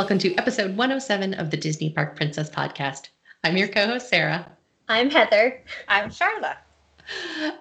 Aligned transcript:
and 0.00 0.04
welcome 0.04 0.18
to 0.18 0.34
episode 0.36 0.78
107 0.78 1.34
of 1.34 1.50
the 1.50 1.58
Disney 1.58 1.90
Park 1.90 2.16
Princess 2.16 2.48
podcast. 2.48 3.10
I'm 3.44 3.58
your 3.58 3.68
co 3.68 3.86
host, 3.86 4.08
Sara. 4.08 4.50
I'm 4.88 5.10
Heather. 5.10 5.62
I'm 5.88 6.08
Sharla. 6.08 6.56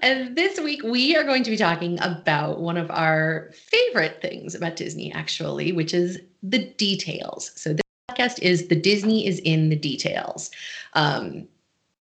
And 0.01 0.37
this 0.37 0.57
week 0.57 0.81
we 0.81 1.17
are 1.17 1.25
going 1.25 1.43
to 1.43 1.49
be 1.49 1.57
talking 1.57 1.99
about 1.99 2.61
one 2.61 2.77
of 2.77 2.89
our 2.91 3.51
favorite 3.51 4.21
things 4.21 4.55
about 4.55 4.77
Disney, 4.77 5.11
actually, 5.11 5.73
which 5.73 5.93
is 5.93 6.17
the 6.41 6.59
details. 6.75 7.51
So, 7.55 7.73
this 7.73 7.81
podcast 8.09 8.39
is 8.41 8.69
The 8.69 8.79
Disney 8.79 9.27
is 9.27 9.39
in 9.39 9.67
the 9.67 9.75
Details. 9.75 10.49
Um, 10.93 11.45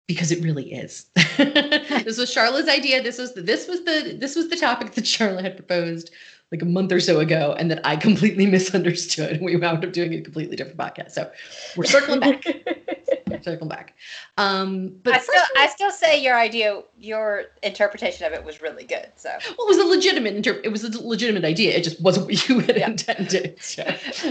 because 0.06 0.30
it 0.32 0.42
really 0.42 0.74
is. 0.74 1.06
this 1.38 2.18
was 2.18 2.34
Sharla's 2.34 2.68
idea. 2.68 3.02
This 3.02 3.16
was 3.16 3.32
the, 3.32 3.40
this 3.40 3.66
was 3.66 3.84
the 3.84 4.16
this 4.18 4.36
was 4.36 4.50
the 4.50 4.56
topic 4.56 4.92
that 4.92 5.04
Sharla 5.04 5.40
had 5.40 5.56
proposed 5.56 6.10
like 6.52 6.62
a 6.62 6.66
month 6.66 6.92
or 6.92 7.00
so 7.00 7.20
ago, 7.20 7.54
and 7.58 7.70
that 7.70 7.80
I 7.84 7.96
completely 7.96 8.46
misunderstood. 8.56 9.40
We 9.40 9.56
wound 9.56 9.84
up 9.84 9.92
doing 9.92 10.14
a 10.14 10.20
completely 10.20 10.56
different 10.56 10.78
podcast. 10.78 11.12
So 11.12 11.30
we're 11.76 11.84
circling 11.84 12.20
back. 12.20 12.44
circling 13.42 13.68
back. 13.68 13.94
Um, 14.36 14.96
but 15.02 15.14
I 15.14 15.18
still, 15.18 15.42
I 15.56 15.66
still 15.68 15.90
say 15.90 16.22
your 16.22 16.36
idea, 16.36 16.82
your 16.98 17.44
interpretation 17.62 18.26
of 18.26 18.32
it 18.32 18.44
was 18.44 18.60
really 18.60 18.84
good. 18.84 19.08
So 19.16 19.30
well, 19.30 19.66
it 19.66 19.68
was 19.68 19.78
a 19.78 19.84
legitimate 19.84 20.34
inter- 20.34 20.60
it 20.64 20.70
was 20.70 20.84
a 20.84 21.02
legitimate 21.02 21.44
idea. 21.44 21.76
It 21.76 21.84
just 21.84 22.00
wasn't 22.00 22.26
what 22.26 22.48
you 22.48 22.60
had 22.60 22.76
yeah. 22.76 22.90
intended, 22.90 23.62
so, 23.62 23.84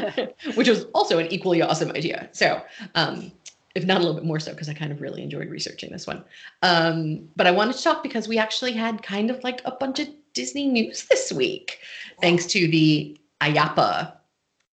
which 0.55 0.68
was 0.68 0.86
also 0.94 1.18
an 1.20 1.27
equally 1.32 1.62
awesome 1.62 1.91
idea. 1.91 2.30
So 2.34 2.62
um, 2.96 3.32
if 3.76 3.86
not 3.86 3.98
a 3.98 3.99
little 3.99 4.16
bit 4.16 4.26
more 4.26 4.40
so, 4.40 4.52
because 4.52 4.68
I 4.68 4.74
kind 4.74 4.91
of 4.91 5.02
really 5.02 5.24
enjoyed 5.24 5.49
researching 5.49 5.91
this 5.91 6.08
one. 6.08 6.24
Um, 6.63 7.30
but 7.36 7.48
I 7.48 7.52
wanted 7.52 7.76
to 7.77 7.84
talk 7.84 8.04
because 8.04 8.27
we 8.27 8.38
actually 8.38 8.74
had 8.74 9.04
kind 9.04 9.30
of 9.30 9.43
like 9.43 9.62
a 9.65 9.71
bunch 9.71 9.99
of 9.99 10.10
Disney 10.40 10.68
news 10.68 11.05
this 11.09 11.34
week, 11.34 11.79
thanks 12.21 12.45
to 12.45 12.68
the 12.68 13.20
IAAPA 13.41 14.13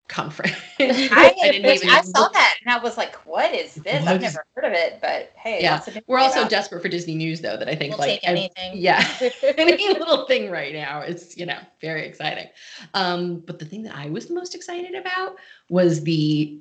conference. 0.08 0.56
I, 0.81 1.34
I, 1.42 1.50
even 1.55 1.91
I 1.91 2.03
saw 2.03 2.28
that 2.28 2.56
and 2.64 2.73
I 2.73 2.78
was 2.78 2.97
like, 2.97 3.17
"What 3.27 3.53
is 3.53 3.75
this? 3.75 4.05
What 4.05 4.12
I've 4.12 4.20
never 4.20 4.45
heard 4.55 4.64
of 4.64 4.73
it." 4.73 4.98
But 5.00 5.33
hey, 5.34 5.61
yeah, 5.61 5.84
we're 6.06 6.19
also 6.19 6.47
desperate 6.47 6.83
for 6.83 6.89
Disney 6.89 7.17
news 7.17 7.41
though. 7.41 7.56
That 7.56 7.69
I 7.69 7.75
think 7.75 7.98
we'll 7.98 8.06
like 8.06 8.20
anything. 8.23 8.73
yeah, 8.75 9.05
any 9.58 9.89
little 9.89 10.25
thing 10.27 10.50
right 10.50 10.73
now 10.73 11.00
is 11.00 11.36
you 11.36 11.47
know 11.47 11.58
very 11.80 12.06
exciting. 12.06 12.47
Um, 12.95 13.41
but 13.41 13.58
the 13.58 13.64
thing 13.64 13.83
that 13.83 13.97
I 13.97 14.08
was 14.08 14.27
the 14.27 14.34
most 14.34 14.55
excited 14.55 14.95
about 14.95 15.36
was 15.69 16.05
the 16.05 16.61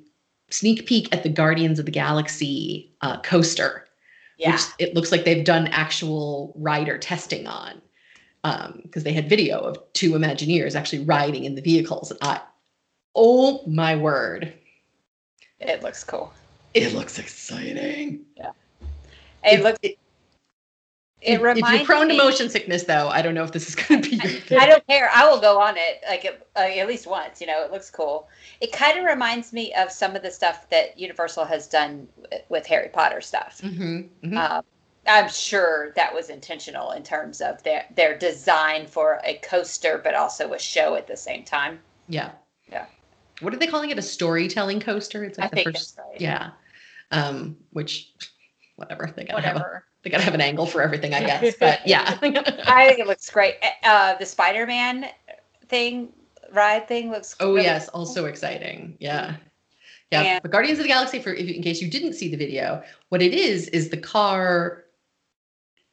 sneak 0.50 0.86
peek 0.86 1.14
at 1.14 1.22
the 1.22 1.28
Guardians 1.28 1.78
of 1.78 1.84
the 1.84 1.92
Galaxy 1.92 2.92
uh, 3.02 3.20
coaster. 3.20 3.84
Yeah. 4.38 4.52
Which 4.52 4.62
it 4.78 4.94
looks 4.94 5.12
like 5.12 5.24
they've 5.24 5.44
done 5.44 5.68
actual 5.68 6.52
rider 6.56 6.98
testing 6.98 7.46
on 7.46 7.80
because 8.82 9.02
um, 9.02 9.04
they 9.04 9.12
had 9.12 9.28
video 9.28 9.60
of 9.60 9.78
two 9.92 10.12
Imagineers 10.12 10.74
actually 10.74 11.04
riding 11.04 11.44
in 11.44 11.54
the 11.54 11.62
vehicles. 11.62 12.10
And 12.10 12.20
I, 12.22 12.40
oh 13.14 13.62
my 13.66 13.96
word. 13.96 14.52
It 15.60 15.82
looks 15.82 16.04
cool. 16.04 16.32
It 16.74 16.92
looks 16.92 17.18
exciting. 17.18 18.24
Yeah. 18.36 18.50
It, 19.42 19.60
it 19.60 19.62
looks. 19.62 19.78
It, 19.82 19.98
it 21.22 21.40
if, 21.40 21.40
if 21.40 21.56
you're 21.56 21.84
prone 21.84 22.08
me, 22.08 22.16
to 22.16 22.22
motion 22.22 22.50
sickness, 22.50 22.84
though, 22.84 23.08
I 23.08 23.22
don't 23.22 23.34
know 23.34 23.42
if 23.42 23.52
this 23.52 23.68
is 23.68 23.74
going 23.74 24.02
to 24.02 24.10
be 24.10 24.16
your 24.16 24.40
thing. 24.40 24.58
I 24.58 24.66
don't 24.66 24.86
care. 24.88 25.10
I 25.12 25.28
will 25.28 25.40
go 25.40 25.60
on 25.60 25.76
it 25.76 26.02
like 26.06 26.26
uh, 26.54 26.58
at 26.58 26.86
least 26.86 27.06
once. 27.06 27.40
You 27.40 27.46
know, 27.46 27.64
it 27.64 27.72
looks 27.72 27.90
cool. 27.90 28.28
It 28.60 28.70
kind 28.70 28.98
of 28.98 29.04
reminds 29.06 29.52
me 29.52 29.72
of 29.74 29.90
some 29.90 30.14
of 30.14 30.22
the 30.22 30.30
stuff 30.30 30.68
that 30.70 30.98
Universal 30.98 31.46
has 31.46 31.66
done 31.66 32.06
with 32.50 32.66
Harry 32.66 32.90
Potter 32.92 33.22
stuff. 33.22 33.60
Mm-hmm, 33.62 33.96
mm-hmm. 34.26 34.36
Uh, 34.36 34.62
I'm 35.06 35.28
sure 35.28 35.92
that 35.96 36.14
was 36.14 36.30
intentional 36.30 36.92
in 36.92 37.02
terms 37.02 37.40
of 37.40 37.62
their 37.62 37.84
their 37.94 38.16
design 38.18 38.86
for 38.86 39.20
a 39.24 39.34
coaster, 39.38 40.00
but 40.02 40.14
also 40.14 40.52
a 40.52 40.58
show 40.58 40.94
at 40.94 41.06
the 41.06 41.16
same 41.16 41.44
time. 41.44 41.80
Yeah. 42.08 42.32
Yeah. 42.70 42.86
What 43.40 43.54
are 43.54 43.58
they 43.58 43.66
calling 43.66 43.90
it? 43.90 43.98
A 43.98 44.02
storytelling 44.02 44.80
coaster? 44.80 45.24
It's 45.24 45.38
like 45.38 45.52
I 45.52 45.56
the 45.56 45.72
first. 45.72 45.98
Right. 45.98 46.20
Yeah. 46.20 46.50
Um, 47.10 47.56
which, 47.70 48.12
whatever. 48.76 49.12
They 49.14 49.24
gotta 49.24 49.34
whatever. 49.34 49.58
have 49.58 49.66
a, 49.66 49.82
they 50.02 50.10
gotta 50.10 50.24
have 50.24 50.34
an 50.34 50.40
angle 50.40 50.66
for 50.66 50.82
everything, 50.82 51.14
I 51.14 51.20
guess. 51.20 51.54
But 51.60 51.86
yeah. 51.86 52.04
I 52.08 52.14
think 52.16 52.36
it 52.98 53.06
looks 53.06 53.28
great. 53.30 53.56
Uh, 53.84 54.16
the 54.16 54.26
Spider 54.26 54.66
Man 54.66 55.06
thing 55.68 56.12
ride 56.52 56.88
thing 56.88 57.10
looks. 57.10 57.34
Great. 57.34 57.46
Oh 57.46 57.54
really 57.54 57.64
yes, 57.64 57.90
cool. 57.90 58.00
also 58.00 58.24
exciting. 58.26 58.96
Yeah. 59.00 59.36
Yeah, 60.12 60.22
and, 60.22 60.42
but 60.42 60.52
Guardians 60.52 60.78
of 60.78 60.84
the 60.84 60.88
Galaxy, 60.88 61.18
for 61.18 61.34
if, 61.34 61.48
in 61.48 61.62
case 61.62 61.82
you 61.82 61.90
didn't 61.90 62.12
see 62.12 62.28
the 62.28 62.36
video, 62.36 62.80
what 63.08 63.22
it 63.22 63.34
is 63.34 63.66
is 63.68 63.88
the 63.88 63.96
car 63.96 64.84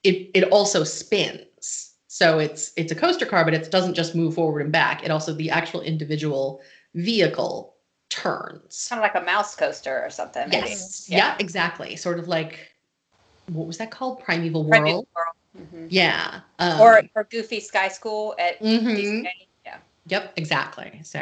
it 0.03 0.29
it 0.33 0.43
also 0.45 0.83
spins. 0.83 1.91
So 2.07 2.37
it's 2.39 2.71
it's 2.77 2.91
a 2.91 2.95
coaster 2.95 3.25
car, 3.25 3.43
but 3.43 3.53
it 3.53 3.71
doesn't 3.71 3.95
just 3.95 4.15
move 4.15 4.35
forward 4.35 4.61
and 4.61 4.71
back. 4.71 5.03
It 5.03 5.11
also 5.11 5.33
the 5.33 5.49
actual 5.49 5.81
individual 5.81 6.61
vehicle 6.93 7.75
turns. 8.09 8.87
Kind 8.89 8.99
of 8.99 9.03
like 9.03 9.21
a 9.21 9.25
mouse 9.25 9.55
coaster 9.55 10.03
or 10.03 10.09
something. 10.09 10.47
Maybe. 10.49 10.69
Yes. 10.69 11.09
Yeah. 11.09 11.17
yeah. 11.17 11.35
exactly. 11.39 11.95
Sort 11.95 12.19
of 12.19 12.27
like 12.27 12.73
what 13.47 13.67
was 13.67 13.77
that 13.77 13.91
called? 13.91 14.19
Primeval, 14.19 14.65
Primeval 14.65 14.93
World. 14.93 15.07
World. 15.15 15.67
Mm-hmm. 15.67 15.87
Yeah. 15.89 16.41
Um, 16.59 16.81
or 16.81 17.01
or 17.15 17.23
Goofy 17.25 17.59
Sky 17.59 17.87
School 17.87 18.35
at 18.39 18.59
mm-hmm. 18.61 19.25
Yeah. 20.05 20.19
Yep, 20.19 20.33
exactly. 20.35 20.99
So 21.03 21.19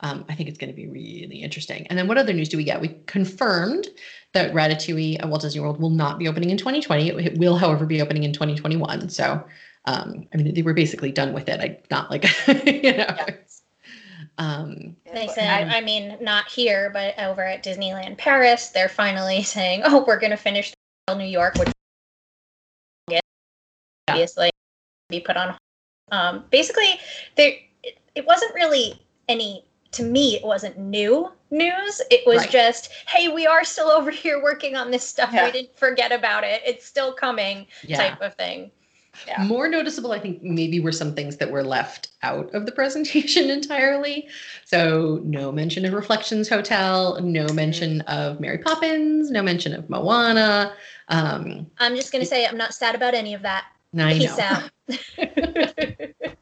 um, 0.00 0.24
I 0.28 0.34
think 0.34 0.48
it's 0.48 0.58
going 0.58 0.70
to 0.70 0.76
be 0.76 0.86
really 0.86 1.42
interesting. 1.42 1.86
And 1.86 1.98
then 1.98 2.08
what 2.08 2.18
other 2.18 2.32
news 2.32 2.48
do 2.48 2.56
we 2.56 2.64
get? 2.64 2.80
We 2.80 2.88
confirmed 3.06 3.88
that 4.34 4.52
Ratatouille 4.52 5.20
at 5.20 5.28
Walt 5.28 5.42
Disney 5.42 5.60
World 5.60 5.80
will 5.80 5.90
not 5.90 6.18
be 6.18 6.28
opening 6.28 6.50
in 6.50 6.58
2020. 6.58 7.08
It 7.08 7.38
will, 7.38 7.56
however, 7.56 7.86
be 7.86 8.02
opening 8.02 8.24
in 8.24 8.32
2021. 8.32 9.08
So, 9.08 9.42
um, 9.86 10.26
I 10.32 10.36
mean, 10.36 10.52
they 10.52 10.62
were 10.62 10.74
basically 10.74 11.10
done 11.10 11.32
with 11.32 11.48
it. 11.48 11.60
I 11.60 11.78
not 11.90 12.10
like, 12.10 12.24
you 12.66 12.92
know. 12.92 13.06
Yeah. 13.06 13.36
Um, 14.38 14.94
they 15.12 15.26
said, 15.26 15.68
I 15.68 15.80
mean, 15.80 16.16
not 16.20 16.48
here, 16.48 16.90
but 16.92 17.18
over 17.18 17.42
at 17.42 17.64
Disneyland 17.64 18.18
Paris, 18.18 18.68
they're 18.68 18.88
finally 18.88 19.42
saying, 19.56 19.82
"Oh, 19.84 20.04
we're 20.06 20.20
going 20.20 20.30
to 20.30 20.36
finish 20.36 20.72
New 21.12 21.24
York," 21.24 21.56
which 21.56 21.68
yeah. 23.10 23.18
obviously 24.08 24.50
be 25.08 25.18
put 25.18 25.36
on. 25.36 25.56
Um, 26.12 26.44
basically, 26.50 27.00
there 27.36 27.52
it, 28.18 28.26
wasn't 28.26 28.54
really 28.54 29.00
any 29.28 29.64
to 29.92 30.02
me 30.02 30.36
it 30.36 30.44
wasn't 30.44 30.76
new 30.78 31.30
news 31.50 32.02
it 32.10 32.26
was 32.26 32.38
right. 32.38 32.50
just 32.50 32.90
hey 33.06 33.28
we 33.28 33.46
are 33.46 33.64
still 33.64 33.88
over 33.98 34.10
here 34.10 34.42
working 34.42 34.76
on 34.76 34.90
this 34.90 35.06
stuff 35.06 35.30
yeah. 35.32 35.46
we 35.46 35.52
didn't 35.52 35.76
forget 35.76 36.12
about 36.12 36.44
it 36.44 36.60
it's 36.66 36.84
still 36.84 37.12
coming 37.12 37.66
yeah. 37.82 37.96
type 37.96 38.20
of 38.20 38.34
thing 38.34 38.70
yeah. 39.26 39.42
More 39.44 39.68
noticeable, 39.68 40.12
I 40.12 40.20
think, 40.20 40.42
maybe 40.42 40.80
were 40.80 40.92
some 40.92 41.14
things 41.14 41.38
that 41.38 41.50
were 41.50 41.64
left 41.64 42.10
out 42.22 42.54
of 42.54 42.66
the 42.66 42.72
presentation 42.80 43.50
entirely. 43.50 44.28
So, 44.64 45.20
no 45.24 45.50
mention 45.50 45.84
of 45.84 45.92
Reflections 45.92 46.48
Hotel, 46.48 47.20
no 47.20 47.46
mm-hmm. 47.46 47.56
mention 47.56 48.00
of 48.02 48.40
Mary 48.40 48.58
Poppins, 48.58 49.30
no 49.30 49.42
mention 49.42 49.74
of 49.74 49.88
Moana. 49.90 50.74
Um, 51.08 51.66
I'm 51.78 51.96
just 51.96 52.12
going 52.12 52.22
to 52.22 52.28
say 52.28 52.46
I'm 52.46 52.56
not 52.56 52.74
sad 52.74 52.94
about 52.94 53.14
any 53.14 53.34
of 53.34 53.42
that. 53.42 53.66
I 53.98 54.14
Peace 54.14 54.36
know. 54.36 54.44
out. 54.44 54.70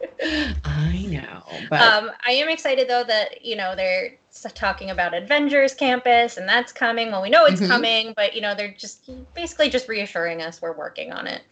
I 0.65 1.07
know. 1.09 1.43
But 1.71 1.81
um, 1.81 2.11
I 2.25 2.33
am 2.33 2.49
excited 2.49 2.89
though 2.89 3.05
that 3.05 3.45
you 3.45 3.57
know 3.57 3.75
they're 3.75 4.17
talking 4.55 4.91
about 4.91 5.15
Avengers 5.15 5.75
Campus 5.75 6.37
and 6.37 6.49
that's 6.49 6.73
coming. 6.73 7.11
Well, 7.11 7.23
we 7.23 7.31
know 7.31 7.45
it's 7.45 7.61
mm-hmm. 7.61 7.71
coming, 7.71 8.13
but 8.17 8.35
you 8.35 8.41
know 8.41 8.55
they're 8.55 8.75
just 8.77 9.11
basically 9.35 9.71
just 9.71 9.89
reassuring 9.89 10.43
us 10.43 10.61
we're 10.61 10.77
working 10.77 11.13
on 11.13 11.27
it. 11.27 11.43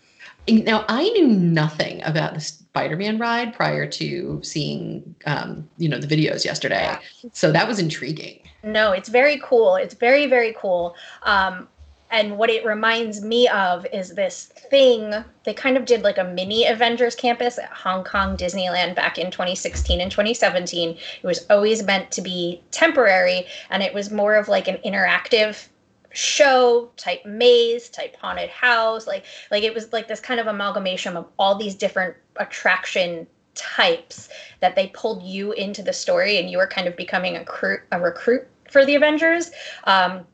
Now 0.47 0.85
I 0.89 1.09
knew 1.11 1.27
nothing 1.29 2.03
about 2.05 2.35
the 2.35 2.41
Spider-Man 2.41 3.19
ride 3.19 3.55
prior 3.55 3.87
to 3.87 4.41
seeing, 4.43 5.15
um, 5.27 5.69
you 5.79 5.89
know, 5.89 5.99
the 5.99 6.07
videos 6.07 6.45
yesterday. 6.45 6.83
Yeah. 6.83 7.01
So 7.33 7.51
that 7.53 7.67
was 7.67 7.79
intriguing. 7.79 8.41
No, 8.63 8.93
it's 8.93 9.09
very 9.09 9.41
cool. 9.43 9.77
It's 9.77 9.95
very 9.95 10.27
very 10.27 10.55
cool. 10.59 10.97
Um, 11.23 11.69
and 12.15 12.39
what 12.39 12.49
it 12.49 12.65
reminds 12.65 13.23
me 13.23 13.49
of 13.49 13.85
is 13.93 14.15
this 14.15 14.47
thing 14.71 15.13
they 15.43 15.53
kind 15.53 15.77
of 15.77 15.85
did 15.85 16.03
like 16.03 16.17
a 16.17 16.25
mini 16.25 16.65
avengers 16.65 17.17
campus 17.17 17.59
at 17.59 17.69
hong 17.71 18.05
kong 18.05 18.37
disneyland 18.37 18.95
back 18.95 19.19
in 19.19 19.31
2016 19.31 20.01
and 20.01 20.11
2017 20.11 20.91
it 20.91 21.27
was 21.27 21.45
always 21.51 21.83
meant 21.83 22.11
to 22.13 22.23
be 22.23 22.63
temporary 22.71 23.47
and 23.71 23.83
it 23.83 23.93
was 23.93 24.13
more 24.13 24.37
of 24.37 24.47
like 24.49 24.69
an 24.69 24.79
interactive 24.85 25.67
show 26.13 26.89
type 26.97 27.27
maze 27.27 27.89
type 27.89 28.15
haunted 28.17 28.49
house 28.49 29.09
like 29.09 29.25
like 29.51 29.65
it 29.65 29.75
was 29.75 29.93
like 29.93 30.07
this 30.07 30.21
kind 30.21 30.39
of 30.39 30.47
amalgamation 30.47 31.17
of 31.17 31.27
all 31.37 31.57
these 31.57 31.75
different 31.75 32.15
attraction 32.37 33.27
types 33.57 34.29
that 34.61 34.77
they 34.77 34.87
pulled 34.89 35.23
you 35.23 35.53
into 35.53 35.83
the 35.83 35.93
story 35.93 36.39
and 36.39 36.49
you 36.49 36.59
were 36.59 36.67
kind 36.67 36.87
of 36.89 36.97
becoming 36.97 37.37
a, 37.37 37.45
crew, 37.45 37.79
a 37.93 38.01
recruit 38.01 38.47
for 38.69 38.85
the 38.85 38.97
avengers. 38.97 39.51
Um, 39.85 40.27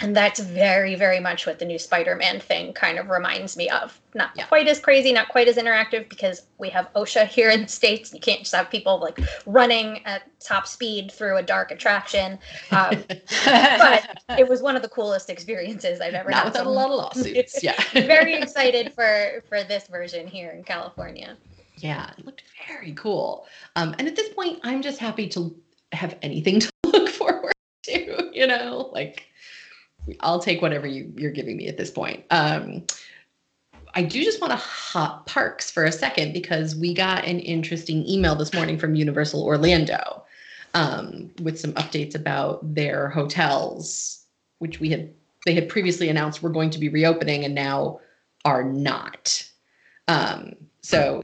and 0.00 0.16
that's 0.16 0.40
very 0.40 0.94
very 0.94 1.20
much 1.20 1.46
what 1.46 1.58
the 1.58 1.64
new 1.64 1.78
spider-man 1.78 2.40
thing 2.40 2.72
kind 2.72 2.98
of 2.98 3.08
reminds 3.08 3.56
me 3.56 3.68
of. 3.68 4.00
Not 4.14 4.30
yeah. 4.36 4.46
quite 4.46 4.68
as 4.68 4.78
crazy 4.80 5.12
not 5.12 5.28
quite 5.28 5.48
as 5.48 5.56
interactive 5.56 6.08
because 6.08 6.42
we 6.58 6.68
have 6.70 6.92
osha 6.94 7.26
here 7.26 7.50
in 7.50 7.62
the 7.62 7.68
states. 7.68 8.12
You 8.12 8.20
can't 8.20 8.40
just 8.40 8.54
have 8.54 8.70
people 8.70 8.98
like 8.98 9.18
running 9.46 10.04
at 10.06 10.22
top 10.40 10.66
speed 10.66 11.12
through 11.12 11.36
a 11.36 11.42
dark 11.42 11.70
attraction. 11.70 12.38
Um, 12.70 13.04
but 13.44 14.22
it 14.38 14.48
was 14.48 14.62
one 14.62 14.76
of 14.76 14.82
the 14.82 14.88
coolest 14.88 15.30
experiences 15.30 16.00
i've 16.00 16.14
ever 16.14 16.30
not 16.30 16.38
had. 16.38 16.44
without 16.46 16.64
so, 16.64 16.70
a 16.70 16.72
lot 16.72 16.90
of 16.90 16.96
lawsuits 16.96 17.62
yeah. 17.62 17.80
Very 17.92 18.34
excited 18.34 18.92
for 18.92 19.42
for 19.48 19.64
this 19.64 19.86
version 19.86 20.26
here 20.26 20.50
in 20.50 20.64
california. 20.64 21.36
Yeah 21.76 22.10
it 22.18 22.24
looked 22.24 22.44
very 22.68 22.92
cool. 22.92 23.46
Um, 23.76 23.94
and 23.98 24.08
at 24.08 24.16
this 24.16 24.28
point 24.30 24.60
i'm 24.64 24.82
just 24.82 24.98
happy 24.98 25.28
to 25.28 25.54
have 25.92 26.16
anything 26.22 26.60
to 26.60 26.70
look 26.84 27.08
forward 27.08 27.52
to 27.84 28.30
you 28.34 28.46
know, 28.46 28.90
like 28.92 29.28
I'll 30.20 30.40
take 30.40 30.62
whatever 30.62 30.86
you, 30.86 31.12
you're 31.16 31.30
giving 31.30 31.56
me 31.56 31.68
at 31.68 31.76
this 31.76 31.90
point. 31.90 32.24
Um, 32.30 32.84
I 33.94 34.02
do 34.02 34.24
just 34.24 34.40
want 34.40 34.50
to 34.50 34.56
hop 34.56 35.26
parks 35.26 35.70
for 35.70 35.84
a 35.84 35.92
second 35.92 36.32
because 36.32 36.74
we 36.74 36.94
got 36.94 37.24
an 37.24 37.38
interesting 37.40 38.06
email 38.08 38.34
this 38.34 38.52
morning 38.52 38.78
from 38.78 38.94
Universal 38.94 39.42
Orlando 39.44 40.24
um, 40.74 41.30
with 41.42 41.58
some 41.58 41.72
updates 41.74 42.14
about 42.14 42.74
their 42.74 43.08
hotels, 43.08 44.24
which 44.58 44.80
we 44.80 44.90
had 44.90 45.12
they 45.46 45.54
had 45.54 45.68
previously 45.68 46.08
announced 46.08 46.42
were 46.42 46.50
going 46.50 46.70
to 46.70 46.78
be 46.78 46.88
reopening 46.88 47.44
and 47.44 47.54
now 47.54 48.00
are 48.44 48.64
not. 48.64 49.46
Um, 50.08 50.54
so 50.80 51.22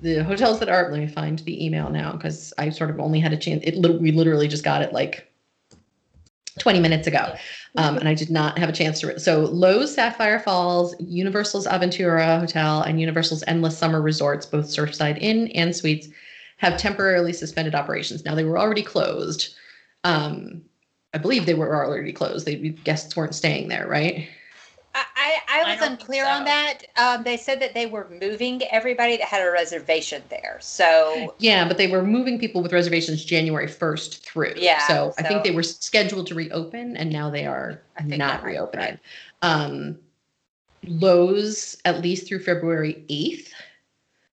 the 0.00 0.22
hotels 0.22 0.58
that 0.60 0.68
are 0.68 0.90
let 0.90 1.00
me 1.00 1.08
find 1.08 1.38
the 1.40 1.64
email 1.64 1.90
now 1.90 2.12
because 2.12 2.52
I 2.58 2.70
sort 2.70 2.90
of 2.90 3.00
only 3.00 3.18
had 3.18 3.32
a 3.32 3.36
chance. 3.36 3.62
It 3.64 4.00
we 4.00 4.12
literally 4.12 4.46
just 4.46 4.64
got 4.64 4.82
it 4.82 4.92
like 4.92 5.27
20 6.58 6.80
minutes 6.80 7.06
ago. 7.06 7.34
Um, 7.76 7.98
and 7.98 8.08
I 8.08 8.14
did 8.14 8.30
not 8.30 8.58
have 8.58 8.68
a 8.68 8.72
chance 8.72 9.00
to. 9.00 9.18
So 9.20 9.46
Loews 9.48 9.88
Sapphire 9.88 10.40
Falls, 10.40 10.94
Universal's 11.00 11.66
Aventura 11.66 12.40
Hotel, 12.40 12.82
and 12.82 13.00
Universal's 13.00 13.44
Endless 13.46 13.76
Summer 13.76 14.00
Resorts, 14.00 14.46
both 14.46 14.66
Surfside 14.66 15.18
Inn 15.20 15.48
and 15.48 15.74
Suites, 15.74 16.08
have 16.56 16.76
temporarily 16.76 17.32
suspended 17.32 17.74
operations. 17.74 18.24
Now 18.24 18.34
they 18.34 18.44
were 18.44 18.58
already 18.58 18.82
closed. 18.82 19.54
Um, 20.04 20.62
I 21.14 21.18
believe 21.18 21.46
they 21.46 21.54
were 21.54 21.84
already 21.84 22.12
closed. 22.12 22.46
They 22.46 22.56
guests 22.56 23.16
weren't 23.16 23.34
staying 23.34 23.68
there, 23.68 23.86
right? 23.86 24.28
I, 25.28 25.60
I 25.60 25.72
was 25.72 25.82
I 25.82 25.86
unclear 25.86 26.24
so. 26.24 26.30
on 26.30 26.44
that. 26.44 26.78
Um, 26.96 27.22
they 27.22 27.36
said 27.36 27.60
that 27.60 27.74
they 27.74 27.86
were 27.86 28.08
moving 28.20 28.62
everybody 28.70 29.16
that 29.16 29.26
had 29.26 29.46
a 29.46 29.50
reservation 29.50 30.22
there. 30.30 30.58
So 30.60 31.34
yeah, 31.38 31.66
but 31.66 31.78
they 31.78 31.88
were 31.88 32.02
moving 32.02 32.38
people 32.38 32.62
with 32.62 32.72
reservations 32.72 33.24
January 33.24 33.68
first 33.68 34.24
through. 34.24 34.54
Yeah. 34.56 34.86
So, 34.86 35.12
so 35.16 35.24
I 35.24 35.28
think 35.28 35.44
they 35.44 35.50
were 35.50 35.62
scheduled 35.62 36.26
to 36.28 36.34
reopen, 36.34 36.96
and 36.96 37.12
now 37.12 37.30
they 37.30 37.46
are 37.46 37.80
not 38.04 38.42
reopening. 38.42 38.86
Right. 38.86 38.98
Um, 39.42 39.98
Loews 40.86 41.78
at 41.84 42.00
least 42.02 42.26
through 42.26 42.42
February 42.42 43.04
eighth. 43.08 43.52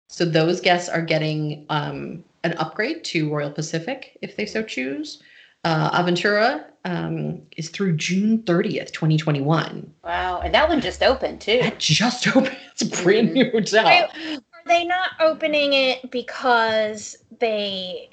So 0.08 0.24
those 0.24 0.60
guests 0.60 0.88
are 0.88 1.02
getting 1.02 1.66
um, 1.68 2.24
an 2.42 2.54
upgrade 2.54 3.04
to 3.04 3.32
Royal 3.32 3.50
Pacific 3.50 4.18
if 4.22 4.36
they 4.36 4.46
so 4.46 4.62
choose. 4.62 5.22
Uh, 5.64 5.90
Aventura 6.02 6.64
um, 6.84 7.42
is 7.56 7.68
through 7.68 7.96
June 7.96 8.38
30th, 8.44 8.92
2021. 8.92 9.92
Wow. 10.02 10.40
And 10.40 10.54
that 10.54 10.68
one 10.68 10.80
just 10.80 11.02
opened 11.02 11.40
too. 11.40 11.60
That 11.60 11.78
just 11.78 12.26
opened. 12.36 12.56
It's 12.72 12.82
a 12.82 13.02
brand 13.02 13.32
new 13.34 13.50
hotel. 13.50 13.86
Are 13.86 14.40
they 14.66 14.84
not 14.84 15.10
opening 15.20 15.72
it 15.74 16.10
because 16.10 17.16
they 17.38 18.10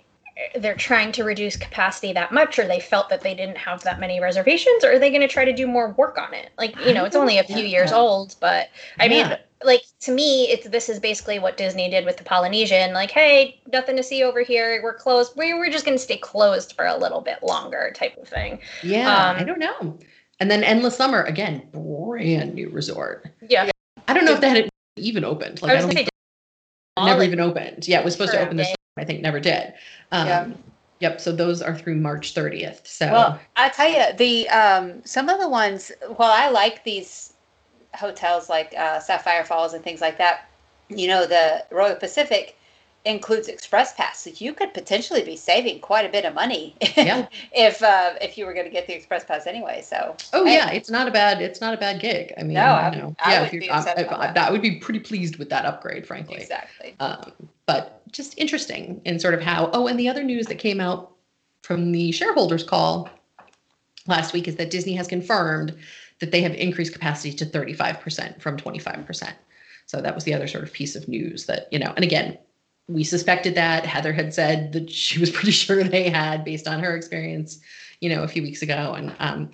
they're 0.56 0.76
trying 0.76 1.12
to 1.12 1.24
reduce 1.24 1.56
capacity 1.56 2.14
that 2.14 2.32
much 2.32 2.60
or 2.60 2.68
they 2.68 2.80
felt 2.80 3.10
that 3.10 3.22
they 3.22 3.34
didn't 3.34 3.58
have 3.58 3.84
that 3.84 4.00
many 4.00 4.20
reservations 4.20 4.84
or 4.84 4.94
are 4.94 5.00
they 5.00 5.10
going 5.10 5.22
to 5.22 5.28
try 5.28 5.46
to 5.46 5.54
do 5.54 5.68
more 5.68 5.92
work 5.94 6.18
on 6.18 6.34
it? 6.34 6.52
Like 6.58 6.76
you 6.86 6.94
know 6.94 7.06
it's 7.06 7.16
only 7.16 7.38
a 7.38 7.44
few 7.44 7.66
years 7.66 7.92
old 7.92 8.36
but 8.40 8.70
i 9.00 9.06
yeah. 9.06 9.30
mean 9.30 9.38
like 9.64 9.82
to 10.02 10.12
me 10.12 10.50
it's 10.50 10.68
this 10.70 10.90
is 10.90 11.00
basically 11.00 11.40
what 11.40 11.58
disney 11.58 11.90
did 11.90 12.06
with 12.06 12.18
the 12.18 12.24
polynesian 12.24 12.94
like 12.94 13.12
hey 13.12 13.60
nothing 13.72 13.96
to 13.96 14.04
see 14.04 14.24
over 14.24 14.42
here 14.42 14.82
we're 14.84 14.94
closed 14.94 15.34
we, 15.36 15.54
we're 15.54 15.72
just 15.72 15.86
going 15.86 15.98
to 15.98 16.04
stay 16.04 16.18
closed 16.18 16.74
for 16.74 16.86
a 16.86 16.96
little 16.96 17.22
bit 17.22 17.42
longer 17.42 17.92
type 17.96 18.16
of 18.18 18.28
thing. 18.28 18.60
Yeah 18.84 19.32
um, 19.32 19.38
i 19.38 19.44
don't 19.44 19.60
know. 19.60 19.98
And 20.40 20.52
then 20.52 20.64
endless 20.64 20.96
summer 20.96 21.24
again 21.24 21.68
brand 21.72 22.54
new 22.54 22.70
resort. 22.70 23.28
Yeah. 23.50 23.72
I 24.08 24.14
don't 24.14 24.24
know 24.24 24.34
if 24.34 24.42
that 24.42 24.56
had 24.56 24.70
even 24.96 25.24
opened. 25.24 25.62
Like 25.64 25.72
i, 25.72 25.78
I 25.78 25.82
don't 25.82 25.92
think 25.92 26.10
never 27.04 27.24
even 27.24 27.40
opened. 27.40 27.88
Yeah 27.88 28.00
it 28.00 28.06
was 28.06 28.14
supposed 28.14 28.34
to 28.34 28.40
open 28.40 28.58
this 28.58 28.74
i 29.00 29.06
think 29.06 29.22
never 29.22 29.40
did 29.40 29.74
um, 30.12 30.28
yeah. 30.28 30.48
Yep. 31.00 31.22
So 31.22 31.32
those 31.32 31.62
are 31.62 31.76
through 31.76 31.96
March 31.96 32.34
30th. 32.34 32.88
So 32.88 33.12
well, 33.12 33.40
I 33.56 33.70
tell 33.70 33.88
you 33.88 34.18
the 34.18 34.50
um, 34.50 35.06
some 35.06 35.30
of 35.30 35.40
the 35.40 35.48
ones. 35.48 35.92
Well, 36.18 36.32
I 36.32 36.50
like 36.50 36.84
these 36.84 37.34
hotels 37.94 38.50
like 38.50 38.74
uh, 38.76 39.00
Sapphire 39.00 39.44
Falls 39.44 39.74
and 39.74 39.84
things 39.84 40.02
like 40.02 40.18
that, 40.18 40.50
you 40.90 41.08
know, 41.08 41.26
the 41.26 41.66
Royal 41.72 41.96
Pacific 41.96 42.57
includes 43.08 43.48
express 43.48 43.94
pass 43.94 44.20
so 44.20 44.32
you 44.36 44.54
could 44.54 44.74
potentially 44.74 45.24
be 45.24 45.36
saving 45.36 45.80
quite 45.80 46.06
a 46.06 46.10
bit 46.10 46.26
of 46.26 46.34
money 46.34 46.76
yeah. 46.96 47.28
if 47.52 47.82
uh, 47.82 48.14
if 48.22 48.38
you 48.38 48.46
were 48.46 48.54
going 48.54 48.66
to 48.66 48.72
get 48.72 48.86
the 48.88 48.94
express 48.94 49.24
pass 49.24 49.48
anyway 49.48 49.82
so 49.82 50.16
oh 50.34 50.46
hey. 50.46 50.56
yeah 50.56 50.70
it's 50.72 50.90
not 50.90 51.08
a 51.08 51.12
bad 51.12 51.42
it's 51.42 51.62
not 51.62 51.74
a 51.74 51.78
bad 51.78 52.00
gig 52.00 52.34
i 52.38 52.44
mean 52.44 52.54
no, 52.54 52.62
I, 52.62 52.96
know, 52.96 53.16
I 53.24 53.32
yeah 53.32 53.50
if 53.52 53.72
I, 53.72 54.28
I, 54.28 54.32
that 54.34 54.52
would 54.52 54.62
be 54.62 54.76
pretty 54.76 55.00
pleased 55.00 55.38
with 55.38 55.50
that 55.50 55.66
upgrade 55.66 56.06
frankly 56.06 56.38
exactly 56.38 56.96
um, 57.00 57.32
but 57.66 58.02
just 58.12 58.38
interesting 58.38 59.02
in 59.06 59.20
sort 59.20 59.34
of 59.34 59.42
how 59.42 59.70
oh 59.74 59.88
and 59.88 60.00
the 60.00 60.10
other 60.10 60.24
news 60.24 60.48
that 60.48 60.60
came 60.60 60.80
out 60.80 61.14
from 61.64 61.92
the 61.92 62.12
shareholders 62.12 62.64
call 62.64 63.10
last 64.06 64.34
week 64.34 64.48
is 64.48 64.56
that 64.56 64.70
disney 64.70 64.94
has 64.94 65.08
confirmed 65.08 65.76
that 66.20 66.32
they 66.32 66.42
have 66.42 66.54
increased 66.56 66.94
capacity 66.94 67.34
to 67.34 67.46
35% 67.46 68.42
from 68.42 68.58
25%. 68.58 69.34
So 69.86 70.02
that 70.02 70.16
was 70.16 70.24
the 70.24 70.34
other 70.34 70.48
sort 70.48 70.64
of 70.64 70.74
piece 70.74 70.96
of 70.96 71.08
news 71.08 71.46
that, 71.46 71.68
you 71.72 71.80
know, 71.80 71.94
and 71.96 72.04
again, 72.04 72.38
we 72.88 73.04
suspected 73.04 73.56
that. 73.56 73.86
Heather 73.86 74.14
had 74.14 74.34
said 74.34 74.72
that 74.74 74.90
she 74.90 75.20
was 75.20 75.30
pretty 75.38 75.52
sure 75.52 75.84
they 75.84 76.10
had 76.10 76.44
based 76.44 76.68
on 76.68 76.80
her 76.80 76.96
experience, 76.96 77.60
you 78.02 78.10
know, 78.10 78.24
a 78.24 78.28
few 78.28 78.42
weeks 78.42 78.62
ago. 78.62 78.94
And 78.94 79.16
um, 79.20 79.50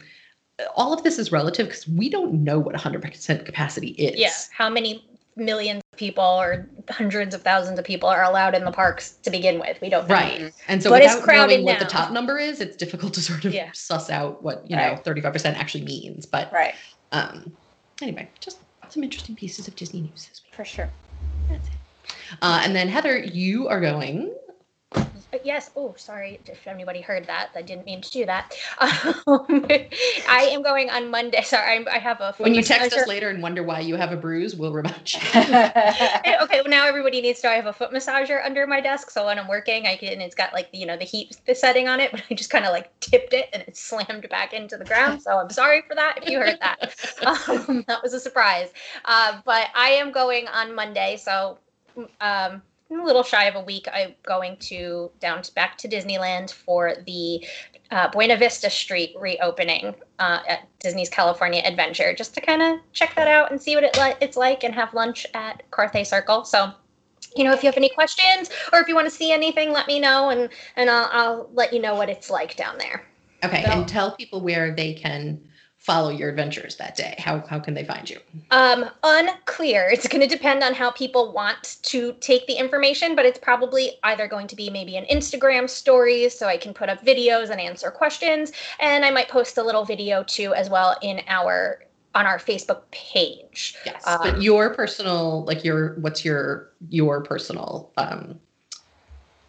all 0.75 0.93
of 0.93 1.03
this 1.03 1.17
is 1.17 1.31
relative 1.31 1.67
because 1.67 1.87
we 1.87 2.09
don't 2.09 2.43
know 2.43 2.59
what 2.59 2.75
100% 2.75 3.45
capacity 3.45 3.89
is. 3.89 4.19
Yeah. 4.19 4.31
How 4.51 4.69
many 4.69 5.07
millions 5.35 5.81
of 5.91 5.97
people 5.97 6.23
or 6.23 6.67
hundreds 6.89 7.33
of 7.33 7.41
thousands 7.41 7.79
of 7.79 7.85
people 7.85 8.07
are 8.07 8.23
allowed 8.23 8.53
in 8.53 8.63
the 8.65 8.71
parks 8.71 9.13
to 9.23 9.31
begin 9.31 9.59
with. 9.59 9.79
We 9.81 9.89
don't 9.89 10.07
know. 10.07 10.13
Right. 10.13 10.53
And 10.67 10.81
so 10.83 10.89
but 10.89 11.01
without 11.01 11.25
knowing 11.25 11.65
what 11.65 11.73
now. 11.73 11.79
the 11.79 11.85
top 11.85 12.11
number 12.11 12.37
is, 12.37 12.61
it's 12.61 12.75
difficult 12.75 13.13
to 13.15 13.21
sort 13.21 13.45
of 13.45 13.53
yeah. 13.53 13.71
suss 13.73 14.09
out 14.09 14.43
what, 14.43 14.69
you 14.69 14.77
right. 14.77 14.95
know, 14.95 15.13
35% 15.13 15.55
actually 15.55 15.85
means. 15.85 16.25
But 16.25 16.51
right. 16.51 16.75
um 17.11 17.51
anyway, 18.01 18.29
just 18.39 18.59
some 18.89 19.03
interesting 19.03 19.35
pieces 19.35 19.67
of 19.67 19.75
Disney 19.75 20.01
news 20.01 20.27
this 20.27 20.41
week. 20.45 20.53
For 20.53 20.65
sure. 20.65 20.89
That's 21.49 21.67
it. 21.67 21.73
Uh, 22.41 22.61
and 22.63 22.75
then 22.75 22.87
Heather, 22.87 23.17
you 23.17 23.67
are 23.67 23.81
going 23.81 24.33
uh, 25.33 25.39
yes. 25.43 25.71
Oh, 25.75 25.95
sorry 25.97 26.39
if 26.45 26.67
anybody 26.67 27.01
heard 27.01 27.25
that. 27.25 27.49
I 27.55 27.63
didn't 27.63 27.85
mean 27.85 28.01
to 28.01 28.11
do 28.11 28.25
that. 28.25 28.55
Um, 28.79 28.85
I 30.29 30.49
am 30.51 30.61
going 30.61 30.91
on 30.91 31.09
Monday. 31.09 31.41
Sorry, 31.41 31.75
I'm, 31.75 31.87
i 31.87 31.97
have 31.97 32.21
a. 32.21 32.35
When 32.37 32.53
you 32.53 32.61
text 32.61 32.93
us 32.93 33.07
later 33.07 33.29
and 33.29 33.41
wonder 33.41 33.63
why 33.63 33.79
you 33.79 33.95
have 33.95 34.11
a 34.11 34.17
bruise, 34.17 34.55
we'll 34.55 34.73
remind 34.73 35.13
you. 35.13 35.19
okay. 35.35 36.61
Well, 36.61 36.67
now 36.67 36.85
everybody 36.85 37.19
needs 37.21 37.41
to. 37.41 37.49
I 37.49 37.53
have 37.55 37.65
a 37.65 37.73
foot 37.73 37.91
massager 37.91 38.45
under 38.45 38.67
my 38.67 38.79
desk, 38.79 39.09
so 39.09 39.25
when 39.25 39.39
I'm 39.39 39.47
working, 39.47 39.87
I 39.87 39.95
can. 39.95 40.21
It's 40.21 40.35
got 40.35 40.53
like 40.53 40.69
you 40.71 40.85
know 40.85 40.97
the 40.97 41.05
heat 41.05 41.35
the 41.47 41.55
setting 41.55 41.87
on 41.87 41.99
it, 41.99 42.11
but 42.11 42.21
I 42.29 42.35
just 42.35 42.51
kind 42.51 42.65
of 42.65 42.71
like 42.71 42.97
tipped 42.99 43.33
it 43.33 43.49
and 43.53 43.63
it 43.63 43.75
slammed 43.75 44.29
back 44.29 44.53
into 44.53 44.77
the 44.77 44.85
ground. 44.85 45.23
So 45.23 45.39
I'm 45.39 45.49
sorry 45.49 45.81
for 45.87 45.95
that 45.95 46.19
if 46.21 46.29
you 46.29 46.39
heard 46.39 46.59
that. 46.59 46.95
Um, 47.23 47.83
that 47.87 48.03
was 48.03 48.13
a 48.13 48.19
surprise. 48.19 48.69
Uh, 49.05 49.39
but 49.45 49.67
I 49.75 49.89
am 49.89 50.11
going 50.11 50.47
on 50.47 50.75
Monday, 50.75 51.17
so. 51.17 51.57
Um, 52.21 52.61
a 52.91 53.03
little 53.03 53.23
shy 53.23 53.45
of 53.45 53.55
a 53.55 53.61
week, 53.61 53.87
I'm 53.91 54.13
going 54.23 54.57
to 54.57 55.09
down 55.19 55.41
to, 55.41 55.53
back 55.53 55.77
to 55.79 55.87
Disneyland 55.87 56.51
for 56.51 56.95
the 57.05 57.45
uh, 57.91 58.09
Buena 58.09 58.37
Vista 58.37 58.69
Street 58.69 59.15
reopening 59.19 59.95
uh, 60.19 60.39
at 60.47 60.67
Disney's 60.79 61.09
California 61.09 61.61
Adventure, 61.65 62.13
just 62.13 62.33
to 62.35 62.41
kind 62.41 62.61
of 62.61 62.79
check 62.91 63.15
that 63.15 63.27
out 63.27 63.51
and 63.51 63.61
see 63.61 63.75
what 63.75 63.83
it 63.83 63.97
li- 63.97 64.15
it's 64.21 64.37
like, 64.37 64.63
and 64.63 64.73
have 64.73 64.93
lunch 64.93 65.25
at 65.33 65.63
Carthay 65.71 66.05
Circle. 66.05 66.45
So, 66.45 66.71
you 67.35 67.43
know, 67.43 67.53
if 67.53 67.63
you 67.63 67.67
have 67.67 67.77
any 67.77 67.89
questions 67.89 68.49
or 68.71 68.79
if 68.79 68.87
you 68.87 68.95
want 68.95 69.07
to 69.07 69.15
see 69.15 69.31
anything, 69.31 69.71
let 69.71 69.87
me 69.87 69.99
know, 69.99 70.29
and 70.29 70.49
and 70.75 70.89
I'll, 70.89 71.09
I'll 71.11 71.49
let 71.53 71.73
you 71.73 71.81
know 71.81 71.95
what 71.95 72.09
it's 72.09 72.29
like 72.29 72.55
down 72.55 72.77
there. 72.77 73.05
Okay, 73.43 73.63
so, 73.63 73.69
and 73.69 73.87
tell 73.87 74.15
people 74.15 74.39
where 74.41 74.73
they 74.73 74.93
can 74.93 75.41
follow 75.83 76.09
your 76.09 76.29
adventures 76.29 76.77
that 76.77 76.95
day? 76.95 77.13
How, 77.17 77.45
how 77.47 77.59
can 77.59 77.73
they 77.73 77.83
find 77.83 78.09
you? 78.09 78.17
Um, 78.51 78.85
unclear. 79.03 79.89
It's 79.89 80.07
going 80.07 80.21
to 80.21 80.27
depend 80.27 80.63
on 80.63 80.73
how 80.73 80.91
people 80.91 81.33
want 81.33 81.77
to 81.83 82.13
take 82.21 82.47
the 82.47 82.53
information, 82.53 83.15
but 83.15 83.25
it's 83.25 83.37
probably 83.37 83.91
either 84.03 84.27
going 84.27 84.47
to 84.47 84.55
be 84.55 84.69
maybe 84.69 84.95
an 84.95 85.05
Instagram 85.11 85.69
stories 85.69 86.37
so 86.37 86.47
I 86.47 86.55
can 86.55 86.73
put 86.73 86.87
up 86.87 87.05
videos 87.05 87.49
and 87.49 87.59
answer 87.59 87.91
questions. 87.91 88.53
And 88.79 89.03
I 89.03 89.11
might 89.11 89.27
post 89.27 89.57
a 89.57 89.63
little 89.63 89.83
video 89.83 90.23
too 90.23 90.53
as 90.53 90.69
well 90.69 90.97
in 91.01 91.21
our 91.27 91.79
on 92.15 92.27
our 92.27 92.37
Facebook 92.37 92.83
page. 92.91 93.75
Yes, 93.85 94.07
um, 94.07 94.19
but 94.21 94.41
your 94.41 94.73
personal, 94.75 95.43
like 95.45 95.63
your, 95.63 95.95
what's 95.95 96.23
your 96.23 96.71
your 96.89 97.21
personal 97.21 97.91
um, 97.97 98.39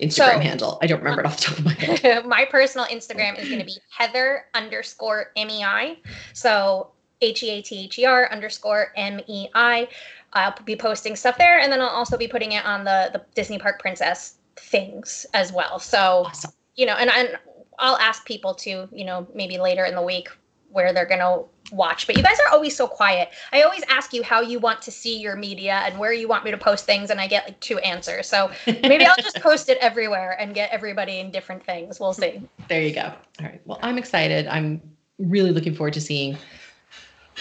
Instagram 0.08 0.34
so, 0.34 0.38
handle. 0.40 0.78
I 0.82 0.86
don't 0.86 0.98
remember 0.98 1.22
it 1.22 1.26
off 1.26 1.36
the 1.38 1.42
top 1.42 1.58
of 1.58 1.64
my 1.64 1.72
head. 1.72 2.26
my 2.26 2.44
personal 2.44 2.86
Instagram 2.86 3.38
is 3.38 3.48
going 3.48 3.60
to 3.60 3.66
be 3.66 3.76
Heather 3.90 4.46
underscore 4.54 5.32
MEI. 5.36 6.02
So 6.32 6.90
H 7.20 7.42
E 7.42 7.50
A 7.50 7.62
T 7.62 7.84
H 7.84 7.98
E 7.98 8.04
R 8.04 8.30
underscore 8.30 8.92
M 8.96 9.20
E 9.26 9.48
I. 9.54 9.88
I'll 10.32 10.54
be 10.64 10.76
posting 10.76 11.16
stuff 11.16 11.38
there, 11.38 11.60
and 11.60 11.72
then 11.72 11.80
I'll 11.80 11.88
also 11.88 12.16
be 12.16 12.28
putting 12.28 12.52
it 12.52 12.64
on 12.64 12.84
the 12.84 13.10
the 13.12 13.24
Disney 13.34 13.58
Park 13.58 13.80
Princess 13.80 14.36
things 14.56 15.26
as 15.34 15.52
well. 15.52 15.78
So 15.78 16.24
awesome. 16.26 16.52
you 16.76 16.86
know, 16.86 16.94
and 16.94 17.10
and 17.10 17.38
I'll 17.78 17.96
ask 17.96 18.24
people 18.26 18.54
to 18.54 18.88
you 18.92 19.04
know 19.04 19.26
maybe 19.34 19.58
later 19.58 19.84
in 19.84 19.94
the 19.94 20.02
week 20.02 20.28
where 20.70 20.92
they're 20.92 21.06
gonna 21.06 21.42
watch. 21.74 22.06
But 22.06 22.16
you 22.16 22.22
guys 22.22 22.38
are 22.40 22.52
always 22.52 22.76
so 22.76 22.86
quiet. 22.86 23.30
I 23.52 23.62
always 23.62 23.82
ask 23.88 24.12
you 24.12 24.22
how 24.22 24.40
you 24.40 24.58
want 24.58 24.82
to 24.82 24.90
see 24.90 25.18
your 25.18 25.36
media 25.36 25.82
and 25.84 25.98
where 25.98 26.12
you 26.12 26.28
want 26.28 26.44
me 26.44 26.50
to 26.50 26.58
post 26.58 26.86
things, 26.86 27.10
and 27.10 27.20
I 27.20 27.26
get 27.26 27.46
like 27.46 27.60
two 27.60 27.78
answers. 27.78 28.28
So 28.28 28.50
maybe 28.66 29.04
I'll 29.04 29.16
just 29.16 29.40
post 29.40 29.68
it 29.68 29.78
everywhere 29.80 30.36
and 30.40 30.54
get 30.54 30.70
everybody 30.70 31.18
in 31.18 31.30
different 31.30 31.64
things. 31.64 32.00
We'll 32.00 32.12
see. 32.12 32.40
There 32.68 32.82
you 32.82 32.94
go. 32.94 33.12
All 33.40 33.46
right. 33.46 33.60
Well, 33.64 33.78
I'm 33.82 33.98
excited. 33.98 34.46
I'm 34.46 34.80
really 35.18 35.50
looking 35.50 35.74
forward 35.74 35.94
to 35.94 36.00
seeing 36.00 36.36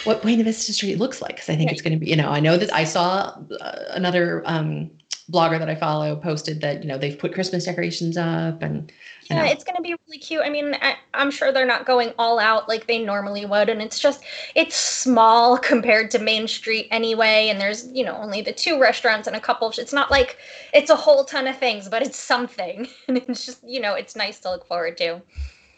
what 0.03 0.21
Buena 0.21 0.43
Vista 0.43 0.73
Street 0.73 0.97
looks 0.97 1.21
like 1.21 1.35
because 1.35 1.49
I 1.49 1.55
think 1.55 1.71
it's 1.71 1.81
going 1.81 1.93
to 1.93 1.99
be, 1.99 2.09
you 2.09 2.15
know, 2.15 2.29
I 2.29 2.39
know 2.39 2.57
that 2.57 2.73
I 2.73 2.83
saw 2.83 3.35
uh, 3.61 3.83
another 3.91 4.41
um, 4.45 4.89
blogger 5.31 5.59
that 5.59 5.69
I 5.69 5.75
follow 5.75 6.15
posted 6.15 6.61
that, 6.61 6.83
you 6.83 6.89
know, 6.89 6.97
they've 6.97 7.17
put 7.17 7.33
Christmas 7.33 7.65
decorations 7.65 8.17
up 8.17 8.61
and, 8.61 8.91
you 9.29 9.35
Yeah, 9.35 9.37
know, 9.37 9.51
it's 9.51 9.63
going 9.63 9.75
to 9.77 9.81
be 9.81 9.95
really 10.07 10.19
cute. 10.19 10.41
I 10.43 10.49
mean, 10.49 10.75
I, 10.81 10.95
I'm 11.13 11.31
sure 11.31 11.51
they're 11.51 11.65
not 11.65 11.85
going 11.85 12.13
all 12.19 12.39
out 12.39 12.67
like 12.67 12.87
they 12.87 12.99
normally 13.03 13.45
would. 13.45 13.69
And 13.69 13.81
it's 13.81 13.99
just, 13.99 14.23
it's 14.55 14.75
small 14.75 15.57
compared 15.59 16.11
to 16.11 16.19
Main 16.19 16.47
Street 16.47 16.87
anyway. 16.91 17.47
And 17.49 17.59
there's, 17.59 17.87
you 17.87 18.03
know, 18.03 18.17
only 18.17 18.41
the 18.41 18.51
two 18.53 18.79
restaurants 18.79 19.27
and 19.27 19.35
a 19.35 19.39
couple. 19.39 19.69
Of, 19.69 19.77
it's 19.79 19.93
not 19.93 20.11
like 20.11 20.37
it's 20.73 20.89
a 20.89 20.95
whole 20.95 21.23
ton 21.23 21.47
of 21.47 21.57
things, 21.57 21.87
but 21.89 22.01
it's 22.01 22.19
something. 22.19 22.87
And 23.07 23.17
it's 23.17 23.45
just, 23.45 23.63
you 23.67 23.79
know, 23.79 23.93
it's 23.95 24.15
nice 24.15 24.39
to 24.41 24.51
look 24.51 24.65
forward 24.67 24.97
to. 24.97 25.21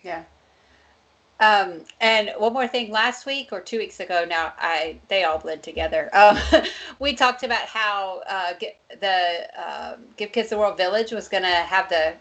Yeah. 0.04 0.25
Um, 1.39 1.82
and 2.00 2.32
one 2.38 2.54
more 2.54 2.68
thing, 2.68 2.92
last 2.92 3.25
week 3.25 3.50
or 3.51 3.60
two 3.60 3.77
weeks 3.77 4.00
ago 4.00 4.25
now, 4.27 4.54
I 4.58 4.98
they 5.10 5.25
all 5.25 5.38
blend 5.38 5.63
together. 5.63 6.10
Um, 6.13 6.38
we 7.00 7.13
talked 7.13 7.44
about 7.44 7.65
how 7.68 8.22
uh, 8.27 8.54
Gi- 8.60 8.75
the 9.01 9.48
um, 9.62 10.06
Give 10.18 10.32
Kids 10.32 10.50
the 10.50 10.58
World 10.58 10.77
Village 10.77 11.12
was 11.12 11.27
going 11.27 11.44
to 11.44 11.50
have 11.50 11.89
the 11.89 12.13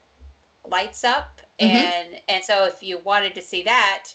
lights 0.68 1.04
up, 1.04 1.40
Mhm. 1.60 1.66
and 1.68 2.22
and 2.28 2.44
so 2.44 2.64
if 2.64 2.82
you 2.82 2.98
wanted 2.98 3.34
to 3.36 3.42
see 3.42 3.62
that, 3.62 4.10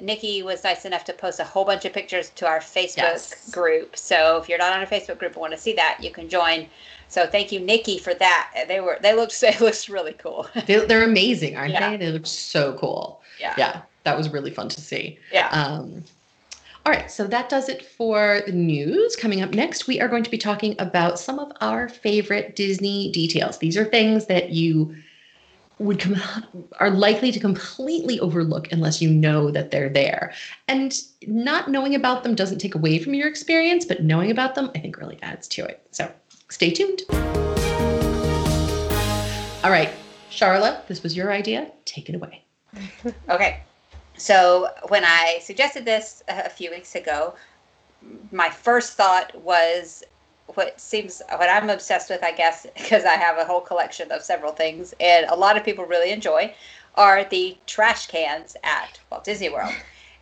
Nikki 0.00 0.42
was 0.42 0.64
nice 0.64 0.84
enough 0.86 1.04
to 1.04 1.12
post 1.12 1.40
a 1.40 1.44
whole 1.44 1.64
bunch 1.66 1.84
of 1.84 1.92
pictures 1.92 2.30
to 2.36 2.46
our 2.46 2.60
Facebook 2.60 2.96
Yes. 2.96 3.50
group. 3.50 3.96
So 3.96 4.38
if 4.38 4.48
you're 4.48 4.58
not 4.58 4.72
on 4.72 4.82
a 4.82 4.86
Facebook 4.86 5.18
group 5.18 5.32
and 5.32 5.40
want 5.42 5.52
to 5.52 5.58
see 5.58 5.74
that, 5.74 5.98
you 6.00 6.10
can 6.10 6.28
join. 6.28 6.68
So 7.08 7.26
thank 7.26 7.52
you, 7.52 7.60
Nikki, 7.60 7.98
for 7.98 8.14
that. 8.14 8.64
They 8.68 8.80
were 8.80 8.98
they 9.02 9.12
looked 9.12 9.38
they 9.42 9.56
looked 9.58 9.88
really 9.90 10.14
cool. 10.14 10.46
they, 10.66 10.76
they're 10.86 11.04
amazing, 11.04 11.56
aren't 11.56 11.72
Yeah. 11.72 11.90
they? 11.90 11.96
They 11.98 12.12
look 12.12 12.26
so 12.26 12.72
cool. 12.74 13.20
yeah. 13.38 13.54
Yeah. 13.58 13.80
That 14.08 14.16
was 14.16 14.30
really 14.30 14.50
fun 14.50 14.70
to 14.70 14.80
see. 14.80 15.18
Yeah. 15.30 15.48
Um, 15.50 16.02
all 16.86 16.94
right, 16.94 17.10
so 17.10 17.26
that 17.26 17.50
does 17.50 17.68
it 17.68 17.84
for 17.84 18.40
the 18.46 18.52
news. 18.52 19.14
Coming 19.16 19.42
up 19.42 19.50
next, 19.50 19.86
we 19.86 20.00
are 20.00 20.08
going 20.08 20.24
to 20.24 20.30
be 20.30 20.38
talking 20.38 20.74
about 20.78 21.18
some 21.18 21.38
of 21.38 21.52
our 21.60 21.90
favorite 21.90 22.56
Disney 22.56 23.12
details. 23.12 23.58
These 23.58 23.76
are 23.76 23.84
things 23.84 24.24
that 24.24 24.48
you 24.48 24.96
would 25.78 26.00
com- 26.00 26.16
are 26.80 26.88
likely 26.88 27.30
to 27.32 27.38
completely 27.38 28.18
overlook 28.20 28.72
unless 28.72 29.02
you 29.02 29.10
know 29.10 29.50
that 29.50 29.72
they're 29.72 29.90
there. 29.90 30.32
And 30.68 30.98
not 31.26 31.70
knowing 31.70 31.94
about 31.94 32.22
them 32.22 32.34
doesn't 32.34 32.60
take 32.60 32.74
away 32.74 32.98
from 32.98 33.12
your 33.12 33.28
experience, 33.28 33.84
but 33.84 34.04
knowing 34.04 34.30
about 34.30 34.54
them, 34.54 34.70
I 34.74 34.78
think, 34.78 34.96
really 34.96 35.18
adds 35.20 35.48
to 35.48 35.66
it. 35.66 35.86
So 35.90 36.10
stay 36.48 36.70
tuned. 36.70 37.02
All 39.62 39.70
right, 39.70 39.90
Sharla, 40.30 40.86
this 40.86 41.02
was 41.02 41.14
your 41.14 41.30
idea. 41.30 41.70
Take 41.84 42.08
it 42.08 42.14
away. 42.14 42.42
Okay. 43.28 43.60
So 44.18 44.68
when 44.88 45.04
I 45.04 45.38
suggested 45.42 45.84
this 45.84 46.22
a 46.28 46.50
few 46.50 46.70
weeks 46.70 46.94
ago, 46.94 47.34
my 48.32 48.50
first 48.50 48.94
thought 48.94 49.34
was 49.42 50.02
what 50.54 50.80
seems 50.80 51.22
what 51.30 51.48
I'm 51.48 51.70
obsessed 51.70 52.10
with, 52.10 52.24
I 52.24 52.32
guess, 52.32 52.66
because 52.76 53.04
I 53.04 53.14
have 53.14 53.38
a 53.38 53.44
whole 53.44 53.60
collection 53.60 54.10
of 54.10 54.22
several 54.22 54.52
things, 54.52 54.94
and 54.98 55.26
a 55.26 55.36
lot 55.36 55.56
of 55.56 55.64
people 55.64 55.84
really 55.84 56.10
enjoy, 56.10 56.52
are 56.96 57.24
the 57.24 57.56
trash 57.66 58.08
cans 58.08 58.56
at 58.64 58.98
Walt 59.10 59.24
Disney 59.24 59.50
World. 59.50 59.72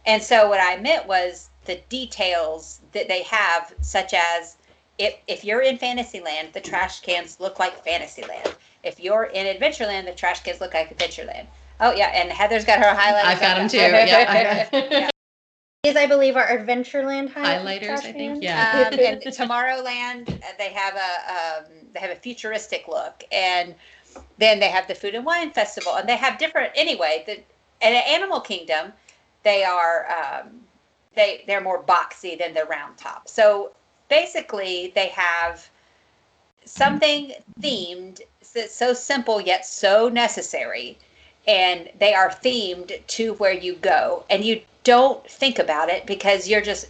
And 0.05 0.23
so 0.23 0.49
what 0.49 0.61
I 0.61 0.77
meant 0.77 1.07
was 1.07 1.49
the 1.65 1.81
details 1.89 2.81
that 2.93 3.09
they 3.09 3.23
have, 3.23 3.75
such 3.81 4.15
as 4.15 4.57
if 4.99 5.17
if 5.27 5.45
you're 5.45 5.63
in 5.63 5.79
Fantasyland, 5.79 6.53
the 6.53 6.61
trash 6.61 7.01
cans 7.01 7.41
look 7.41 7.59
like 7.59 7.83
Fantasyland. 7.83 8.55
If 8.83 9.01
you're 9.01 9.25
in 9.25 9.47
Adventureland, 9.47 10.05
the 10.05 10.13
trash 10.13 10.41
cans 10.41 10.61
look 10.61 10.75
like 10.75 10.97
Adventureland. 10.97 11.47
Oh 11.81 11.93
yeah, 11.93 12.11
and 12.15 12.31
Heather's 12.31 12.65
got 12.65 12.79
her 12.79 12.95
highlighters. 12.99 13.25
I've 13.25 13.41
got 13.41 13.57
them 13.57 13.69
too. 13.69 13.79
Yeah, 13.79 14.71
I 14.73 15.11
These, 15.85 15.95
I 15.95 16.07
believe, 16.07 16.37
are 16.37 16.47
Adventureland 16.49 17.31
hi- 17.31 17.59
Highlighters, 17.59 18.05
I 18.05 18.13
think, 18.13 18.43
yeah. 18.43 18.89
um, 18.93 18.99
and 18.99 19.21
Tomorrowland, 19.23 20.29
uh, 20.29 20.47
they 20.59 20.73
have 20.73 20.97
a 20.97 21.61
um, 21.63 21.73
they 21.93 22.01
have 22.01 22.11
a 22.11 22.17
futuristic 22.17 22.89
look, 22.89 23.23
and 23.31 23.75
then 24.39 24.59
they 24.59 24.69
have 24.69 24.89
the 24.89 24.97
Food 24.97 25.15
and 25.15 25.25
Wine 25.25 25.53
Festival, 25.53 25.95
and 25.95 26.09
they 26.09 26.17
have 26.17 26.39
different. 26.39 26.73
Anyway, 26.75 27.23
the 27.27 27.35
and 27.83 27.95
at 27.95 28.05
Animal 28.09 28.41
Kingdom, 28.41 28.93
they 29.45 29.63
are 29.63 30.09
um, 30.11 30.61
they 31.15 31.45
they're 31.47 31.61
more 31.61 31.83
boxy 31.83 32.37
than 32.37 32.53
the 32.53 32.65
round 32.65 32.97
top. 32.97 33.29
So 33.29 33.73
basically, 34.09 34.93
they 34.95 35.09
have 35.09 35.69
something 36.65 37.33
themed 37.61 38.23
that's 38.55 38.75
so 38.75 38.93
simple 38.93 39.41
yet 39.41 39.65
so 39.65 40.09
necessary 40.09 40.99
and 41.47 41.89
they 41.99 42.15
are 42.15 42.31
themed 42.31 43.05
to 43.07 43.35
where 43.35 43.53
you 43.53 43.75
go. 43.77 44.25
And 44.31 44.45
you 44.45 44.61
don't 44.85 45.29
think 45.29 45.59
about 45.59 45.89
it 45.89 46.07
because 46.07 46.49
you're 46.49 46.61
just 46.61 46.87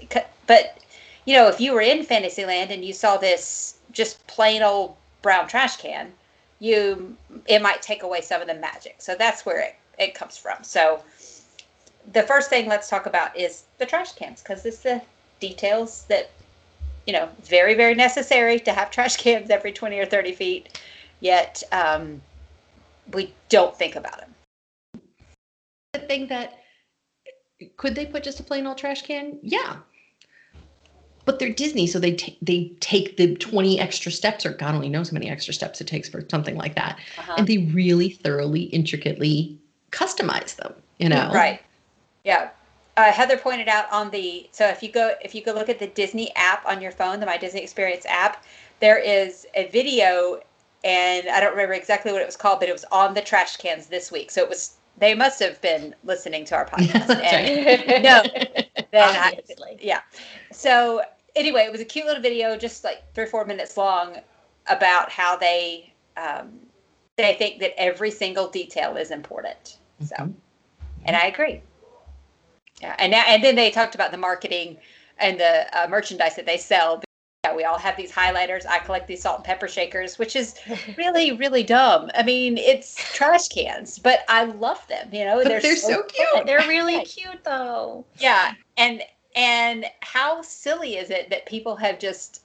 but 0.46 0.78
you 1.24 1.34
know 1.34 1.48
if 1.48 1.60
you 1.60 1.72
were 1.72 1.80
in 1.80 2.02
fantasyland 2.02 2.70
and 2.70 2.84
you 2.84 2.92
saw 2.92 3.16
this 3.16 3.78
just 3.90 4.24
plain 4.26 4.62
old 4.62 4.94
brown 5.22 5.48
trash 5.48 5.78
can 5.78 6.12
you 6.58 7.16
it 7.46 7.62
might 7.62 7.82
take 7.82 8.02
away 8.02 8.20
some 8.20 8.40
of 8.40 8.48
the 8.48 8.54
magic. 8.54 8.96
So 8.98 9.14
that's 9.14 9.44
where 9.44 9.60
it, 9.60 9.76
it 9.98 10.14
comes 10.14 10.36
from. 10.36 10.62
So 10.62 11.02
the 12.12 12.22
first 12.22 12.48
thing 12.50 12.68
let's 12.68 12.88
talk 12.88 13.06
about 13.06 13.36
is 13.36 13.64
the 13.78 13.86
trash 13.86 14.12
cans 14.12 14.42
because 14.42 14.64
it's 14.64 14.80
the 14.80 15.02
details 15.40 16.04
that 16.08 16.30
you 17.06 17.12
know 17.12 17.28
very 17.42 17.74
very 17.74 17.94
necessary 17.94 18.58
to 18.60 18.72
have 18.72 18.90
trash 18.90 19.16
cans 19.16 19.50
every 19.50 19.72
20 19.72 19.98
or 19.98 20.06
30 20.06 20.32
feet. 20.32 20.80
Yet 21.20 21.62
um, 21.72 22.20
we 23.12 23.32
don't 23.48 23.76
think 23.76 23.96
about 23.96 24.18
them 24.18 24.35
the 24.35 24.35
thing 25.98 26.28
that 26.28 26.58
could 27.76 27.94
they 27.94 28.06
put 28.06 28.22
just 28.22 28.40
a 28.40 28.42
plain 28.42 28.66
old 28.66 28.78
trash 28.78 29.02
can? 29.02 29.38
Yeah. 29.42 29.76
But 31.24 31.38
they're 31.40 31.52
Disney, 31.52 31.86
so 31.86 31.98
they 31.98 32.14
ta- 32.14 32.36
they 32.40 32.72
take 32.80 33.16
the 33.16 33.34
20 33.34 33.80
extra 33.80 34.12
steps, 34.12 34.46
or 34.46 34.50
God 34.52 34.74
only 34.74 34.88
knows 34.88 35.10
how 35.10 35.14
many 35.14 35.28
extra 35.28 35.52
steps 35.52 35.80
it 35.80 35.86
takes 35.88 36.08
for 36.08 36.24
something 36.30 36.56
like 36.56 36.76
that. 36.76 36.98
uh-huh. 37.18 37.34
And 37.38 37.46
they 37.46 37.58
really 37.58 38.10
thoroughly, 38.10 38.62
intricately 38.64 39.58
customize 39.90 40.54
them, 40.56 40.74
you 40.98 41.08
know? 41.08 41.30
Right. 41.32 41.60
Yeah. 42.24 42.50
Uh, 42.96 43.12
Heather 43.12 43.36
pointed 43.36 43.68
out 43.68 43.90
on 43.92 44.10
the 44.10 44.48
so 44.52 44.66
if 44.68 44.82
you 44.82 44.90
go 44.90 45.14
if 45.20 45.34
you 45.34 45.42
go 45.42 45.52
look 45.52 45.68
at 45.68 45.78
the 45.78 45.88
Disney 45.88 46.34
app 46.34 46.64
on 46.64 46.80
your 46.80 46.92
phone, 46.92 47.20
the 47.20 47.26
My 47.26 47.36
Disney 47.36 47.62
Experience 47.62 48.06
app, 48.06 48.44
there 48.80 48.98
is 48.98 49.46
a 49.54 49.68
video, 49.68 50.40
and 50.82 51.28
I 51.28 51.40
don't 51.40 51.50
remember 51.50 51.74
exactly 51.74 52.12
what 52.12 52.22
it 52.22 52.26
was 52.26 52.36
called, 52.36 52.60
but 52.60 52.68
it 52.68 52.72
was 52.72 52.84
on 52.90 53.14
the 53.14 53.20
trash 53.20 53.56
cans 53.56 53.86
this 53.86 54.10
week. 54.10 54.30
So 54.30 54.42
it 54.42 54.48
was 54.48 54.76
they 54.98 55.14
must 55.14 55.40
have 55.40 55.60
been 55.60 55.94
listening 56.04 56.44
to 56.46 56.54
our 56.56 56.66
podcast. 56.70 57.20
And 57.22 58.02
no, 58.02 58.22
then 58.92 59.16
I, 59.16 59.38
yeah. 59.80 60.00
So 60.52 61.02
anyway, 61.34 61.62
it 61.62 61.72
was 61.72 61.80
a 61.80 61.84
cute 61.84 62.06
little 62.06 62.22
video, 62.22 62.56
just 62.56 62.84
like 62.84 63.02
three 63.14 63.24
or 63.24 63.28
four 63.28 63.44
minutes 63.44 63.76
long, 63.76 64.16
about 64.68 65.10
how 65.10 65.36
they 65.36 65.92
um, 66.16 66.58
they 67.16 67.34
think 67.34 67.60
that 67.60 67.78
every 67.78 68.10
single 68.10 68.48
detail 68.48 68.96
is 68.96 69.10
important. 69.10 69.78
So 70.04 70.16
Mhm. 70.16 70.34
and 71.04 71.16
I 71.16 71.26
agree. 71.26 71.62
Yeah, 72.80 72.94
and 72.98 73.10
now, 73.10 73.22
and 73.26 73.42
then 73.42 73.54
they 73.54 73.70
talked 73.70 73.94
about 73.94 74.10
the 74.10 74.18
marketing 74.18 74.76
and 75.18 75.40
the 75.40 75.66
uh, 75.78 75.88
merchandise 75.88 76.36
that 76.36 76.44
they 76.46 76.58
sell. 76.58 77.02
Yeah, 77.46 77.54
we 77.54 77.64
all 77.64 77.78
have 77.78 77.96
these 77.96 78.10
highlighters. 78.10 78.66
I 78.66 78.78
collect 78.80 79.06
these 79.06 79.22
salt 79.22 79.36
and 79.36 79.44
pepper 79.44 79.68
shakers, 79.68 80.18
which 80.18 80.34
is 80.34 80.56
really, 80.96 81.32
really 81.32 81.62
dumb. 81.62 82.10
I 82.14 82.22
mean, 82.24 82.58
it's 82.58 82.96
trash 83.14 83.48
cans, 83.48 83.98
but 84.00 84.20
I 84.28 84.44
love 84.44 84.84
them. 84.88 85.08
You 85.12 85.24
know, 85.24 85.36
But 85.44 85.62
they're 85.62 85.76
so 85.76 86.02
cute. 86.02 86.28
fun. 86.32 86.46
They're 86.46 86.66
really 86.66 87.04
cute 87.04 87.44
though. 87.44 88.04
Yeah, 88.18 88.54
and 88.76 89.02
and 89.36 89.86
how 90.00 90.42
silly 90.42 90.96
is 90.96 91.10
it 91.10 91.30
that 91.30 91.46
people 91.46 91.76
have 91.76 91.98
just 92.00 92.42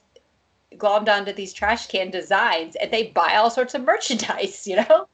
glommed 0.76 1.08
onto 1.08 1.32
these 1.32 1.52
trash 1.52 1.86
can 1.88 2.10
designs 2.10 2.76
and 2.76 2.90
they 2.90 3.08
buy 3.08 3.34
all 3.36 3.50
sorts 3.50 3.74
of 3.74 3.82
merchandise? 3.82 4.66
You 4.72 4.76
know, 4.76 5.08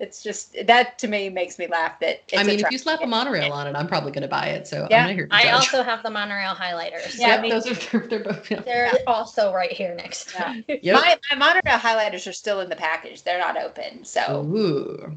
it's 0.00 0.22
just 0.22 0.56
that 0.66 0.98
to 0.98 1.08
me 1.08 1.28
makes 1.28 1.58
me 1.58 1.66
laugh. 1.66 2.00
That 2.00 2.22
it's 2.28 2.38
I 2.38 2.42
a 2.42 2.44
mean, 2.44 2.60
if 2.60 2.70
you 2.70 2.78
slap 2.78 2.98
a 2.98 3.02
can. 3.02 3.10
monorail 3.10 3.52
on 3.52 3.66
it, 3.66 3.76
I'm 3.76 3.86
probably 3.86 4.12
going 4.12 4.22
to 4.22 4.28
buy 4.28 4.46
it. 4.46 4.66
So 4.66 4.86
Yeah, 4.90 5.02
I'm 5.02 5.06
not 5.08 5.14
here 5.14 5.26
to 5.26 5.34
I 5.34 5.42
judge. 5.44 5.52
also 5.52 5.82
have 5.82 6.02
the 6.02 6.10
monorail 6.10 6.54
highlighters. 6.54 7.16
Yeah, 7.18 7.42
yep, 7.42 7.50
those 7.50 7.66
are 7.70 7.74
they're, 7.98 8.08
they're 8.08 8.24
both. 8.24 8.50
Yeah. 8.50 8.60
They're 8.62 8.92
also 9.06 9.52
right 9.52 9.70
here 9.72 9.94
next 9.94 10.30
to 10.30 10.38
Yeah. 10.38 10.52
me. 10.68 10.80
Yep. 10.82 10.94
My, 10.94 11.18
my 11.30 11.36
monorail 11.36 11.78
highlighters 11.78 12.26
are 12.28 12.32
still 12.32 12.60
in 12.60 12.68
the 12.68 12.76
package. 12.76 13.22
They're 13.22 13.38
not 13.38 13.56
open. 13.56 14.04
So 14.04 14.42
Ooh. 14.46 15.16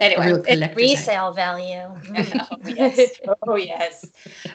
A 0.00 0.02
anyway, 0.02 0.26
real 0.26 0.36
it- 0.38 0.44
collector's 0.46 0.62
item. 0.70 0.76
Resale 0.76 1.32
value. 1.32 1.76
oh, 2.50 2.58
yes. 2.66 3.10
Oh 3.46 3.54
yes. 3.54 4.06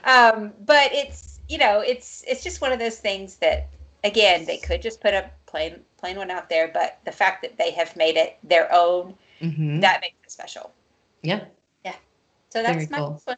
Um, 0.04 0.52
but 0.66 0.92
it's 0.92 1.40
you 1.48 1.58
know 1.58 1.80
it's 1.80 2.26
it's 2.28 2.44
just 2.44 2.60
one 2.60 2.74
of 2.74 2.80
those 2.80 2.98
things 2.98 3.38
that 3.38 3.70
again 4.04 4.44
they 4.46 4.58
could 4.58 4.82
just 4.82 5.00
put 5.00 5.14
a 5.14 5.32
plain 5.50 5.82
plain 5.98 6.18
one 6.18 6.32
out 6.32 6.50
there, 6.50 6.68
but 6.68 7.00
the 7.06 7.12
fact 7.12 7.42
that 7.42 7.58
they 7.58 7.72
have 7.72 7.96
made 7.96 8.16
it 8.18 8.38
their 8.44 8.72
own 8.74 9.16
Mhm. 9.42 9.82
that 9.82 10.02
makes 10.02 10.16
it 10.24 10.32
special. 10.32 10.72
Yeah. 11.24 11.46
Yeah. 11.84 11.96
So 12.50 12.62
that's 12.64 12.76
Very 12.76 12.88
my 12.92 12.98
cool. 12.98 13.10
next 13.12 13.28
one. 13.28 13.38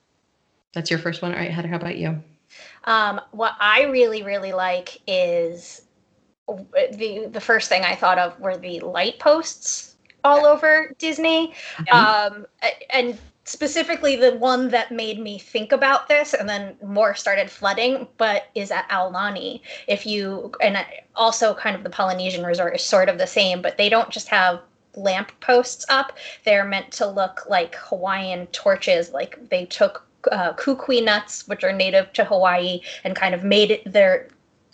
That's 0.73 0.89
your 0.89 0.99
first 0.99 1.21
one. 1.21 1.31
All 1.31 1.39
right, 1.39 1.51
Heather, 1.51 1.67
how 1.67 1.77
about 1.77 1.97
you? 1.97 2.21
Um, 2.85 3.21
what 3.31 3.55
I 3.59 3.83
really, 3.83 4.23
really 4.23 4.51
like 4.51 5.01
is 5.07 5.87
the 6.47 7.27
the 7.31 7.41
first 7.41 7.69
thing 7.69 7.83
I 7.83 7.95
thought 7.95 8.17
of 8.17 8.39
were 8.39 8.57
the 8.57 8.79
light 8.81 9.19
posts 9.19 9.95
all 10.23 10.45
over 10.45 10.93
Disney, 10.97 11.53
um, 11.91 12.45
and 12.89 13.17
specifically 13.43 14.15
the 14.15 14.35
one 14.35 14.69
that 14.69 14.91
made 14.91 15.19
me 15.19 15.37
think 15.37 15.71
about 15.71 16.07
this, 16.07 16.33
and 16.33 16.47
then 16.47 16.75
more 16.83 17.15
started 17.15 17.49
flooding. 17.49 18.07
But 18.17 18.47
is 18.55 18.71
at 18.71 18.89
Aulani. 18.89 19.61
If 19.87 20.05
you 20.05 20.51
and 20.61 20.85
also 21.15 21.53
kind 21.53 21.75
of 21.75 21.83
the 21.83 21.89
Polynesian 21.89 22.45
resort 22.45 22.75
is 22.75 22.83
sort 22.83 23.09
of 23.09 23.17
the 23.17 23.27
same, 23.27 23.61
but 23.61 23.77
they 23.77 23.89
don't 23.89 24.09
just 24.09 24.27
have 24.29 24.61
lamp 24.95 25.31
posts 25.39 25.85
up. 25.89 26.17
They're 26.43 26.65
meant 26.65 26.91
to 26.93 27.07
look 27.07 27.45
like 27.49 27.75
Hawaiian 27.75 28.47
torches. 28.47 29.11
Like 29.11 29.49
they 29.49 29.65
took 29.65 30.05
uh, 30.31 30.53
kukui 30.53 31.01
nuts, 31.03 31.47
which 31.47 31.63
are 31.63 31.73
native 31.73 32.13
to 32.13 32.25
Hawaii, 32.25 32.81
and 33.03 33.15
kind 33.15 33.33
of 33.33 33.43
made 33.43 33.71
it 33.71 33.91
their 33.91 34.27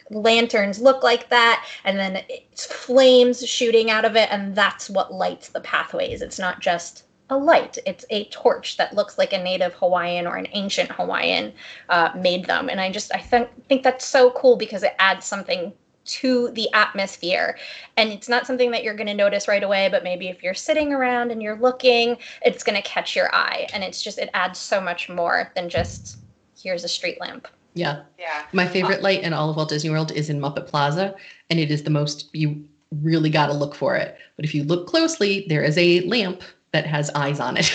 lanterns 0.10 0.80
look 0.80 1.04
like 1.04 1.30
that 1.30 1.66
and 1.84 2.00
then 2.00 2.24
it's 2.30 2.66
flames 2.66 3.46
shooting 3.46 3.92
out 3.92 4.06
of 4.06 4.16
it 4.16 4.30
and 4.32 4.56
that's 4.56 4.90
what 4.90 5.14
lights 5.14 5.50
the 5.50 5.60
pathways 5.60 6.22
it's 6.22 6.40
not 6.40 6.62
just 6.62 7.04
a 7.30 7.38
light 7.38 7.78
it's 7.86 8.06
a 8.10 8.26
torch 8.26 8.78
that 8.78 8.96
looks 8.96 9.18
like 9.18 9.34
a 9.34 9.44
native 9.44 9.74
hawaiian 9.74 10.26
or 10.26 10.36
an 10.36 10.48
ancient 10.54 10.92
hawaiian 10.92 11.54
uh, 11.90 12.10
made 12.16 12.46
them 12.46 12.70
and 12.70 12.80
i 12.80 12.92
just 12.92 13.14
i 13.14 13.20
th- 13.20 13.50
think 13.68 13.84
that's 13.84 14.06
so 14.06 14.32
cool 14.32 14.56
because 14.56 14.84
it 14.84 14.96
adds 15.00 15.26
something 15.26 15.74
to 16.06 16.50
the 16.52 16.72
atmosphere 16.74 17.58
and 17.98 18.12
it's 18.12 18.30
not 18.30 18.48
something 18.48 18.72
that 18.72 18.82
you're 18.82 18.96
going 18.96 19.08
to 19.08 19.14
notice 19.14 19.48
right 19.48 19.64
away 19.64 19.90
but 19.92 20.04
maybe 20.04 20.30
if 20.30 20.42
you're 20.42 20.54
sitting 20.54 20.94
around 20.94 21.32
and 21.32 21.44
you're 21.44 21.60
looking 21.60 22.18
it's 22.44 22.64
going 22.64 22.82
to 22.82 22.88
catch 22.88 23.14
your 23.14 23.34
eye 23.36 23.68
and 23.74 23.84
it's 23.84 24.02
just 24.02 24.18
it 24.18 24.30
adds 24.34 24.58
so 24.58 24.80
much 24.80 25.10
more 25.10 25.52
than 25.54 25.68
just 25.68 26.20
here's 26.62 26.86
a 26.86 26.88
street 26.88 27.20
lamp 27.20 27.48
Yeah. 27.74 28.04
Yeah. 28.18 28.44
My 28.54 28.68
favorite 28.68 29.04
light 29.04 29.22
in 29.22 29.34
all 29.34 29.50
of 29.50 29.56
Walt 29.56 29.70
Disney 29.70 29.90
World 29.90 30.12
is 30.12 30.30
in 30.30 30.40
Muppet 30.40 30.66
Plaza, 30.68 31.14
and 31.52 31.60
it 31.60 31.70
is 31.70 31.84
the 31.84 31.92
most 31.92 32.30
you 32.34 32.66
really 33.04 33.30
got 33.30 33.48
to 33.48 33.54
look 33.54 33.76
for 33.76 33.96
it. 33.96 34.18
But 34.36 34.46
if 34.46 34.56
you 34.56 34.64
look 34.64 34.88
closely, 34.88 35.46
there 35.48 35.64
is 35.64 35.78
a 35.78 36.02
lamp 36.02 36.42
that 36.78 36.86
has 36.86 37.10
eyes 37.16 37.40
on 37.40 37.58
it. 37.58 37.68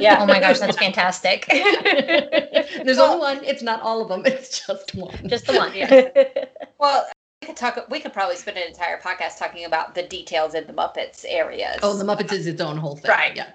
Yeah. 0.00 0.18
oh 0.20 0.26
my 0.26 0.38
gosh 0.38 0.58
that's 0.60 0.76
fantastic 0.76 1.46
There's 2.84 2.98
only 2.98 3.18
one. 3.18 3.44
It's 3.44 3.62
not 3.62 3.80
all 3.82 4.00
of 4.02 4.08
them. 4.08 4.22
It's 4.26 4.64
just 4.66 4.94
one. 4.94 5.16
just 5.28 5.46
the 5.46 5.54
one 5.54 5.74
Yeah. 5.74 6.44
Well, 6.78 7.06
we 7.40 7.46
could 7.48 7.56
talk. 7.56 7.78
We 7.90 7.98
could 8.00 8.12
probably 8.12 8.36
spend 8.36 8.56
an 8.58 8.66
entire 8.68 8.98
podcast 9.00 9.38
talking 9.38 9.64
about 9.64 9.94
the 9.94 10.02
details 10.02 10.54
in 10.54 10.66
the 10.66 10.72
Muppets 10.72 11.24
areas. 11.26 11.78
oh, 11.82 11.96
the 11.96 12.04
Muppets 12.04 12.32
is 12.32 12.46
its 12.46 12.60
own 12.60 12.76
whole 12.76 12.96
thing. 12.96 13.10
Right. 13.10 13.34
Yeah. 13.36 13.50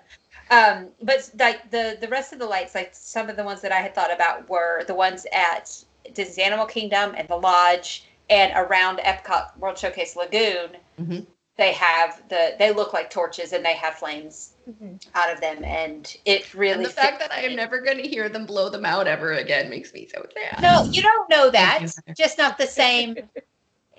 Um, 0.52 0.88
but 1.02 1.30
like 1.38 1.70
the 1.72 1.98
the 2.02 2.08
rest 2.08 2.34
of 2.34 2.40
the 2.40 2.46
lights, 2.46 2.74
like 2.76 2.90
some 2.94 3.30
of 3.30 3.36
the 3.36 3.44
ones 3.44 3.62
that 3.62 3.72
I 3.72 3.78
had 3.86 3.94
thought 3.96 4.12
about 4.14 4.50
were 4.50 4.84
the 4.88 4.96
ones 4.96 5.26
at 5.34 5.66
Disney's 6.14 6.40
Animal 6.40 6.66
Kingdom 6.66 7.14
and 7.18 7.28
the 7.28 7.36
Lodge 7.36 8.06
and 8.30 8.52
around 8.56 8.98
Epcot 9.00 9.58
World 9.60 9.78
Showcase 9.78 10.16
Lagoon. 10.16 10.70
Mhm. 11.00 11.26
They 11.60 11.74
have 11.74 12.24
the 12.30 12.56
they 12.58 12.72
look 12.72 12.94
like 12.94 13.10
torches 13.12 13.54
and 13.54 13.64
they 13.66 13.76
have 13.76 13.96
flames 13.96 14.54
mm-hmm. 14.68 14.96
out 15.14 15.32
of 15.32 15.42
them, 15.42 15.64
and 15.66 16.16
it 16.26 16.54
really. 16.56 16.76
And 16.78 16.86
the 16.86 16.90
fact 16.90 17.20
that 17.20 17.32
I 17.32 17.42
am 17.42 17.56
never 17.56 17.82
going 17.82 17.98
to 17.98 18.08
hear 18.08 18.30
them 18.30 18.46
blow 18.46 18.70
them 18.70 18.86
out 18.86 19.08
ever 19.08 19.34
again 19.34 19.70
makes 19.70 19.94
me 19.94 20.08
so 20.08 20.26
sad. 20.34 20.62
No, 20.62 20.86
you 20.90 21.02
don't 21.02 21.30
know 21.30 21.52
that. 21.52 21.80
Thank 21.80 21.82
you, 21.82 22.04
Heather. 22.08 22.16
just 22.18 22.38
not 22.38 22.58
the 22.58 22.68
same. 22.68 23.18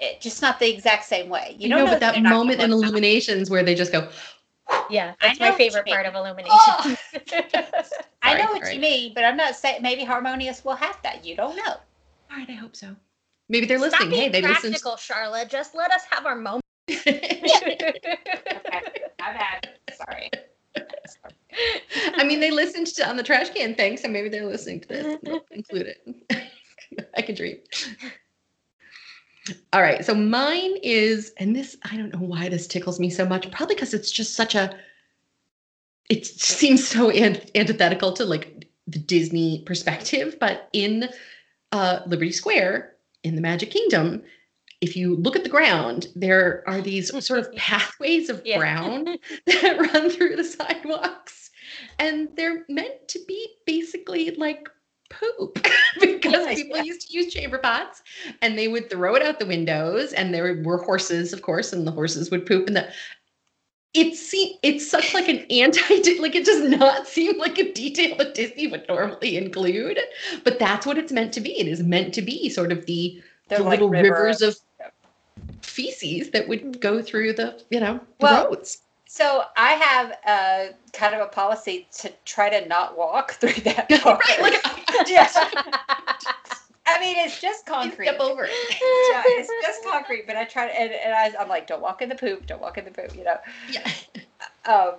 It, 0.02 0.21
just 0.23 0.40
not 0.40 0.59
the 0.59 0.73
exact 0.73 1.05
same 1.05 1.29
way. 1.29 1.57
You 1.59 1.69
You 1.69 1.69
don't 1.69 1.81
know, 1.81 1.85
know 1.85 1.90
but 1.93 2.00
they're 2.00 2.12
that 2.14 2.23
moment 2.23 2.61
in 2.62 2.71
gonna 2.71 2.83
out. 2.83 2.83
Illuminations 2.85 3.50
where 3.50 3.62
they 3.62 3.75
just 3.75 3.93
go, 3.93 4.09
yeah 4.90 5.14
that's 5.21 5.38
my 5.38 5.50
what 5.50 5.59
you 5.61 5.67
favorite 5.67 5.85
mean. 5.85 5.95
part 5.95 6.07
of 6.07 6.14
illumination 6.14 6.50
Oh, 6.57 6.97
I 8.23 8.35
know 8.38 8.50
what 8.52 8.62
sorry. 8.62 8.75
you 8.76 8.81
mean, 8.81 9.12
but 9.14 9.25
I'm 9.25 9.37
not 9.37 9.57
saying 9.57 9.83
maybe 9.83 10.05
Harmonious 10.05 10.64
will 10.64 10.76
have 10.76 10.99
that. 11.02 11.25
You 11.25 11.37
don't 11.37 11.57
know. 11.57 11.73
all 11.73 12.37
right, 12.38 12.49
I 12.49 12.55
hope 12.55 12.76
so. 12.76 12.97
Maybe 13.50 13.67
they're 13.67 13.78
Stop 13.78 13.93
listening. 14.00 14.19
Hey, 14.19 14.28
they 14.30 14.41
listened. 14.41 14.73
practical, 14.73 14.93
Sharla. 14.93 15.49
Just 15.49 15.75
let 15.75 15.93
us 15.93 16.02
have 16.11 16.25
our 16.26 16.37
moment. 16.37 16.65
My 17.07 18.13
bad. 19.33 19.69
Sorry. 19.97 20.31
I 22.17 22.25
mean, 22.25 22.41
they 22.41 22.50
listened 22.50 22.87
to 22.89 23.09
on 23.09 23.17
the 23.17 23.23
trash 23.23 23.50
can 23.50 23.75
thing, 23.75 23.97
so 23.97 24.09
maybe 24.09 24.29
they're 24.29 24.47
listening 24.47 24.81
to 24.83 24.89
this. 24.89 25.19
Include 25.50 25.89
it. 25.89 26.50
I 27.17 27.23
can 27.23 27.35
dream. 27.35 27.59
All 29.73 29.81
right, 29.81 30.05
so 30.05 30.15
mine 30.15 30.76
is, 30.83 31.33
and 31.39 31.57
this 31.57 31.76
I 31.91 31.97
don't 31.97 32.13
know 32.13 32.26
why 32.26 32.49
this 32.49 32.67
tickles 32.67 33.00
me 33.00 33.11
so 33.11 33.26
much. 33.26 33.50
Probably 33.50 33.75
because 33.75 33.95
it's 33.95 34.11
just 34.11 34.35
such 34.35 34.55
a. 34.55 34.76
It 36.09 36.26
seems 36.26 36.87
so 36.87 37.11
an- 37.11 37.41
antithetical 37.55 38.13
to 38.15 38.25
like 38.25 38.69
the 38.87 38.99
Disney 38.99 39.63
perspective, 39.67 40.37
but 40.41 40.69
in 40.73 41.09
uh, 41.73 42.00
Liberty 42.07 42.33
Square 42.33 42.95
in 43.23 43.37
the 43.37 43.41
Magic 43.41 43.71
Kingdom, 43.71 44.23
if 44.80 44.97
you 44.97 45.16
look 45.16 45.36
at 45.36 45.43
the 45.45 45.50
ground, 45.50 46.08
there 46.14 46.64
are 46.66 46.80
these 46.80 47.12
sort 47.26 47.40
of 47.40 47.52
pathways 47.54 48.30
of 48.30 48.43
Yeah. 48.45 48.58
brown 48.58 49.04
that 49.47 49.93
run 49.93 50.10
through 50.10 50.36
the 50.36 50.45
sidewalks. 50.45 51.50
And 51.99 52.28
they're 52.36 52.64
meant 52.69 53.08
to 53.08 53.21
be 53.28 53.49
basically 53.66 54.30
like 54.32 54.69
poop 55.10 55.54
because 56.00 56.47
people 56.54 56.76
yeah. 56.76 56.82
used 56.84 57.08
to 57.08 57.12
use 57.12 57.32
chamber 57.32 57.58
pots 57.58 58.02
and 58.43 58.56
they 58.56 58.69
would 58.69 58.88
throw 58.88 59.14
it 59.16 59.23
out 59.23 59.38
the 59.40 59.47
windows 59.47 60.12
and 60.12 60.32
there 60.32 60.62
were 60.62 60.78
horses 60.78 61.32
of 61.32 61.43
course 61.43 61.73
and 61.73 61.84
the 61.84 61.90
horses 61.90 62.30
would 62.30 62.47
poop 62.47 62.69
and 62.69 62.76
the 62.76 62.88
it 63.93 64.14
seems 64.14 64.56
it's 64.62 64.88
such 64.88 65.12
like 65.12 65.28
an 65.28 65.38
anti 65.50 65.97
like 66.21 66.36
it 66.36 66.45
does 66.45 66.62
not 66.78 67.08
seem 67.08 67.36
like 67.38 67.58
a 67.58 67.73
detail 67.73 68.16
that 68.19 68.34
Disney 68.34 68.69
would 68.69 68.86
normally 68.88 69.36
include 69.36 69.99
but 70.45 70.60
that's 70.60 70.86
what 70.86 70.97
it's 70.97 71.10
meant 71.10 71.32
to 71.32 71.40
be 71.40 71.58
it 71.58 71.66
is 71.66 71.82
meant 71.82 72.14
to 72.14 72.23
be 72.23 72.49
sort 72.49 72.71
of 72.71 72.86
the 72.86 73.21
the 73.49 73.60
like 73.60 73.80
little 73.80 73.90
river- 73.90 74.10
rivers 74.10 74.43
of 74.43 74.56
feces 75.63 76.31
that 76.31 76.49
would 76.49 76.81
go 76.81 77.03
through 77.03 77.33
the 77.33 77.63
you 77.71 77.81
know 77.81 78.01
the 78.19 78.27
Well, 78.27 78.45
roads 78.47 78.79
So 79.07 79.45
I 79.57 79.73
have 79.73 80.13
a 80.27 80.75
kind 80.93 81.15
of 81.15 81.21
a 81.21 81.27
policy 81.27 81.87
to 81.99 82.13
try 82.25 82.49
to 82.51 82.67
not 82.69 82.97
walk 82.97 83.33
through 83.41 83.63
that 83.65 83.89
part. 84.03 84.23
right 84.29 84.43
like 84.43 84.63
Yes. 85.09 85.37
I 86.87 86.99
mean, 87.01 87.17
it's 87.19 87.41
just 87.41 87.67
you 87.67 87.73
concrete. 87.73 88.07
step 88.09 88.21
over 88.21 88.45
it 88.45 88.53
Yeah, 89.11 89.23
it's 89.27 89.49
just 89.61 89.85
concrete, 89.85 90.27
but 90.27 90.37
I 90.37 90.45
try 90.45 90.67
to, 90.69 90.81
and, 90.81 90.93
and 90.93 91.15
I, 91.15 91.41
I'm 91.41 91.49
like, 91.49 91.67
don't 91.67 91.81
walk 91.83 92.03
in 92.03 92.09
the 92.09 92.15
poop, 92.15 92.47
don't 92.47 92.61
walk 92.61 92.79
in 92.79 92.85
the 92.85 92.91
poop, 92.91 93.15
you 93.17 93.25
know. 93.25 93.37
yeah 93.69 93.89
Um, 94.67 94.95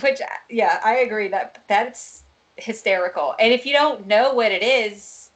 which, 0.00 0.20
yeah, 0.50 0.80
I 0.84 0.96
agree 0.96 1.28
that 1.28 1.62
that's 1.68 2.24
hysterical. 2.56 3.34
And 3.38 3.52
if 3.52 3.66
you 3.66 3.72
don't 3.72 4.06
know 4.06 4.32
what 4.34 4.52
it 4.52 4.62
is, 4.62 5.30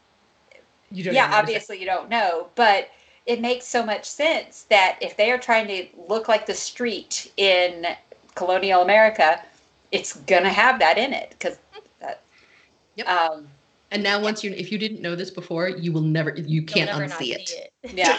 you 0.93 1.05
don't 1.05 1.15
yeah, 1.15 1.29
obviously 1.33 1.79
you 1.81 1.87
don't 1.87 2.09
know, 2.09 2.49
but 2.55 2.89
it 3.31 3.40
makes 3.40 3.64
so 3.64 3.85
much 3.87 4.05
sense 4.05 4.66
that 4.71 4.99
if 5.01 5.16
they 5.16 5.31
are 5.31 5.38
trying 5.38 5.69
to 5.69 5.87
look 6.09 6.27
like 6.27 6.47
the 6.47 6.55
street 6.55 7.31
in 7.37 7.87
colonial 8.35 8.83
America, 8.83 9.40
it's 9.93 10.16
gonna 10.33 10.49
have 10.51 10.81
that 10.81 10.99
in 10.99 11.12
it 11.12 11.31
because 11.31 11.57
that. 12.01 12.21
Yep. 12.97 13.09
Um, 13.09 13.49
And 13.93 14.03
now, 14.03 14.21
once 14.21 14.43
you, 14.45 14.51
if 14.53 14.71
you 14.73 14.79
didn't 14.79 15.01
know 15.01 15.14
this 15.14 15.31
before, 15.31 15.69
you 15.69 15.93
will 15.93 16.01
never, 16.01 16.31
you 16.37 16.62
can't 16.62 16.90
never 16.90 17.05
unsee 17.07 17.19
see 17.19 17.33
it. 17.35 17.73
Yeah. 17.95 18.19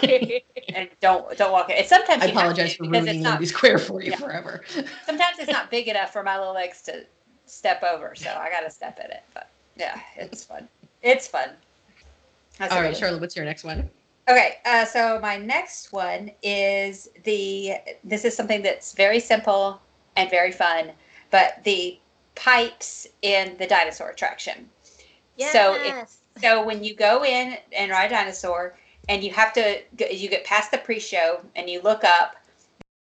and 0.76 0.90
don't 1.02 1.38
don't 1.38 1.52
walk 1.52 1.70
it. 1.70 1.78
And 1.78 1.88
sometimes 1.88 2.24
I 2.24 2.28
you 2.28 2.32
have 2.34 2.38
apologize 2.44 2.72
to 2.72 2.78
for 2.78 2.84
ruining 2.90 3.16
it's 3.16 3.24
not. 3.24 3.32
Liberty 3.32 3.46
Square 3.48 3.78
for 3.80 4.02
you 4.02 4.12
Yeah. 4.12 4.18
forever. 4.18 4.62
Sometimes 5.06 5.40
it's 5.40 5.52
not 5.52 5.70
big 5.78 5.88
enough 5.90 6.12
for 6.14 6.24
my 6.24 6.38
little 6.40 6.54
legs 6.54 6.82
to 6.84 7.06
step 7.48 7.84
over, 7.84 8.16
so 8.16 8.30
I 8.30 8.50
got 8.50 8.62
to 8.62 8.70
step 8.72 8.98
in 9.04 9.12
it. 9.12 9.24
But 9.34 9.50
yeah, 9.76 10.00
it's 10.16 10.44
fun. 10.46 10.68
It's 11.04 11.28
fun. 11.28 11.50
That's 12.58 12.72
All 12.72 12.80
a 12.80 12.82
right, 12.82 12.90
really- 13.02 13.14
Sharla, 13.16 13.20
what's 13.20 13.36
your 13.36 13.46
next 13.46 13.64
one? 13.66 13.90
Okay, 14.30 14.58
uh, 14.66 14.86
so 14.86 15.20
my 15.20 15.38
next 15.38 15.92
one 15.92 16.32
is 16.44 17.10
the. 17.24 17.74
This 18.04 18.24
is 18.24 18.36
something 18.36 18.62
that's 18.62 18.94
very 18.94 19.20
simple 19.20 19.82
and 20.16 20.30
very 20.30 20.52
fun, 20.52 20.92
but 21.32 21.64
the 21.64 22.00
pipes 22.36 23.08
in 23.24 23.58
the 23.58 23.68
dinosaur 23.68 24.10
attraction. 24.10 24.70
So 25.52 25.74
if- 25.74 25.96
So 26.42 26.64
when 26.64 26.82
you 26.82 26.96
go 26.96 27.26
in 27.26 27.58
and 27.74 27.92
ride 27.92 28.06
a 28.06 28.16
dinosaur, 28.16 28.78
and 29.10 29.22
you 29.22 29.32
have 29.32 29.52
to, 29.54 29.82
you 30.10 30.30
get 30.30 30.46
past 30.46 30.72
the 30.72 30.78
pre-show, 30.78 31.42
and 31.58 31.70
you 31.70 31.82
look 31.82 32.04
up, 32.06 32.38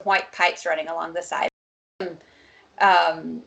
white 0.02 0.32
pipes 0.32 0.66
running 0.66 0.88
along 0.88 1.12
the 1.12 1.22
side, 1.22 1.48
um, 2.80 3.44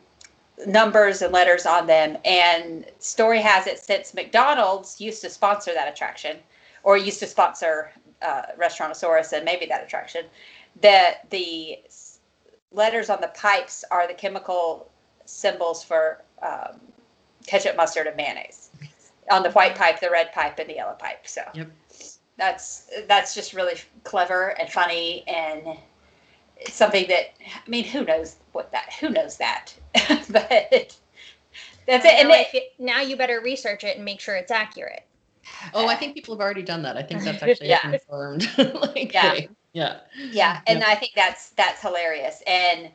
numbers 0.66 1.20
and 1.20 1.30
letters 1.32 1.66
on 1.66 1.86
them. 1.86 2.16
And 2.24 2.86
story 3.00 3.40
has 3.42 3.66
it 3.66 3.78
since 3.78 4.14
McDonald's 4.14 4.98
used 4.98 5.20
to 5.22 5.28
sponsor 5.30 5.74
that 5.74 5.92
attraction, 5.92 6.38
or 6.86 6.96
used 6.96 7.18
to 7.18 7.26
sponsor 7.26 7.90
uh, 8.22 8.42
Restaurantosaurus 8.56 9.32
and 9.32 9.44
maybe 9.44 9.66
that 9.66 9.82
attraction, 9.82 10.22
that 10.80 11.28
the 11.30 11.80
letters 12.70 13.10
on 13.10 13.20
the 13.20 13.28
pipes 13.28 13.84
are 13.90 14.06
the 14.06 14.14
chemical 14.14 14.88
symbols 15.24 15.82
for 15.82 16.22
um, 16.42 16.78
ketchup, 17.44 17.76
mustard, 17.76 18.06
and 18.06 18.16
mayonnaise 18.16 18.70
on 19.32 19.42
the 19.42 19.50
white 19.50 19.74
pipe, 19.74 19.98
the 19.98 20.08
red 20.08 20.32
pipe, 20.32 20.60
and 20.60 20.70
the 20.70 20.74
yellow 20.74 20.94
pipe. 20.94 21.26
So 21.26 21.42
Yep. 21.54 21.70
that's 22.38 22.88
that's 23.08 23.34
just 23.34 23.52
really 23.52 23.74
clever 24.04 24.50
and 24.60 24.70
funny, 24.70 25.24
and 25.26 25.76
something 26.68 27.08
that 27.08 27.34
I 27.44 27.68
mean, 27.68 27.84
who 27.84 28.04
knows 28.04 28.36
what 28.52 28.70
that? 28.70 28.92
Who 29.00 29.08
knows 29.08 29.38
that? 29.38 29.74
but 30.30 30.96
That's 31.86 32.04
So 32.04 32.10
it. 32.10 32.20
And 32.20 32.28
now, 32.28 32.44
it, 32.54 32.72
now 32.78 33.00
you 33.00 33.16
better 33.16 33.40
research 33.40 33.82
it 33.82 33.96
and 33.96 34.04
make 34.04 34.20
sure 34.20 34.36
it's 34.36 34.52
accurate. 34.52 35.05
Oh, 35.74 35.88
I 35.88 35.94
think 35.94 36.14
people 36.14 36.34
have 36.34 36.40
already 36.40 36.62
done 36.62 36.82
that. 36.82 36.96
I 36.96 37.02
think 37.02 37.22
that's 37.22 37.42
actually 37.42 37.68
Yeah. 37.68 37.80
confirmed. 37.80 38.48
like 38.94 39.12
Yeah. 39.12 39.32
thing. 39.32 39.56
Yeah. 39.72 40.00
yeah, 40.14 40.60
and 40.66 40.82
I 40.82 40.94
think 40.94 41.12
that's 41.14 41.50
that's 41.50 41.82
hilarious. 41.82 42.42
And 42.46 42.90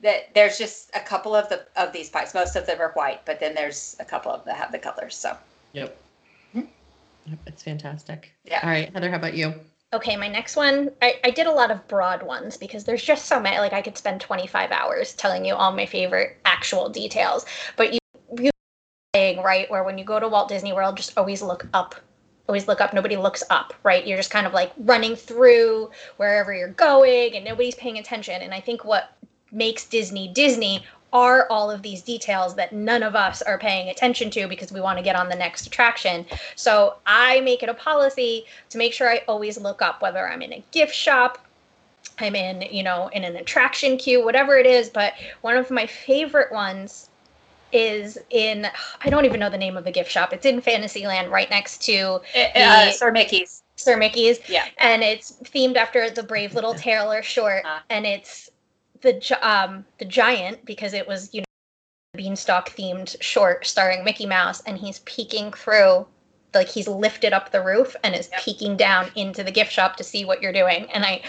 that 0.00 0.34
there's 0.34 0.58
just 0.58 0.90
a 0.94 1.00
couple 1.00 1.34
of 1.34 1.48
the 1.48 1.66
of 1.76 1.92
these 1.92 2.10
pies. 2.10 2.34
Most 2.34 2.56
of 2.56 2.66
them 2.66 2.80
are 2.80 2.92
white, 2.92 3.24
but 3.24 3.40
then 3.40 3.54
there's 3.54 3.96
a 4.00 4.04
couple 4.04 4.30
of 4.30 4.44
them 4.44 4.52
that 4.54 4.60
have 4.60 4.72
the 4.72 4.78
colors. 4.78 5.16
So 5.16 5.36
Yep. 5.72 5.96
Mhm. 6.54 6.66
Yep, 7.26 7.38
It's 7.46 7.62
fantastic. 7.62 8.32
Yeah. 8.44 8.60
All 8.62 8.68
right, 8.70 8.92
Heather, 8.92 9.10
how 9.10 9.16
about 9.16 9.34
you? 9.34 9.54
Okay, 9.92 10.16
my 10.16 10.28
next 10.28 10.56
one, 10.56 10.90
I, 11.00 11.20
I 11.24 11.30
did 11.30 11.46
a 11.46 11.52
lot 11.52 11.70
of 11.70 11.86
broad 11.88 12.22
ones 12.22 12.56
because 12.56 12.84
there's 12.84 13.02
just 13.04 13.26
so 13.26 13.40
many. 13.40 13.58
Like 13.58 13.72
I 13.72 13.80
could 13.82 13.96
spend 13.96 14.20
25 14.20 14.70
hours 14.72 15.14
telling 15.14 15.44
you 15.44 15.54
all 15.54 15.72
my 15.72 15.86
favorite 15.86 16.38
actual 16.44 16.88
details. 16.88 17.46
But 17.76 17.94
you, 17.94 17.98
saying 19.36 19.44
right 19.44 19.70
where 19.70 19.84
when 19.84 19.98
you 19.98 20.04
go 20.04 20.18
to 20.20 20.28
Walt 20.28 20.48
Disney 20.48 20.72
World, 20.72 20.96
just 20.96 21.16
always 21.16 21.42
look 21.42 21.66
up. 21.74 21.94
Always 22.48 22.68
look 22.68 22.80
up. 22.80 22.94
Nobody 22.94 23.16
looks 23.16 23.42
up, 23.50 23.74
right? 23.82 24.06
You're 24.06 24.16
just 24.16 24.30
kind 24.30 24.46
of 24.46 24.52
like 24.52 24.72
running 24.78 25.16
through 25.16 25.90
wherever 26.16 26.54
you're 26.54 26.68
going, 26.68 27.34
and 27.34 27.44
nobody's 27.44 27.74
paying 27.74 27.98
attention. 27.98 28.40
And 28.42 28.54
I 28.54 28.60
think 28.60 28.84
what 28.84 29.16
makes 29.50 29.84
Disney 29.86 30.28
Disney 30.28 30.84
are 31.12 31.46
all 31.50 31.70
of 31.70 31.82
these 31.82 32.02
details 32.02 32.54
that 32.56 32.72
none 32.72 33.02
of 33.02 33.16
us 33.16 33.40
are 33.42 33.58
paying 33.58 33.88
attention 33.88 34.30
to 34.30 34.46
because 34.46 34.72
we 34.72 34.80
want 34.80 34.98
to 34.98 35.04
get 35.04 35.16
on 35.16 35.28
the 35.28 35.34
next 35.34 35.66
attraction. 35.66 36.26
So 36.56 36.96
I 37.06 37.40
make 37.40 37.62
it 37.62 37.68
a 37.68 37.74
policy 37.74 38.44
to 38.70 38.78
make 38.78 38.92
sure 38.92 39.08
I 39.08 39.22
always 39.26 39.58
look 39.58 39.82
up 39.82 40.02
whether 40.02 40.28
I'm 40.28 40.42
in 40.42 40.52
a 40.52 40.64
gift 40.72 40.94
shop, 40.94 41.38
I'm 42.18 42.34
in, 42.34 42.62
you 42.70 42.82
know, 42.82 43.08
in 43.08 43.24
an 43.24 43.36
attraction 43.36 43.96
queue, 43.96 44.24
whatever 44.24 44.56
it 44.56 44.66
is. 44.66 44.88
But 44.88 45.14
one 45.40 45.56
of 45.56 45.70
my 45.70 45.86
favorite 45.86 46.52
ones 46.52 47.08
is 47.72 48.18
in, 48.30 48.66
I 49.02 49.10
don't 49.10 49.24
even 49.24 49.40
know 49.40 49.50
the 49.50 49.58
name 49.58 49.76
of 49.76 49.84
the 49.84 49.90
gift 49.90 50.10
shop. 50.10 50.32
It's 50.32 50.46
in 50.46 50.60
Fantasyland 50.60 51.30
right 51.30 51.50
next 51.50 51.82
to 51.86 52.20
uh, 52.54 52.90
Sir 52.92 53.10
Mickey's. 53.10 53.62
Sir 53.76 53.96
Mickey's. 53.96 54.38
Yeah. 54.48 54.66
And 54.78 55.02
it's 55.02 55.32
themed 55.44 55.76
after 55.76 56.08
the 56.10 56.22
Brave 56.22 56.54
Little 56.54 56.74
Tailor 56.86 57.22
short. 57.22 57.64
Uh. 57.64 57.80
And 57.90 58.06
it's 58.06 58.50
the 59.02 59.38
um 59.46 59.84
the 59.98 60.04
giant 60.04 60.64
because 60.64 60.94
it 60.94 61.06
was, 61.06 61.32
you 61.34 61.40
know, 61.40 61.44
beanstalk 62.16 62.70
themed 62.70 63.14
short 63.20 63.66
starring 63.66 64.02
Mickey 64.04 64.26
Mouse 64.26 64.62
and 64.66 64.78
he's 64.78 65.00
peeking 65.00 65.52
through 65.52 66.06
like 66.54 66.68
he's 66.68 66.88
lifted 66.88 67.34
up 67.34 67.52
the 67.52 67.62
roof 67.62 67.94
and 68.02 68.14
is 68.14 68.30
Yep. 68.32 68.40
peeking 68.42 68.76
down 68.78 69.10
into 69.14 69.44
the 69.44 69.50
gift 69.50 69.70
shop 69.70 69.96
to 69.96 70.04
see 70.04 70.24
what 70.24 70.40
you're 70.40 70.52
doing 70.52 70.90
and 70.92 71.04
I 71.04 71.20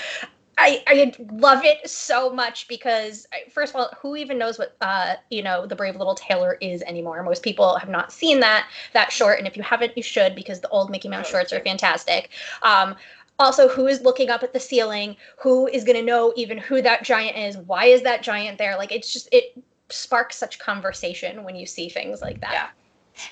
I, 0.57 0.83
I 0.87 1.13
love 1.31 1.63
it 1.63 1.87
so 1.87 2.31
much 2.31 2.67
because 2.67 3.27
first 3.51 3.75
of 3.75 3.79
all, 3.79 3.91
who 4.01 4.15
even 4.15 4.39
knows 4.39 4.57
what 4.57 4.75
uh, 4.81 5.15
you 5.29 5.43
know 5.43 5.67
the 5.67 5.75
Brave 5.75 5.95
Little 5.95 6.15
Tailor 6.15 6.57
is 6.61 6.81
anymore? 6.83 7.21
Most 7.23 7.43
people 7.43 7.75
have 7.77 7.89
not 7.89 8.11
seen 8.11 8.39
that 8.39 8.67
that 8.93 9.11
short, 9.11 9.37
and 9.37 9.47
if 9.47 9.55
you 9.55 9.63
haven't, 9.63 9.95
you 9.95 10.03
should 10.03 10.35
because 10.35 10.59
the 10.59 10.69
old 10.69 10.89
Mickey 10.89 11.09
Mouse 11.09 11.29
shorts 11.29 11.53
are 11.53 11.59
fantastic. 11.59 12.29
Um, 12.63 12.95
also, 13.39 13.67
who 13.67 13.85
is 13.85 14.01
looking 14.01 14.31
up 14.31 14.41
at 14.41 14.51
the 14.51 14.59
ceiling? 14.59 15.15
Who 15.37 15.67
is 15.67 15.83
going 15.83 15.97
to 15.97 16.03
know 16.03 16.33
even 16.35 16.57
who 16.57 16.81
that 16.81 17.03
giant 17.03 17.37
is? 17.37 17.57
Why 17.57 17.85
is 17.85 18.01
that 18.01 18.23
giant 18.23 18.57
there? 18.57 18.75
Like 18.77 18.91
it's 18.91 19.13
just 19.13 19.29
it 19.31 19.61
sparks 19.89 20.37
such 20.37 20.57
conversation 20.57 21.43
when 21.43 21.55
you 21.55 21.67
see 21.67 21.87
things 21.87 22.21
like 22.21 22.41
that. 22.41 22.51
Yeah. 22.51 22.67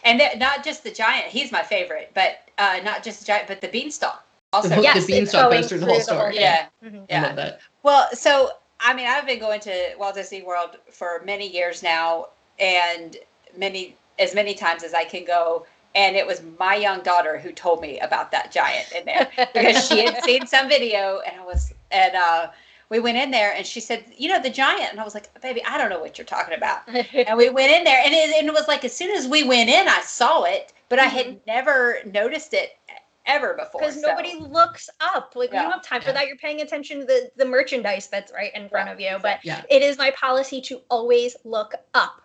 And 0.04 0.40
not 0.40 0.64
just 0.64 0.84
the 0.84 0.92
giant, 0.92 1.28
he's 1.28 1.52
my 1.52 1.62
favorite, 1.64 2.12
but 2.14 2.50
uh, 2.58 2.80
not 2.84 3.04
just 3.04 3.20
the 3.20 3.26
giant, 3.26 3.48
but 3.48 3.62
the 3.62 3.68
beanstalk. 3.68 4.26
Also, 4.56 4.70
The- 4.70 4.82
Yes, 4.82 4.94
the 4.94 5.00
it's 5.00 5.08
beanstalk 5.08 5.50
going 5.50 5.62
goes 5.62 5.70
through 5.70 5.80
the 5.80 5.86
whole 5.86 5.96
through 5.96 6.06
the 6.06 6.12
whole 6.14 6.20
story. 6.22 6.34
thing. 6.34 6.42
yeah. 6.42 6.66
Mhm. 6.84 7.02
I 7.02 7.06
Yeah. 7.10 7.22
love 7.24 7.36
that. 7.38 7.60
Well, 7.84 8.10
so 8.14 8.52
I 8.80 8.94
mean, 8.94 9.08
I've 9.08 9.26
been 9.26 9.40
going 9.40 9.62
to 9.62 9.96
Walt 9.98 10.16
Disney 10.16 10.42
World 10.44 10.78
for 10.92 11.22
many 11.26 11.48
years 11.48 11.82
now, 11.82 12.28
and 12.60 13.16
many 13.58 13.96
as 14.20 14.36
many 14.36 14.54
times 14.54 14.84
as 14.84 14.94
I 14.94 15.04
can 15.06 15.24
go. 15.26 15.66
And 15.96 16.18
it 16.18 16.28
was 16.28 16.42
my 16.60 16.76
young 16.76 17.02
daughter 17.02 17.38
who 17.38 17.52
told 17.54 17.80
me 17.82 18.00
about 18.02 18.30
that 18.32 18.52
giant 18.52 18.92
in 18.92 19.06
there 19.06 19.30
because 19.54 19.88
she 19.88 20.00
had 20.06 20.22
seen 20.24 20.46
some 20.56 20.68
video, 20.68 21.22
and 21.26 21.40
I 21.40 21.46
was 21.46 21.74
and 21.92 22.16
uh, 22.16 22.48
we 22.90 23.00
went 23.00 23.18
in 23.18 23.32
there, 23.32 23.54
and 23.54 23.66
she 23.66 23.80
said, 23.80 24.04
"You 24.18 24.28
know, 24.30 24.42
the 24.42 24.50
giant," 24.50 24.92
and 24.92 25.00
I 25.00 25.06
was 25.06 25.14
like, 25.16 25.30
"Baby, 25.42 25.64
I 25.66 25.78
don't 25.78 25.90
know 25.90 26.00
what 26.00 26.18
you're 26.18 26.26
talking 26.26 26.54
about." 26.54 26.82
And 27.28 27.38
we 27.38 27.50
went 27.50 27.72
in 27.72 27.86
there, 27.86 28.02
and 28.06 28.14
it, 28.14 28.36
and 28.38 28.48
it 28.48 28.54
was 28.54 28.68
like 28.68 28.84
as 28.84 28.94
soon 28.94 29.12
as 29.16 29.26
we 29.26 29.44
went 29.44 29.70
in, 29.70 29.88
I 29.88 30.02
saw 30.02 30.44
it, 30.44 30.74
but 30.90 31.00
I 31.00 31.06
had 31.06 31.40
never 31.48 32.00
noticed 32.06 32.54
it 32.54 32.76
ever 33.28 33.54
before. 33.54 33.82
because 33.82 34.02
so- 34.02 34.08
nobody 34.08 34.36
looks 34.40 34.90
up. 35.00 35.34
Like 35.36 35.52
Yeah. 35.52 35.64
don't 35.64 35.72
have 35.72 35.84
time 35.84 36.02
for 36.02 36.10
Yeah. 36.10 36.14
that. 36.16 36.28
You're 36.28 36.38
paying 36.38 36.62
attention 36.62 37.00
to 37.02 37.06
the 37.06 37.32
the 37.36 37.46
merchandise 37.46 38.08
that's 38.08 38.32
right 38.32 38.54
in 38.56 38.70
front 38.70 38.88
Yeah, 38.88 38.94
of 38.94 39.00
you. 39.00 39.18
But 39.22 39.40
Yeah. 39.44 39.62
it 39.70 39.82
is 39.82 39.98
my 39.98 40.12
policy 40.12 40.62
to 40.62 40.82
always 40.90 41.36
look 41.44 41.74
up, 41.94 42.22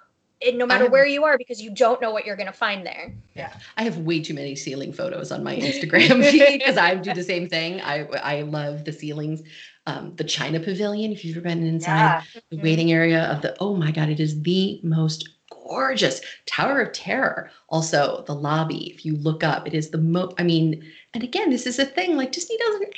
and 0.47 0.57
no 0.59 0.67
matter 0.67 0.85
have- 0.85 0.93
where 0.93 1.07
you 1.07 1.25
are, 1.25 1.37
because 1.39 1.61
you 1.61 1.71
don't 1.71 2.01
know 2.01 2.11
what 2.11 2.25
you're 2.27 2.37
going 2.37 2.47
to 2.47 2.53
find 2.53 2.87
there. 2.87 3.13
Yeah. 3.35 3.53
I 3.77 3.83
have 3.85 3.99
way 3.99 4.21
too 4.21 4.35
many 4.35 4.55
ceiling 4.57 4.93
photos 4.93 5.33
on 5.33 5.43
my 5.45 5.57
Instagram 5.57 6.25
feed 6.31 6.59
because 6.59 6.77
I 6.77 6.95
do 6.97 7.13
the 7.15 7.25
same 7.25 7.49
thing. 7.49 7.81
I 7.81 8.05
I 8.23 8.43
love 8.43 8.85
the 8.85 8.93
ceilings. 8.93 9.43
Um, 9.87 10.15
the 10.17 10.25
China 10.25 10.61
Pavilion, 10.61 11.11
if 11.11 11.25
you've 11.25 11.37
ever 11.39 11.45
been 11.49 11.67
inside 11.67 11.97
Yeah. 11.97 12.23
the 12.51 12.57
Mhm. 12.59 12.63
waiting 12.63 12.93
area 12.93 13.23
of 13.25 13.41
the, 13.43 13.57
oh 13.61 13.75
my 13.75 13.91
God, 13.91 14.09
it 14.11 14.21
is 14.21 14.41
the 14.43 14.79
most 14.85 15.29
gorgeous 15.71 16.21
Tower 16.47 16.81
of 16.81 16.93
Terror. 16.93 17.49
Also, 17.69 18.25
the 18.27 18.35
lobby, 18.35 18.91
if 18.91 19.07
you 19.07 19.15
look 19.17 19.45
up, 19.45 19.67
it 19.67 19.73
is 19.73 19.91
the 19.91 19.99
most, 19.99 20.35
I 20.39 20.43
mean, 20.43 20.85
and 21.15 21.23
again, 21.23 21.51
this 21.51 21.65
is 21.67 21.79
a 21.79 21.87
thing 21.87 22.17
like 22.17 22.33
Disney 22.33 22.59
doesn't 22.59 22.95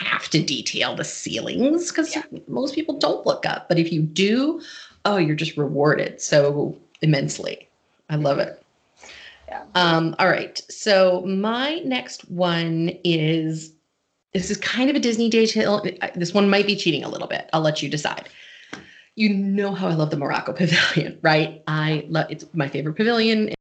have 0.00 0.28
to 0.30 0.42
detail 0.42 0.96
the 0.96 1.04
ceilings 1.04 1.90
because 1.90 2.14
Yeah. 2.14 2.24
most 2.48 2.74
people 2.74 2.98
don't 2.98 3.24
look 3.24 3.46
up. 3.46 3.68
But 3.68 3.78
if 3.78 3.92
you 3.92 4.02
do, 4.02 4.60
oh, 5.04 5.16
you're 5.18 5.36
just 5.36 5.56
rewarded 5.56 6.20
so 6.20 6.76
immensely. 7.00 7.68
I 8.10 8.16
love 8.16 8.40
it. 8.40 8.60
Yeah. 9.48 9.62
Um, 9.76 10.16
all 10.18 10.28
right. 10.28 10.60
So 10.68 11.22
my 11.22 11.76
next 11.84 12.28
one 12.28 12.90
is 13.04 13.72
this 14.32 14.50
is 14.50 14.56
kind 14.56 14.90
of 14.90 14.96
a 14.96 15.00
Disney 15.00 15.30
detail. 15.30 15.84
This 16.16 16.34
one 16.34 16.50
might 16.50 16.66
be 16.66 16.74
cheating 16.76 17.04
a 17.04 17.08
little 17.08 17.28
bit. 17.28 17.48
I'll 17.52 17.60
let 17.62 17.82
you 17.82 17.88
decide. 17.88 18.28
You 19.16 19.30
know 19.30 19.72
how 19.72 19.88
I 19.88 19.94
love 19.94 20.10
the 20.10 20.16
Morocco 20.16 20.52
Pavilion, 20.54 21.18
right? 21.22 21.62
I 21.66 22.06
love 22.08 22.26
it's 22.30 22.44
my 22.54 22.68
favorite 22.68 22.94
pavilion. 22.94 23.52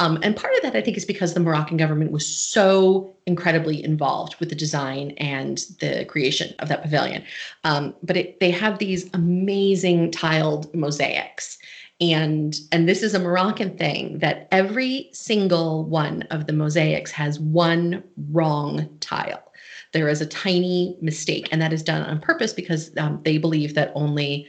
Um, 0.00 0.18
and 0.22 0.34
part 0.34 0.54
of 0.56 0.62
that, 0.62 0.74
I 0.74 0.80
think, 0.80 0.96
is 0.96 1.04
because 1.04 1.34
the 1.34 1.40
Moroccan 1.40 1.76
government 1.76 2.10
was 2.10 2.26
so 2.26 3.14
incredibly 3.26 3.84
involved 3.84 4.34
with 4.40 4.48
the 4.48 4.56
design 4.56 5.12
and 5.18 5.58
the 5.78 6.04
creation 6.06 6.52
of 6.58 6.68
that 6.68 6.82
pavilion. 6.82 7.22
Um, 7.62 7.94
but 8.02 8.16
it, 8.16 8.40
they 8.40 8.50
have 8.50 8.78
these 8.78 9.08
amazing 9.14 10.10
tiled 10.10 10.74
mosaics 10.74 11.58
and 12.00 12.58
and 12.72 12.88
this 12.88 13.02
is 13.02 13.14
a 13.14 13.20
moroccan 13.20 13.76
thing 13.76 14.18
that 14.18 14.48
every 14.50 15.08
single 15.12 15.84
one 15.84 16.22
of 16.22 16.46
the 16.46 16.52
mosaics 16.52 17.12
has 17.12 17.38
one 17.38 18.02
wrong 18.30 18.88
tile 19.00 19.52
there 19.94 20.08
is 20.08 20.20
a 20.20 20.26
tiny 20.26 20.98
mistake 21.00 21.48
and 21.50 21.62
that 21.62 21.72
is 21.72 21.82
done 21.82 22.02
on 22.02 22.20
purpose 22.20 22.52
because 22.52 22.90
um, 22.98 23.20
they 23.24 23.38
believe 23.38 23.74
that 23.74 23.90
only 23.94 24.46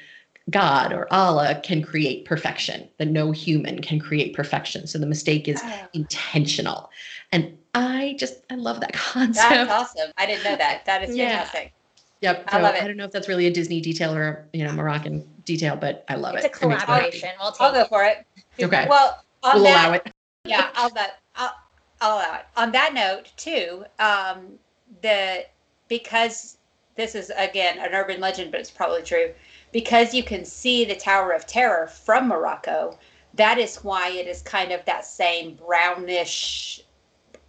god 0.49 0.91
or 0.91 1.07
allah 1.13 1.59
can 1.63 1.81
create 1.81 2.25
perfection 2.25 2.87
that 2.97 3.07
no 3.07 3.31
human 3.31 3.79
can 3.81 3.99
create 3.99 4.35
perfection 4.35 4.85
so 4.85 4.99
the 4.99 5.05
mistake 5.05 5.47
is 5.47 5.61
Oh, 5.63 5.87
intentional 5.93 6.89
and 7.31 7.57
i 7.73 8.15
just 8.19 8.43
i 8.51 8.55
love 8.55 8.81
that 8.81 8.93
concept 9.13 9.49
That's 9.49 9.71
awesome. 9.71 10.11
I 10.17 10.25
didn't 10.25 10.43
know 10.43 10.55
that. 10.57 10.83
That 10.85 11.03
is 11.03 11.15
Yeah. 11.15 11.39
fantastic. 11.39 11.73
yep 12.21 12.43
I 12.49 12.59
love 12.59 12.75
it. 12.75 12.83
i 12.83 12.87
don't 12.87 12.97
know 12.97 13.05
if 13.05 13.11
that's 13.11 13.27
really 13.27 13.47
a 13.47 13.51
disney 13.51 13.81
detail 13.81 14.13
or 14.13 14.47
you 14.53 14.63
know 14.63 14.71
moroccan 14.73 15.25
detail 15.45 15.75
but 15.75 16.03
i 16.09 16.15
love 16.15 16.35
It's 16.35 16.45
it 16.45 16.51
It's 16.51 16.61
a 16.61 16.65
It 16.65 16.69
makes 16.69 16.81
me 16.81 16.87
happy. 16.87 17.19
collaboration. 17.19 17.29
We'll 17.39 17.55
I'll 17.59 17.73
go 17.73 17.85
for 17.85 18.03
it. 18.03 18.25
okay 18.61 18.87
Well, 18.89 19.23
we'll 19.43 19.63
that, 19.63 19.87
allow 19.87 19.93
it 19.93 20.11
yeah, 20.45 20.69
I'll 20.75 20.91
I'll, 21.35 21.55
I'll 22.01 22.17
allow 22.17 22.35
it. 22.35 22.45
On 22.55 22.71
that 22.71 22.93
note, 22.93 23.31
too, 23.35 23.83
um, 23.99 24.59
the 25.01 25.45
because 25.87 26.57
this 26.95 27.15
is 27.15 27.31
again 27.35 27.77
an 27.79 27.93
urban 27.93 28.19
legend, 28.19 28.51
but 28.51 28.59
it's 28.59 28.71
probably 28.71 29.01
true. 29.01 29.33
Because 29.71 30.13
you 30.13 30.23
can 30.23 30.45
see 30.45 30.85
the 30.85 30.95
Tower 30.95 31.31
of 31.31 31.45
Terror 31.45 31.87
from 31.87 32.27
Morocco, 32.27 32.97
that 33.33 33.57
is 33.57 33.83
why 33.83 34.09
it 34.09 34.27
is 34.27 34.41
kind 34.41 34.71
of 34.71 34.83
that 34.85 35.05
same 35.05 35.55
brownish, 35.55 36.81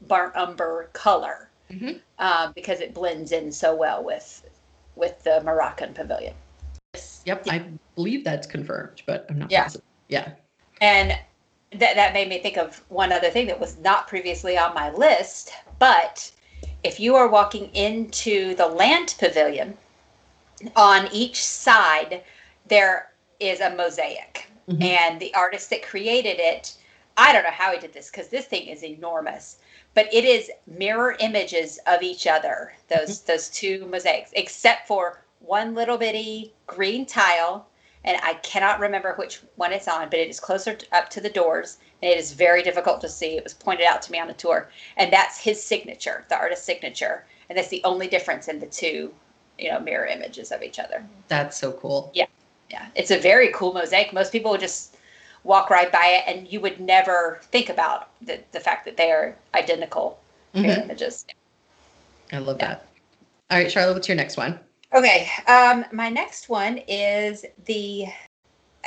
burnt 0.02 0.34
umber 0.34 0.90
color, 0.92 1.48
Mhm. 1.70 2.00
um, 2.18 2.52
because 2.52 2.80
it 2.80 2.92
blends 2.92 3.32
in 3.32 3.52
so 3.52 3.74
well 3.74 4.02
with 4.02 4.42
with 4.96 5.22
the 5.24 5.42
Moroccan 5.42 5.92
pavilion. 5.92 6.34
Yep, 7.26 7.44
I 7.48 7.58
believe 7.94 8.24
that's 8.24 8.46
confirmed, 8.46 9.02
but 9.06 9.26
I'm 9.28 9.38
not 9.38 9.50
Yeah. 9.50 9.64
positive. 9.64 9.84
Yeah. 10.08 10.30
And 10.80 11.18
that 11.72 11.94
that 11.96 12.14
made 12.14 12.28
me 12.28 12.38
think 12.38 12.56
of 12.56 12.82
one 12.88 13.12
other 13.12 13.30
thing 13.30 13.46
that 13.48 13.60
was 13.60 13.76
not 13.78 14.08
previously 14.08 14.56
on 14.56 14.74
my 14.74 14.90
list. 14.90 15.52
But 15.78 16.30
if 16.86 17.00
you 17.00 17.16
are 17.16 17.26
walking 17.26 17.68
into 17.74 18.54
the 18.54 18.66
land 18.66 19.16
pavilion, 19.18 19.76
on 20.76 21.08
each 21.12 21.42
side 21.44 22.22
there 22.66 23.10
is 23.40 23.60
a 23.60 23.70
mosaic, 23.70 24.46
Mhm. 24.68 24.82
and 24.84 25.20
the 25.20 25.34
artist 25.34 25.68
that 25.70 25.82
created 25.82 26.38
it, 26.38 26.74
I 27.16 27.32
don't 27.32 27.42
know 27.42 27.50
how 27.50 27.72
he 27.72 27.78
did 27.78 27.92
this 27.92 28.08
because 28.10 28.28
this 28.28 28.46
thing 28.46 28.68
is 28.68 28.84
enormous. 28.84 29.56
But 29.94 30.12
it 30.14 30.24
is 30.24 30.50
mirror 30.66 31.16
images 31.18 31.78
of 31.86 32.02
each 32.02 32.26
other. 32.26 32.74
Those 32.88 33.20
those 33.22 33.48
two 33.48 33.86
mosaics, 33.86 34.30
except 34.34 34.86
for 34.86 35.24
one 35.40 35.74
little 35.74 35.98
bitty 35.98 36.52
green 36.66 37.04
tile 37.04 37.66
and 38.04 38.18
I 38.22 38.34
cannot 38.34 38.78
remember 38.78 39.14
which 39.14 39.40
one 39.56 39.72
it's 39.72 39.88
on, 39.88 40.08
but 40.08 40.20
it 40.20 40.28
is 40.28 40.38
closer 40.38 40.74
to, 40.74 40.86
up 40.96 41.08
to 41.10 41.20
the 41.20 41.28
doors, 41.28 41.78
and 42.02 42.10
it 42.10 42.18
is 42.18 42.32
very 42.32 42.62
difficult 42.62 43.00
to 43.00 43.08
see. 43.08 43.36
It 43.36 43.44
was 43.44 43.54
pointed 43.54 43.86
out 43.86 44.02
to 44.02 44.12
me 44.12 44.18
on 44.18 44.28
the 44.28 44.34
tour, 44.34 44.68
and 44.96 45.12
that's 45.12 45.38
his 45.38 45.62
signature, 45.62 46.24
the 46.28 46.36
artist's 46.36 46.64
signature, 46.64 47.24
and 47.48 47.56
that's 47.56 47.68
the 47.68 47.82
only 47.84 48.06
difference 48.08 48.48
in 48.48 48.58
the 48.58 48.66
two, 48.66 49.12
you 49.58 49.70
know, 49.70 49.80
mirror 49.80 50.06
images 50.06 50.52
of 50.52 50.62
each 50.62 50.78
other. 50.78 51.04
That's 51.28 51.56
so 51.56 51.72
cool. 51.72 52.10
Yeah, 52.14 52.26
yeah, 52.70 52.86
it's 52.94 53.10
a 53.10 53.18
very 53.18 53.50
cool 53.52 53.72
mosaic. 53.72 54.12
Most 54.12 54.32
people 54.32 54.50
would 54.50 54.60
just 54.60 54.96
walk 55.44 55.70
right 55.70 55.90
by 55.90 56.06
it, 56.06 56.24
and 56.26 56.50
you 56.52 56.60
would 56.60 56.80
never 56.80 57.40
think 57.50 57.68
about 57.68 58.10
the 58.22 58.40
the 58.52 58.60
fact 58.60 58.84
that 58.84 58.96
they 58.96 59.10
are 59.10 59.36
identical 59.54 60.18
mirror 60.54 60.80
Mhm. 60.80 60.84
images. 60.84 61.24
I 62.32 62.38
love 62.38 62.58
that. 62.58 62.86
All 63.50 63.58
right, 63.58 63.68
Sharla, 63.68 63.94
what's 63.94 64.08
your 64.08 64.16
next 64.16 64.36
one? 64.36 64.58
Okay. 64.92 65.28
Um, 65.46 65.84
my 65.92 66.08
next 66.08 66.48
one 66.48 66.78
is 66.88 67.44
the 67.64 68.06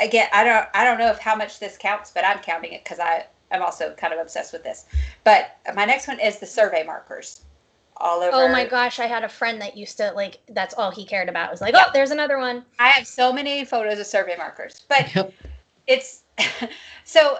again. 0.01 0.27
I 0.33 0.43
don't. 0.43 0.67
I 0.73 0.83
don't 0.83 0.97
know 0.99 1.09
if 1.09 1.19
how 1.19 1.35
much 1.35 1.59
this 1.59 1.77
counts, 1.77 2.11
but 2.11 2.25
I'm 2.25 2.39
counting 2.39 2.73
it 2.73 2.83
because 2.83 2.99
I 2.99 3.25
am 3.51 3.61
also 3.61 3.93
kind 3.95 4.13
of 4.13 4.19
obsessed 4.19 4.53
with 4.53 4.63
this. 4.63 4.85
But 5.23 5.57
my 5.75 5.85
next 5.85 6.07
one 6.07 6.19
is 6.19 6.39
the 6.39 6.45
survey 6.45 6.83
markers, 6.83 7.41
all 7.97 8.19
oh 8.21 8.27
over. 8.27 8.35
Oh 8.35 8.47
my 8.49 8.65
gosh, 8.65 8.99
I 8.99 9.05
had 9.07 9.23
a 9.23 9.29
friend 9.29 9.61
that 9.61 9.75
used 9.77 9.97
to 9.97 10.11
like 10.11 10.39
that's 10.49 10.73
all 10.75 10.91
he 10.91 11.05
cared 11.05 11.29
about. 11.29 11.51
was 11.51 11.61
like, 11.61 11.73
Yeah. 11.73 11.85
oh, 11.87 11.91
there's 11.93 12.11
another 12.11 12.37
one. 12.37 12.65
I 12.79 12.89
have 12.89 13.07
so 13.07 13.31
many 13.33 13.65
photos 13.65 13.99
of 13.99 14.05
survey 14.07 14.35
markers, 14.37 14.85
but 14.87 15.13
Yep. 15.15 15.33
it's 15.87 16.23
so 17.03 17.39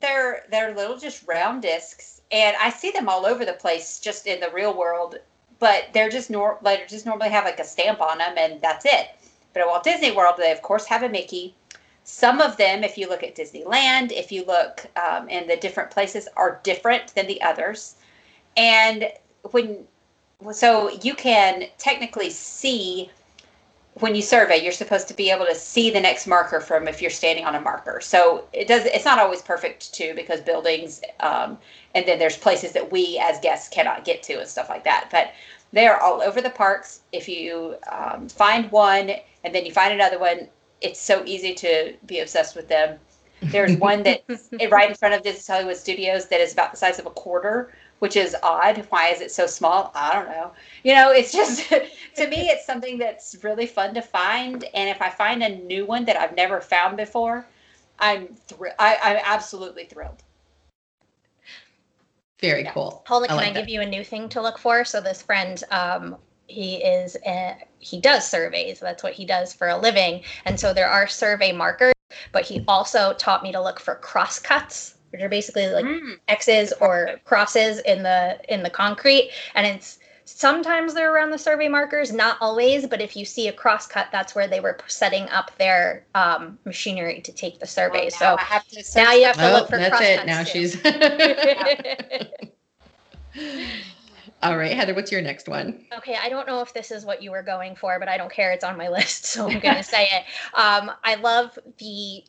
they're 0.00 0.44
they're 0.50 0.74
little 0.74 0.98
just 0.98 1.26
round 1.28 1.62
discs, 1.62 2.22
and 2.30 2.56
I 2.60 2.70
see 2.70 2.90
them 2.90 3.08
all 3.08 3.24
over 3.26 3.44
the 3.44 3.52
place 3.52 3.98
just 4.00 4.26
in 4.26 4.40
the 4.40 4.50
real 4.50 4.76
world. 4.76 5.16
But 5.58 5.90
they're 5.92 6.10
just 6.10 6.28
nor 6.28 6.58
like 6.62 6.88
just 6.88 7.06
normally 7.06 7.28
have 7.30 7.44
like 7.44 7.60
a 7.60 7.64
stamp 7.64 8.00
on 8.00 8.18
them, 8.18 8.34
and 8.36 8.60
that's 8.60 8.84
it. 8.84 9.08
But 9.52 9.60
at 9.60 9.68
Walt 9.68 9.84
Disney 9.84 10.10
World, 10.10 10.34
they 10.38 10.50
of 10.50 10.62
course 10.62 10.86
have 10.86 11.02
a 11.02 11.08
Mickey. 11.08 11.54
Some 12.04 12.40
of 12.40 12.56
them, 12.56 12.82
if 12.82 12.98
you 12.98 13.08
look 13.08 13.22
at 13.22 13.36
Disneyland, 13.36 14.10
if 14.12 14.32
you 14.32 14.44
look 14.44 14.86
um, 14.96 15.28
in 15.28 15.46
the 15.46 15.56
different 15.56 15.90
places, 15.90 16.28
are 16.36 16.60
different 16.62 17.14
than 17.14 17.26
the 17.26 17.40
others. 17.42 17.94
And 18.56 19.10
when 19.50 19.86
so 20.50 20.90
you 21.02 21.14
can 21.14 21.64
technically 21.78 22.30
see 22.30 23.10
when 23.94 24.14
you 24.14 24.22
survey, 24.22 24.56
you're 24.56 24.72
supposed 24.72 25.06
to 25.08 25.14
be 25.14 25.30
able 25.30 25.44
to 25.44 25.54
see 25.54 25.90
the 25.90 26.00
next 26.00 26.26
marker 26.26 26.60
from 26.60 26.88
if 26.88 27.02
you're 27.02 27.10
standing 27.10 27.44
on 27.44 27.54
a 27.54 27.60
marker. 27.60 28.00
So 28.00 28.48
it 28.52 28.66
does. 28.66 28.86
It's 28.86 29.04
not 29.04 29.18
always 29.18 29.42
perfect 29.42 29.92
too 29.92 30.14
because 30.16 30.40
buildings, 30.40 31.02
um, 31.20 31.58
and 31.94 32.06
then 32.06 32.18
there's 32.18 32.36
places 32.36 32.72
that 32.72 32.90
we 32.90 33.18
as 33.22 33.38
guests 33.40 33.68
cannot 33.68 34.04
get 34.04 34.22
to 34.24 34.40
and 34.40 34.48
stuff 34.48 34.70
like 34.70 34.84
that. 34.84 35.08
But 35.12 35.32
they 35.72 35.86
are 35.86 36.00
all 36.00 36.22
over 36.22 36.40
the 36.40 36.50
parks. 36.50 37.02
If 37.12 37.28
you 37.28 37.76
um, 37.90 38.28
find 38.28 38.70
one 38.72 39.12
and 39.44 39.54
then 39.54 39.66
you 39.66 39.72
find 39.72 39.92
another 39.92 40.18
one, 40.18 40.48
it's 40.82 41.00
so 41.00 41.22
easy 41.24 41.54
to 41.54 41.94
be 42.06 42.20
obsessed 42.20 42.56
with 42.56 42.68
them. 42.68 42.98
There's 43.40 43.76
one 43.76 44.02
that 44.04 44.22
right 44.70 44.90
in 44.90 44.94
front 44.96 45.14
of 45.14 45.22
Disney 45.22 45.52
Hollywood 45.52 45.76
Studios 45.76 46.26
that 46.28 46.40
is 46.40 46.52
about 46.52 46.70
the 46.72 46.76
size 46.76 46.98
of 46.98 47.06
a 47.06 47.10
quarter, 47.10 47.72
which 47.98 48.16
is 48.16 48.36
odd. 48.42 48.86
Why 48.90 49.08
is 49.08 49.20
it 49.20 49.32
so 49.32 49.46
small? 49.46 49.90
I 49.94 50.12
don't 50.12 50.28
know. 50.28 50.52
You 50.84 50.94
know, 50.94 51.10
it's 51.10 51.32
just 51.32 51.68
to 52.16 52.28
me, 52.28 52.48
it's 52.48 52.66
something 52.66 52.98
that's 52.98 53.36
really 53.42 53.66
fun 53.66 53.94
to 53.94 54.02
find. 54.02 54.64
And 54.74 54.88
if 54.88 55.02
I 55.02 55.10
find 55.10 55.42
a 55.42 55.56
new 55.56 55.84
one 55.86 56.04
that 56.04 56.16
I've 56.16 56.36
never 56.36 56.60
found 56.60 56.96
before, 56.96 57.44
I'm 57.98 58.28
thrilled. 58.28 58.74
I'm 58.78 59.18
absolutely 59.24 59.84
thrilled. 59.84 60.22
Very 62.40 62.64
Yeah. 62.64 62.72
cool. 62.72 63.02
Paula, 63.04 63.28
can 63.28 63.38
I, 63.38 63.42
like 63.44 63.54
that. 63.54 63.60
give 63.60 63.68
you 63.68 63.80
a 63.80 63.86
new 63.86 64.02
thing 64.04 64.28
to 64.30 64.42
look 64.42 64.58
for? 64.58 64.84
So 64.84 65.00
this 65.00 65.22
friend, 65.22 65.62
um, 65.70 66.16
he 66.46 66.76
is 66.76 67.16
a, 67.26 67.56
he 67.78 68.00
does 68.00 68.28
surveys. 68.28 68.80
That's 68.80 69.02
what 69.02 69.12
he 69.14 69.24
does 69.24 69.52
for 69.52 69.68
a 69.68 69.78
living. 69.78 70.22
And 70.44 70.58
so 70.58 70.72
there 70.72 70.88
are 70.88 71.06
survey 71.06 71.52
markers, 71.52 71.92
but 72.32 72.44
he 72.44 72.64
also 72.68 73.14
taught 73.14 73.42
me 73.42 73.52
to 73.52 73.62
look 73.62 73.80
for 73.80 73.94
cross 73.96 74.38
cuts, 74.38 74.96
which 75.10 75.22
are 75.22 75.28
basically 75.28 75.68
like 75.68 75.84
Mm. 75.84 76.18
X's 76.28 76.72
or 76.80 77.20
crosses 77.24 77.78
in 77.80 78.02
the 78.02 78.38
in 78.48 78.62
the 78.62 78.70
concrete. 78.70 79.30
And 79.54 79.66
it's 79.66 79.98
sometimes 80.24 80.94
they're 80.94 81.12
around 81.12 81.30
the 81.30 81.38
survey 81.38 81.68
markers, 81.68 82.12
not 82.12 82.36
always. 82.40 82.86
But 82.86 83.00
if 83.00 83.16
you 83.16 83.24
see 83.24 83.48
a 83.48 83.52
cross 83.52 83.86
cut, 83.86 84.08
that's 84.12 84.34
where 84.34 84.46
they 84.48 84.60
were 84.60 84.78
setting 84.86 85.28
up 85.30 85.56
their 85.58 86.06
um, 86.14 86.58
machinery 86.64 87.20
to 87.22 87.32
take 87.32 87.58
the 87.60 87.66
survey. 87.66 88.10
Well, 88.20 88.20
now 88.20 88.36
so 88.36 88.38
I 88.38 88.44
have 88.44 88.66
to 88.68 88.82
now 88.96 89.12
you 89.12 89.24
have 89.24 89.36
to 89.36 89.48
Oh, 89.48 89.52
look 89.52 89.68
for 89.68 89.78
that's 89.78 89.90
cross 89.90 90.02
it. 90.02 90.16
cuts 90.16 90.26
Now 90.26 90.42
too. 90.44 90.52
she's. 90.52 90.82
All 94.42 94.56
right, 94.56 94.72
Heather, 94.72 94.94
what's 94.94 95.12
your 95.12 95.22
next 95.22 95.48
one? 95.48 95.84
Okay, 95.96 96.16
I 96.20 96.28
don't 96.28 96.48
know 96.48 96.60
if 96.60 96.74
this 96.74 96.90
is 96.90 97.04
what 97.04 97.22
you 97.22 97.30
were 97.30 97.42
going 97.42 97.76
for, 97.76 97.98
but 98.00 98.08
I 98.08 98.16
don't 98.16 98.32
care. 98.32 98.50
It's 98.52 98.64
on 98.64 98.76
my 98.76 98.88
list, 98.98 99.26
so 99.26 99.48
I'm 99.48 99.60
going 99.60 99.76
to 99.76 99.82
say 99.84 100.08
it. 100.10 100.24
Um, 100.58 100.90
I 101.04 101.14
love 101.16 101.58
the 101.78 102.24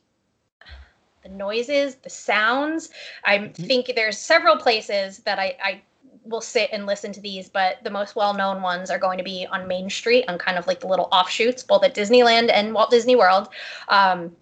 the 1.23 1.29
noises, 1.29 1.95
the 1.95 2.09
sounds. 2.09 2.89
I 3.23 3.37
Mhm. 3.39 3.55
think 3.55 3.93
there's 3.95 4.17
several 4.17 4.57
places 4.57 5.19
that 5.19 5.39
I, 5.39 5.55
I 5.63 5.81
will 6.25 6.41
sit 6.41 6.69
and 6.73 6.85
listen 6.85 7.13
to 7.13 7.21
these, 7.21 7.47
but 7.49 7.77
the 7.83 7.89
most 7.89 8.17
well-known 8.17 8.61
ones 8.61 8.91
are 8.91 8.99
going 8.99 9.17
to 9.19 9.23
be 9.23 9.47
on 9.49 9.65
Main 9.65 9.89
Street, 9.89 10.25
on 10.27 10.37
kind 10.37 10.57
of 10.57 10.67
like 10.67 10.81
the 10.81 10.87
little 10.87 11.07
offshoots, 11.13 11.63
both 11.63 11.83
at 11.85 11.95
Disneyland 11.95 12.51
and 12.53 12.73
Walt 12.73 12.89
Disney 12.89 13.15
World. 13.15 13.47
Um, 13.87 14.35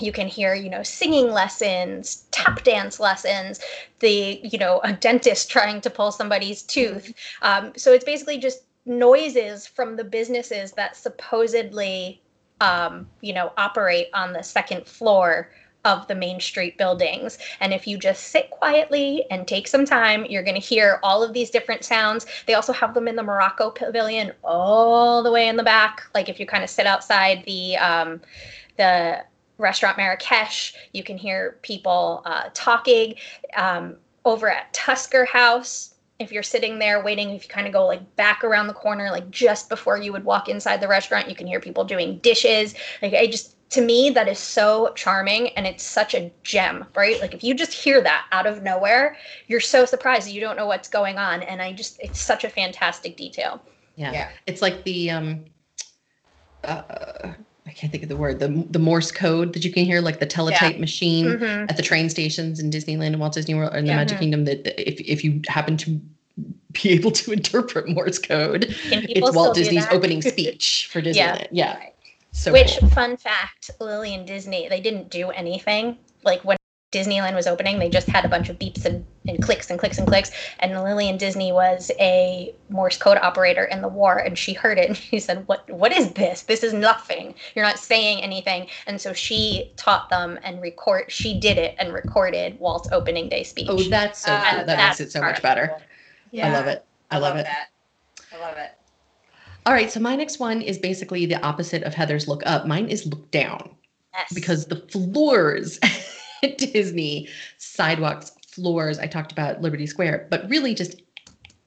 you 0.00 0.12
can 0.12 0.26
hear, 0.26 0.54
you 0.54 0.68
know, 0.68 0.82
singing 0.82 1.30
lessons, 1.30 2.26
tap 2.30 2.64
dance 2.64 2.98
lessons, 2.98 3.60
the, 4.00 4.40
you 4.42 4.58
know, 4.58 4.80
a 4.84 4.92
dentist 4.92 5.50
trying 5.50 5.80
to 5.82 5.90
pull 5.90 6.10
somebody's 6.10 6.62
tooth. 6.62 7.12
Um, 7.42 7.72
so 7.76 7.92
it's 7.92 8.04
basically 8.04 8.38
just 8.38 8.64
noises 8.86 9.66
from 9.66 9.96
the 9.96 10.04
businesses 10.04 10.72
that 10.72 10.96
supposedly, 10.96 12.20
um, 12.60 13.06
you 13.20 13.32
know, 13.32 13.52
operate 13.56 14.08
on 14.14 14.32
the 14.32 14.42
second 14.42 14.86
floor 14.86 15.50
of 15.84 16.06
the 16.08 16.14
Main 16.14 16.40
Street 16.40 16.78
buildings. 16.78 17.38
And 17.60 17.74
if 17.74 17.86
you 17.86 17.98
just 17.98 18.28
sit 18.28 18.50
quietly 18.50 19.24
and 19.30 19.46
take 19.46 19.68
some 19.68 19.84
time, 19.84 20.24
you're 20.24 20.42
going 20.42 20.60
to 20.60 20.66
hear 20.66 20.98
all 21.02 21.22
of 21.22 21.34
these 21.34 21.50
different 21.50 21.84
sounds. 21.84 22.26
They 22.46 22.54
also 22.54 22.72
have 22.72 22.94
them 22.94 23.06
in 23.06 23.16
the 23.16 23.22
Morocco 23.22 23.70
Pavilion 23.70 24.32
all 24.42 25.22
the 25.22 25.30
way 25.30 25.46
in 25.46 25.56
the 25.56 25.62
back. 25.62 26.02
Like 26.14 26.28
if 26.28 26.40
you 26.40 26.46
kind 26.46 26.64
of 26.64 26.70
sit 26.70 26.86
outside 26.86 27.44
the 27.46 27.76
um, 27.76 28.20
the 28.76 29.24
restaurant 29.58 29.96
Marrakesh, 29.96 30.74
you 30.92 31.02
can 31.02 31.16
hear 31.16 31.58
people 31.62 32.22
uh, 32.24 32.50
talking. 32.54 33.14
Um, 33.56 33.96
over 34.24 34.50
at 34.50 34.72
Tusker 34.72 35.24
House, 35.26 35.94
if 36.18 36.32
you're 36.32 36.42
sitting 36.42 36.78
there 36.78 37.02
waiting, 37.02 37.30
if 37.30 37.44
you 37.44 37.48
kind 37.48 37.66
of 37.66 37.72
go 37.72 37.86
like 37.86 38.16
back 38.16 38.44
around 38.44 38.68
the 38.68 38.74
corner, 38.74 39.10
like 39.10 39.30
just 39.30 39.68
before 39.68 39.98
you 39.98 40.12
would 40.12 40.24
walk 40.24 40.48
inside 40.48 40.80
the 40.80 40.88
restaurant, 40.88 41.28
you 41.28 41.34
can 41.34 41.46
hear 41.46 41.60
people 41.60 41.84
doing 41.84 42.18
dishes. 42.18 42.74
Like 43.02 43.14
I 43.14 43.26
just 43.26 43.56
to 43.70 43.80
me 43.80 44.10
that 44.10 44.28
is 44.28 44.38
so 44.38 44.92
charming 44.94 45.48
and 45.50 45.66
it's 45.66 45.82
such 45.82 46.14
a 46.14 46.30
gem, 46.44 46.84
right? 46.94 47.20
Like 47.20 47.34
if 47.34 47.42
you 47.42 47.54
just 47.54 47.72
hear 47.72 48.00
that 48.02 48.26
out 48.30 48.46
of 48.46 48.62
nowhere, 48.62 49.16
you're 49.48 49.60
so 49.60 49.84
surprised 49.84 50.28
you 50.28 50.40
don't 50.40 50.56
know 50.56 50.66
what's 50.66 50.88
going 50.88 51.18
on 51.18 51.42
and 51.42 51.60
I 51.60 51.72
just 51.72 51.98
it's 52.00 52.20
such 52.20 52.44
a 52.44 52.48
fantastic 52.48 53.16
detail. 53.16 53.60
Yeah. 53.96 54.12
Yeah. 54.12 54.28
It's 54.46 54.62
like 54.62 54.84
the 54.84 55.10
um 55.10 55.44
uh 56.62 57.32
I 57.66 57.70
can't 57.70 57.90
think 57.90 58.02
of 58.02 58.08
the 58.10 58.16
word, 58.16 58.40
the 58.40 58.48
the 58.70 58.78
Morse 58.78 59.10
code 59.10 59.52
that 59.54 59.64
you 59.64 59.72
can 59.72 59.84
hear, 59.84 60.00
like 60.00 60.20
the 60.20 60.26
teletype 60.26 60.78
machine 60.78 61.26
Mhm. 61.26 61.70
at 61.70 61.76
the 61.76 61.82
train 61.82 62.10
stations 62.10 62.60
in 62.60 62.70
Disneyland 62.70 63.08
and 63.08 63.20
Walt 63.20 63.32
Disney 63.32 63.54
World 63.54 63.70
and 63.70 63.80
in 63.80 63.84
the 63.86 63.92
Yeah. 63.92 63.96
Magic 63.96 64.18
Kingdom 64.18 64.44
that 64.44 64.64
that 64.64 64.78
if 64.90 65.00
if 65.00 65.24
you 65.24 65.40
happen 65.48 65.76
to 65.78 66.00
be 66.72 66.90
able 66.90 67.10
to 67.12 67.32
interpret 67.32 67.88
Morse 67.88 68.18
code, 68.18 68.74
it's 68.90 69.32
Walt 69.34 69.54
Disney's 69.54 69.86
opening 69.90 70.20
speech 70.32 70.88
for 70.92 71.00
Disneyland. 71.00 71.46
Yeah. 71.52 71.76
Right. 71.78 71.92
So 72.32 72.52
Which 72.52 72.78
cool. 72.78 72.88
fun 72.90 73.16
fact, 73.16 73.70
Lillian 73.80 74.26
Disney, 74.26 74.68
they 74.68 74.80
didn't 74.80 75.08
do 75.08 75.30
anything. 75.30 75.96
Like 76.24 76.44
when 76.44 76.56
Disneyland 76.94 77.34
was 77.34 77.46
opening, 77.46 77.78
they 77.78 77.88
just 77.88 78.06
had 78.08 78.24
a 78.24 78.28
bunch 78.28 78.48
of 78.48 78.58
beeps 78.58 78.84
and, 78.84 79.04
and 79.26 79.42
clicks 79.42 79.68
and 79.68 79.78
clicks 79.78 79.98
and 79.98 80.06
clicks. 80.06 80.30
And 80.60 80.72
Lillian 80.82 81.16
Disney 81.18 81.50
was 81.52 81.90
a 81.98 82.54
Morse 82.68 82.96
code 82.96 83.18
operator 83.18 83.64
in 83.64 83.82
the 83.82 83.88
war, 83.88 84.16
and 84.18 84.38
she 84.38 84.52
heard 84.52 84.78
it 84.78 84.88
and 84.88 84.96
she 84.96 85.18
said, 85.18 85.46
"What? 85.48 85.68
What 85.70 85.92
is 85.92 86.12
this? 86.12 86.42
This 86.42 86.62
is 86.62 86.72
nothing. 86.72 87.34
You're 87.54 87.64
not 87.64 87.78
saying 87.78 88.22
anything." 88.22 88.68
And 88.86 89.00
so 89.00 89.12
she 89.12 89.72
taught 89.76 90.08
them 90.08 90.38
and 90.44 90.62
record. 90.62 91.10
She 91.10 91.38
did 91.40 91.58
it 91.58 91.74
and 91.78 91.92
recorded 91.92 92.58
Walt's 92.60 92.88
opening 92.92 93.28
day 93.28 93.42
speech. 93.42 93.66
Oh, 93.68 93.82
that's 93.88 94.20
so 94.20 94.32
Uh, 94.32 94.40
cool. 94.50 94.58
That 94.58 94.66
that's 94.66 95.00
makes 95.00 95.08
it 95.10 95.12
so 95.12 95.20
part 95.20 95.32
much 95.32 95.38
of 95.38 95.42
better. 95.42 95.76
I 96.32 96.50
love 96.50 96.66
it. 96.66 96.84
I, 97.10 97.18
love, 97.18 97.36
it. 97.36 97.44
that. 97.44 97.68
I 98.32 98.40
love 98.40 98.56
it. 98.56 98.70
All 99.66 99.72
right, 99.72 99.90
so 99.90 100.00
my 100.00 100.14
next 100.16 100.38
one 100.40 100.60
is 100.60 100.78
basically 100.78 101.26
the 101.26 101.40
opposite 101.42 101.82
of 101.84 101.94
Heather's 101.94 102.26
look 102.28 102.42
up. 102.44 102.66
Mine 102.66 102.88
is 102.88 103.06
look 103.06 103.30
down. 103.30 103.70
yes. 104.12 104.32
because 104.32 104.66
the 104.66 104.76
floors 104.90 105.78
at 105.82 105.90
Disney, 106.58 107.28
sidewalks, 107.58 108.32
floors, 108.48 108.98
I 108.98 109.06
talked 109.06 109.32
about 109.32 109.60
Liberty 109.60 109.86
Square, 109.86 110.28
but 110.30 110.48
really 110.48 110.74
just 110.74 111.02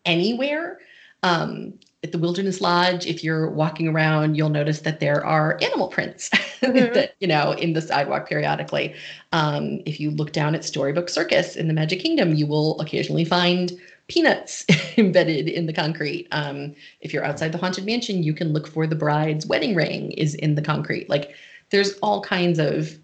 anywhere. 0.06 0.80
Um, 1.24 1.74
at 2.04 2.12
the 2.12 2.20
Wilderness 2.20 2.62
Lodge, 2.62 3.08
if 3.08 3.24
you're 3.24 3.50
walking 3.50 3.88
around, 3.88 4.36
you'll 4.36 4.50
notice 4.50 4.82
that 4.82 5.00
there 5.00 5.26
are 5.26 5.58
animal 5.62 5.88
prints 5.88 6.30
Mhm. 6.62 6.94
that, 6.94 7.16
you 7.20 7.28
know, 7.28 7.52
in 7.54 7.74
the 7.74 7.82
sidewalk 7.82 8.30
periodically. 8.30 8.94
Um, 9.32 9.82
if 9.86 10.00
you 10.00 10.12
look 10.12 10.32
down 10.32 10.56
at 10.56 10.63
Storybook 10.63 11.10
Circus 11.10 11.56
in 11.56 11.68
the 11.68 11.74
Magic 11.74 12.00
Kingdom, 12.00 12.36
you 12.36 12.46
will 12.48 12.80
occasionally 12.80 13.26
find 13.26 13.72
peanuts 14.08 14.66
embedded 14.98 15.50
in 15.50 15.66
the 15.66 15.74
concrete. 15.74 16.28
Um, 16.32 16.76
if 17.02 17.13
you're 17.13 17.26
outside 17.26 17.52
the 17.52 17.58
Haunted 17.58 17.86
Mansion, 17.86 18.24
you 18.24 18.34
can 18.34 18.54
look 18.54 18.68
for 18.68 18.88
the 18.88 18.96
bride's 18.96 19.46
wedding 19.46 19.76
ring 19.76 20.12
is 20.12 20.36
in 20.36 20.56
the 20.56 20.62
concrete. 20.62 21.10
Like 21.10 21.36
there's 21.72 21.94
all 22.00 22.22
kinds 22.22 22.60
of 22.60 22.98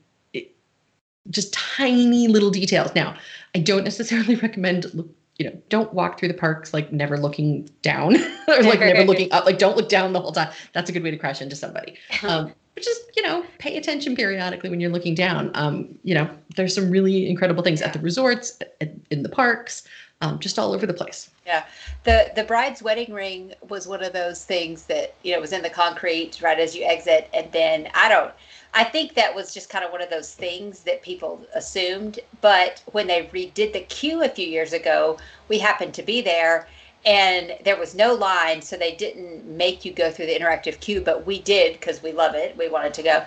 just 1.30 1.54
tiny 1.54 2.28
little 2.28 2.50
details. 2.50 2.94
Now, 2.96 3.16
I 3.56 3.60
don't 3.60 3.84
necessarily 3.84 4.36
recommend 4.48 4.94
look, 4.94 5.08
you 5.38 5.50
know, 5.50 5.62
don't 5.70 5.94
walk 5.94 6.20
through 6.20 6.28
the 6.28 6.34
parks 6.36 6.74
like 6.74 6.92
never 6.92 7.18
looking 7.18 7.70
down 7.82 8.16
or 8.48 8.64
like 8.64 8.80
never 8.80 9.04
looking 9.06 9.32
up. 9.32 9.46
Like 9.46 9.58
don't 9.58 9.76
look 9.76 9.90
down 9.90 10.14
the 10.14 10.22
whole 10.22 10.32
time. 10.32 10.52
That's 10.74 10.90
a 10.90 10.94
good 10.94 11.04
way 11.04 11.12
to 11.12 11.18
crash 11.18 11.42
into 11.42 11.56
somebody. 11.56 11.98
Um, 12.24 12.54
but 12.76 12.84
just 12.84 13.02
you 13.16 13.24
know, 13.24 13.46
pay 13.60 13.78
attention 13.78 14.16
periodically 14.16 14.70
when 14.70 14.80
you're 14.80 14.92
looking 14.92 15.16
down. 15.16 15.52
Um, 15.54 15.98
you 16.04 16.14
know, 16.14 16.30
there's 16.56 16.76
some 16.76 16.90
really 16.90 17.30
incredible 17.30 17.64
things 17.64 17.82
at 17.82 17.94
the 17.94 18.00
resorts, 18.00 18.60
at, 18.82 18.94
in 19.12 19.24
the 19.24 19.30
parks, 19.30 19.88
um, 20.24 20.40
just 20.40 20.58
all 20.58 20.74
over 20.74 20.86
the 20.86 20.94
place. 20.94 21.30
Yeah, 21.46 21.66
the 22.06 22.32
the 22.36 22.46
bride's 22.46 22.82
wedding 22.82 23.14
ring 23.14 23.54
was 23.68 23.88
one 23.88 24.02
of 24.02 24.14
those 24.14 24.46
things 24.46 24.84
that 24.86 25.16
you 25.24 25.34
know 25.34 25.42
was 25.42 25.52
in 25.52 25.62
the 25.62 25.70
concrete 25.70 26.42
right 26.42 26.60
as 26.60 26.76
you 26.76 26.86
exit, 26.86 27.30
and 27.34 27.52
then 27.52 27.90
I 27.94 28.08
don't. 28.08 28.32
I 28.74 28.86
think 28.86 29.14
that 29.16 29.36
was 29.36 29.54
just 29.54 29.70
kind 29.70 29.84
of 29.84 29.92
one 29.92 30.02
of 30.02 30.10
those 30.10 30.34
things 30.34 30.80
that 30.82 31.02
people 31.02 31.46
assumed. 31.54 32.22
But 32.42 32.82
when 32.94 33.08
they 33.08 33.30
redid 33.34 33.74
the 33.74 33.82
queue 33.82 34.24
a 34.24 34.30
few 34.30 34.48
years 34.48 34.74
ago, 34.74 35.18
we 35.50 35.60
happened 35.60 35.94
to 35.96 36.04
be 36.04 36.22
there, 36.22 36.68
and 37.06 37.54
there 37.66 37.78
was 37.78 37.94
no 37.94 38.14
line, 38.14 38.62
so 38.62 38.78
they 38.78 38.96
didn't 38.96 39.46
make 39.46 39.84
you 39.84 39.92
go 39.92 40.10
through 40.10 40.28
the 40.28 40.40
interactive 40.40 40.80
queue, 40.80 41.02
but 41.02 41.26
we 41.26 41.40
did 41.42 41.74
because 41.74 42.02
we 42.02 42.14
love 42.14 42.34
it. 42.34 42.56
We 42.58 42.70
wanted 42.70 42.94
to 42.94 43.04
go, 43.04 43.26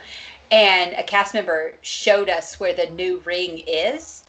and 0.51 0.95
a 0.95 1.03
cast 1.03 1.35
member 1.35 1.75
showed 1.83 2.31
us 2.31 2.59
where 2.59 2.73
the 2.73 2.89
new 2.91 3.19
ring 3.27 3.59
is, 3.67 4.25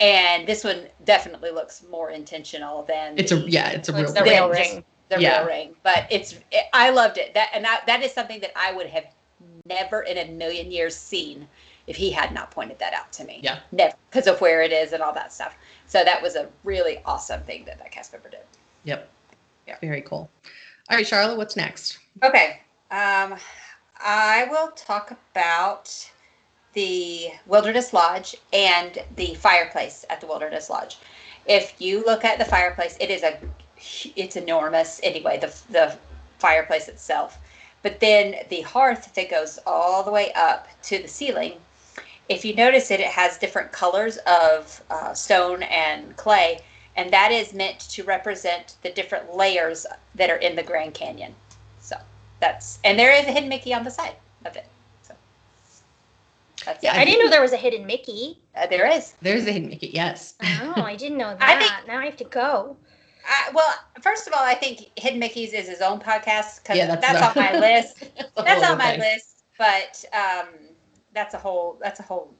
and 0.00 0.46
this 0.46 0.64
one 0.64 0.86
definitely 1.04 1.50
looks 1.50 1.82
more 1.90 2.10
intentional 2.10 2.82
than 2.84 3.18
It's 3.18 3.32
a 3.32 3.36
yeah, 3.36 3.70
it's 3.70 3.88
a 3.88 3.92
real. 3.92 4.12
the 4.12 4.22
ring. 4.22 4.30
real 4.32 4.48
ring. 4.48 4.84
the 5.10 5.20
Yeah. 5.20 5.38
real 5.40 5.46
ring. 5.48 5.76
But 5.82 6.06
it's 6.10 6.34
it, 6.50 6.64
I 6.72 6.90
loved 6.90 7.18
it. 7.18 7.34
That 7.34 7.50
and 7.54 7.64
that, 7.64 7.84
that 7.86 8.02
is 8.02 8.12
something 8.12 8.40
that 8.40 8.52
I 8.56 8.72
would 8.72 8.86
have 8.86 9.04
never 9.66 10.02
in 10.02 10.18
a 10.18 10.30
million 10.32 10.70
years 10.70 10.96
seen 10.96 11.46
if 11.86 11.96
he 11.96 12.10
had 12.10 12.32
not 12.32 12.50
pointed 12.50 12.78
that 12.78 12.94
out 12.94 13.12
to 13.12 13.24
me. 13.24 13.40
Yeah. 13.42 13.58
never 13.72 13.94
because 14.10 14.26
of 14.26 14.40
where 14.40 14.62
it 14.62 14.72
is 14.72 14.92
and 14.92 15.02
all 15.02 15.12
that 15.14 15.32
stuff. 15.32 15.54
So 15.86 16.04
that 16.04 16.22
was 16.22 16.36
a 16.36 16.48
really 16.64 16.98
awesome 17.04 17.42
thing 17.42 17.64
that 17.66 17.78
that 17.78 17.90
cast 17.90 18.12
member 18.12 18.30
did. 18.30 18.40
Yep. 18.84 19.10
Yeah. 19.66 19.76
Very 19.80 20.02
cool. 20.02 20.30
All 20.88 20.96
right, 20.96 21.06
Sharla, 21.06 21.36
what's 21.36 21.56
next? 21.56 21.98
Okay. 22.24 22.60
Um, 22.90 23.36
I 24.00 24.46
will 24.50 24.68
talk 24.72 25.16
about 25.32 26.10
the 26.72 27.30
Wilderness 27.46 27.92
Lodge 27.92 28.36
and 28.52 28.98
the 29.16 29.34
fireplace 29.34 30.04
at 30.08 30.20
the 30.20 30.26
Wilderness 30.26 30.70
Lodge. 30.70 30.98
If 31.46 31.74
you 31.80 32.04
look 32.04 32.24
at 32.24 32.38
the 32.38 32.44
fireplace, 32.44 32.96
it 33.00 33.10
is 33.10 33.22
a 33.22 33.38
it's 34.14 34.36
enormous 34.36 35.00
anyway, 35.02 35.38
the 35.38 35.54
the 35.70 35.96
fireplace 36.38 36.88
itself. 36.88 37.38
But 37.82 38.00
then 38.00 38.36
the 38.50 38.60
hearth 38.60 39.14
that 39.14 39.30
goes 39.30 39.58
all 39.66 40.02
the 40.02 40.10
way 40.10 40.32
up 40.34 40.68
to 40.84 41.00
the 41.00 41.08
ceiling, 41.08 41.54
if 42.28 42.44
you 42.44 42.54
notice 42.54 42.90
it, 42.90 43.00
it 43.00 43.06
has 43.06 43.38
different 43.38 43.72
colors 43.72 44.18
of 44.18 44.82
uh, 44.90 45.14
stone 45.14 45.62
and 45.62 46.16
clay, 46.16 46.60
and 46.94 47.10
that 47.10 47.32
is 47.32 47.54
meant 47.54 47.80
to 47.80 48.04
represent 48.04 48.76
the 48.82 48.90
different 48.90 49.34
layers 49.34 49.86
that 50.14 50.30
are 50.30 50.36
in 50.36 50.56
the 50.56 50.62
Grand 50.62 50.94
Canyon. 50.94 51.34
So 51.80 51.96
that's 52.38 52.78
and 52.84 52.98
there 52.98 53.12
is 53.12 53.26
a 53.26 53.32
hidden 53.32 53.48
Mickey 53.48 53.72
on 53.72 53.84
the 53.84 53.90
side 53.90 54.16
of 54.44 54.56
it. 54.56 54.66
So 56.60 56.66
that's 56.66 56.82
Yeah, 56.84 56.94
it. 56.96 57.00
I 57.00 57.04
didn't 57.04 57.24
know 57.24 57.30
there 57.30 57.40
was 57.42 57.52
a 57.52 57.56
hidden 57.56 57.86
Mickey. 57.86 58.38
Uh, 58.54 58.66
there 58.66 58.86
is. 58.86 59.14
There's 59.22 59.46
a 59.46 59.52
hidden 59.52 59.68
Mickey. 59.70 59.88
Yes. 59.92 60.34
Oh, 60.42 60.82
I 60.82 60.94
didn't 60.96 61.18
know 61.18 61.30
that. 61.36 61.42
I 61.48 61.54
that. 61.58 61.76
think- 61.78 61.88
now 61.88 61.98
I 61.98 62.04
have 62.04 62.16
to 62.18 62.24
go. 62.24 62.76
Uh, 63.28 63.52
well, 63.54 63.72
first 64.02 64.26
of 64.26 64.32
all, 64.32 64.42
I 64.42 64.54
think 64.54 64.90
Hidden 64.96 65.18
Mickey's 65.18 65.52
is 65.52 65.68
his 65.68 65.82
own 65.82 66.00
podcast 66.00 66.62
because 66.62 66.76
Yeah, 66.78 66.86
that's, 66.86 67.00
that's 67.02 67.36
on 67.36 67.42
my 67.42 67.58
list. 67.58 67.98
That's 68.16 68.32
That's 68.34 68.64
on 68.70 68.78
my 68.78 68.90
thing. 68.92 69.00
list, 69.00 69.44
but 69.58 70.04
um, 70.14 70.48
that's 71.14 71.34
a 71.34 71.38
whole 71.38 71.78
that's 71.82 72.00
a 72.00 72.02
whole 72.02 72.32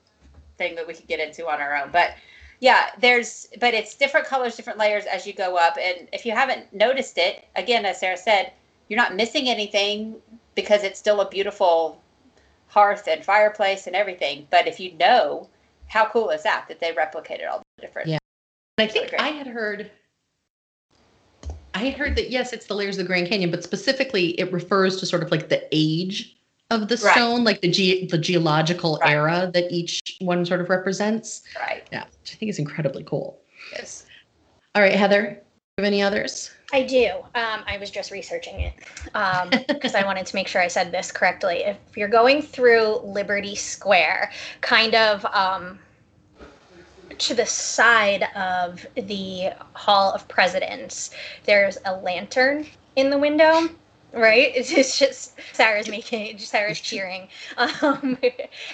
thing 0.57 0.75
that 0.77 0.87
we 0.87 0.95
could 0.95 1.07
get 1.07 1.21
into 1.21 1.47
on 1.49 1.61
our 1.61 1.77
own. 1.77 1.91
But 1.93 2.15
yeah, 2.61 2.87
there's 2.99 3.47
but 3.61 3.75
it's 3.75 3.95
different 3.95 4.27
colors, 4.27 4.57
different 4.57 4.79
layers 4.79 5.05
as 5.05 5.27
you 5.27 5.35
go 5.35 5.57
up. 5.57 5.77
And 5.81 6.09
if 6.15 6.25
you 6.25 6.33
haven't 6.33 6.73
noticed 6.73 7.19
it, 7.19 7.45
again, 7.57 7.85
as 7.85 8.01
Sara 8.01 8.17
said, 8.17 8.53
you're 8.89 8.97
not 8.99 9.15
missing 9.15 9.49
anything 9.51 10.17
because 10.55 10.83
it's 10.83 10.99
still 10.99 11.21
a 11.21 11.29
beautiful 11.29 12.01
hearth 12.71 13.09
and 13.09 13.25
fireplace 13.25 13.87
and 13.87 13.95
everything. 13.97 14.47
But 14.51 14.67
if 14.67 14.81
you 14.81 14.93
know, 14.95 15.49
how 15.89 16.09
cool 16.09 16.31
is 16.31 16.43
that 16.45 16.67
that 16.69 16.81
they 16.81 16.93
replicated 16.93 17.51
all 17.51 17.63
the 17.77 17.83
different? 17.83 18.09
Yeah. 18.09 18.19
And 18.79 18.89
I 18.89 18.93
think. 18.93 19.15
I 19.19 19.29
had 19.29 19.47
heard 19.47 19.91
I 21.75 21.79
had 21.85 21.95
heard 21.95 22.17
that 22.17 22.31
yes, 22.31 22.53
it's 22.53 22.67
the 22.67 22.75
layers 22.75 22.97
of 22.99 23.05
the 23.05 23.09
Grand 23.09 23.29
Canyon, 23.29 23.51
but 23.51 23.63
specifically 23.63 24.31
it 24.41 24.53
refers 24.53 24.97
to 24.99 25.07
sort 25.07 25.23
of 25.23 25.31
like 25.31 25.49
the 25.49 25.67
age 25.73 26.37
of 26.71 26.89
the 26.89 26.97
Right. 26.97 27.13
stone, 27.15 27.43
like 27.45 27.61
the 27.61 27.71
ge- 27.71 28.09
the 28.11 28.19
geological 28.19 28.99
Right. 28.99 29.13
era 29.13 29.51
that 29.55 29.71
each 29.73 30.01
one 30.21 30.45
sort 30.47 30.61
of 30.61 30.69
represents. 30.69 31.43
Right. 31.59 31.87
Yeah, 31.93 32.05
which 32.21 32.33
I 32.33 32.37
think 32.37 32.51
is 32.51 32.59
incredibly 32.59 33.03
cool. 33.05 33.41
Yes. 33.73 34.05
All 34.75 34.83
right, 34.83 34.95
Heather, 34.95 35.43
have 35.81 35.87
any 35.87 36.03
others? 36.03 36.51
I 36.73 36.83
do. 36.83 37.09
Um, 37.35 37.65
I 37.67 37.79
was 37.79 37.91
just 37.91 38.11
researching 38.11 38.61
it 38.61 38.75
because 39.69 39.95
I 39.95 40.05
wanted 40.05 40.27
to 40.27 40.37
make 40.37 40.47
sure 40.47 40.61
I 40.61 40.69
said 40.69 40.93
this 40.93 41.11
correctly. 41.11 41.65
If 41.65 41.79
you're 41.97 42.09
going 42.09 42.43
through 42.43 43.01
Liberty 43.03 43.55
Square, 43.55 44.31
kind 44.61 44.95
of 44.95 45.25
um, 45.27 45.79
to 47.19 47.35
the 47.35 47.47
side 47.47 48.25
of 48.37 48.87
the 48.95 49.51
Hall 49.75 50.13
of 50.13 50.29
Presidents, 50.29 51.11
there's 51.45 51.79
a 51.87 51.97
lantern 51.97 52.67
in 52.97 53.11
the 53.11 53.19
window. 53.19 53.69
Right? 54.13 54.53
It's 54.55 54.71
it's 54.77 54.99
just 54.99 55.39
Sara's 55.53 55.89
making 55.89 56.39
Sara's 56.39 56.81
cheering, 56.81 57.29
um, 57.57 58.19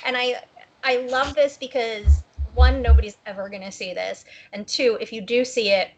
and 0.05 0.17
I 0.17 0.43
I 0.83 1.07
love 1.09 1.35
this 1.35 1.59
because 1.59 2.25
one 2.55 2.81
nobody's 2.81 3.19
ever 3.27 3.51
gonna 3.51 3.73
see 3.73 3.93
this, 3.93 4.25
and 4.55 4.67
two 4.67 4.97
if 4.99 5.13
you 5.13 5.21
do 5.21 5.45
see 5.45 5.71
it 5.71 5.91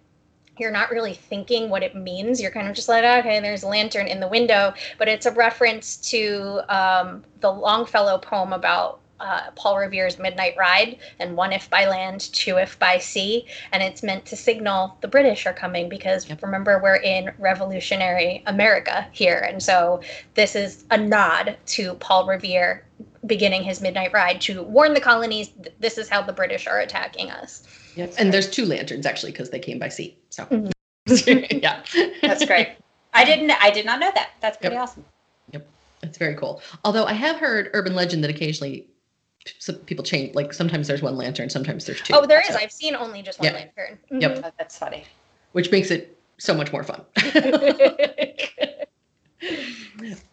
you're 0.59 0.71
not 0.71 0.91
really 0.91 1.15
thinking 1.15 1.69
what 1.71 1.83
it 1.83 1.95
means. 1.95 2.41
You're 2.41 2.51
kind 2.51 2.69
of 2.69 2.75
just 2.75 2.89
like, 2.89 3.05
okay, 3.05 3.41
there's 3.41 3.63
a 3.63 3.69
lantern 3.69 4.07
in 4.07 4.21
the 4.21 4.29
window, 4.29 4.75
but 4.99 5.09
it's 5.09 5.27
a 5.27 5.33
reference 5.33 5.97
to 6.11 6.61
um, 6.69 7.25
the 7.41 7.51
Longfellow 7.51 8.19
poem 8.19 8.53
about 8.53 9.01
uh, 9.21 9.51
Paul 9.57 9.79
Revere's 9.79 10.19
Midnight 10.19 10.55
Ride 10.57 10.99
and 11.19 11.37
one 11.37 11.53
if 11.53 11.69
by 11.71 11.87
land, 11.87 12.21
two 12.33 12.57
if 12.59 12.79
by 12.79 12.99
sea. 12.99 13.47
And 13.73 13.83
it's 13.83 14.03
meant 14.03 14.25
to 14.27 14.37
signal 14.37 14.97
the 15.01 15.09
British 15.09 15.47
are 15.47 15.53
coming 15.53 15.89
because 15.89 16.29
Yep. 16.29 16.43
remember, 16.43 16.81
we're 16.83 16.97
in 16.97 17.33
revolutionary 17.39 18.43
America 18.47 19.09
here. 19.13 19.39
And 19.39 19.63
so 19.63 20.01
this 20.35 20.55
is 20.55 20.85
a 20.91 20.97
nod 20.97 21.57
to 21.67 21.95
Paul 21.95 22.27
Revere 22.27 22.85
beginning 23.27 23.65
his 23.65 23.81
Midnight 23.81 24.13
Ride 24.13 24.41
to 24.43 24.63
warn 24.63 24.95
the 24.95 25.01
colonies 25.01 25.49
th- 25.49 25.75
this 25.81 25.99
is 25.99 26.09
how 26.09 26.23
the 26.23 26.33
British 26.33 26.67
are 26.67 26.79
attacking 26.81 27.31
us. 27.31 27.67
Yep. 27.99 28.15
And 28.19 28.33
there's 28.33 28.49
two 28.49 28.65
lanterns 28.65 29.05
actually 29.07 29.33
because 29.33 29.51
they 29.51 29.59
came 29.59 29.79
by 29.79 29.89
sea. 29.89 30.17
So 30.31 30.45
Mhm. 30.45 30.73
yeah, 31.63 31.83
That's 32.23 32.45
great. 32.47 32.69
I 33.13 33.25
didn't. 33.25 33.51
I 33.63 33.71
did 33.71 33.85
not 33.87 33.99
know 33.99 34.11
that. 34.15 34.31
That's 34.41 34.57
pretty 34.57 34.77
awesome. 34.77 35.05
Yep. 35.53 35.63
awesome. 35.63 35.73
It's 36.09 36.17
very 36.19 36.35
cool. 36.37 36.63
Although 36.85 37.07
I 37.07 37.13
have 37.13 37.37
heard 37.37 37.71
urban 37.75 37.95
legend 37.97 38.23
that 38.23 38.31
occasionally 38.31 38.87
some 39.59 39.77
people 39.77 40.05
change. 40.05 40.35
Like 40.37 40.53
sometimes 40.53 40.87
there's 40.87 41.03
one 41.03 41.17
lantern, 41.17 41.51
sometimes 41.51 41.87
there's 41.87 42.01
two. 42.03 42.15
Oh, 42.15 42.25
there 42.25 42.41
is. 42.41 42.49
So- 42.49 42.57
I've 42.57 42.71
seen 42.73 42.95
only 42.95 43.21
just 43.23 43.41
one 43.41 43.47
Yeah. 43.53 43.55
lantern. 43.55 43.99
Yep. 44.21 44.43
Oh, 44.45 44.51
that's 44.59 44.79
funny. 44.79 45.05
which 45.53 45.73
makes 45.73 45.91
it 45.91 46.17
so 46.39 46.55
much 46.55 46.71
more 46.73 46.85
fun. 46.85 47.03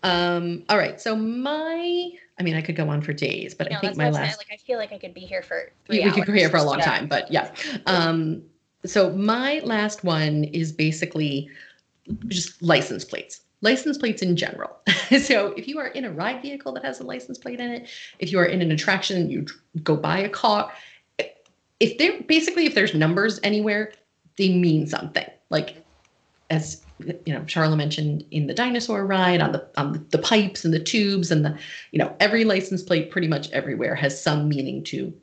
Um, 0.03 0.63
all 0.69 0.77
right. 0.77 0.99
So 0.99 1.15
my, 1.15 2.09
I 2.39 2.43
mean, 2.43 2.55
I 2.55 2.61
could 2.61 2.75
go 2.75 2.89
on 2.89 3.01
for 3.01 3.13
days, 3.13 3.53
but 3.55 3.69
No, 3.71 3.77
I 3.77 3.79
think 3.81 3.97
my 3.97 4.05
what 4.05 4.07
I'm 4.09 4.13
saying. 4.13 4.25
last, 4.27 4.37
Like 4.37 4.51
I 4.51 4.57
feel 4.57 4.77
like 4.77 4.91
I 4.91 4.97
could 4.97 5.13
be 5.13 5.21
here 5.21 5.41
for 5.41 5.71
three 5.85 6.03
we 6.03 6.11
could 6.11 6.27
hours. 6.29 6.39
here 6.39 6.49
for 6.49 6.57
a 6.57 6.63
long 6.63 6.79
Yeah. 6.79 6.85
time, 6.85 7.07
but 7.07 7.31
yeah. 7.31 7.53
Um, 7.85 8.43
so 8.85 9.11
my 9.13 9.59
last 9.63 10.03
one 10.03 10.43
is 10.45 10.71
basically 10.71 11.49
just 12.27 12.61
license 12.61 13.03
plates. 13.03 13.41
License 13.61 13.97
plates 13.97 14.21
in 14.21 14.35
general. 14.35 14.77
so 15.21 15.47
if 15.57 15.67
you 15.67 15.79
are 15.79 15.87
in 15.87 16.05
a 16.05 16.11
ride 16.11 16.41
vehicle 16.41 16.71
that 16.73 16.83
has 16.83 16.99
a 16.99 17.03
license 17.03 17.37
plate 17.37 17.59
in 17.59 17.71
it, 17.71 17.89
if 18.19 18.31
you 18.31 18.37
are 18.39 18.45
in 18.45 18.61
an 18.61 18.71
attraction, 18.71 19.29
you 19.29 19.45
go 19.83 19.95
buy 19.95 20.19
a 20.19 20.29
car. 20.29 20.71
If 21.79 21.97
they're 21.97 22.21
basically 22.23 22.65
if 22.65 22.75
there's 22.75 22.93
numbers 22.93 23.39
anywhere, 23.43 23.91
they 24.37 24.49
mean 24.53 24.87
something. 24.87 25.25
Like 25.49 25.83
as 26.49 26.84
you 26.99 27.33
know, 27.33 27.41
Sharla 27.41 27.75
mentioned 27.75 28.23
in 28.31 28.47
the 28.47 28.53
dinosaur 28.53 29.05
ride 29.05 29.41
on 29.41 29.51
the 29.51 29.67
on 29.77 30.05
the, 30.09 30.17
pipes 30.17 30.63
and 30.63 30.73
the 30.73 30.79
tubes 30.79 31.31
and 31.31 31.43
the 31.43 31.57
you 31.91 31.99
know 31.99 32.15
every 32.19 32.45
license 32.45 32.81
plate 32.81 33.11
pretty 33.11 33.27
much 33.27 33.49
everywhere 33.51 33.95
has 33.95 34.21
some 34.21 34.47
meaning 34.47 34.83
to 34.85 35.13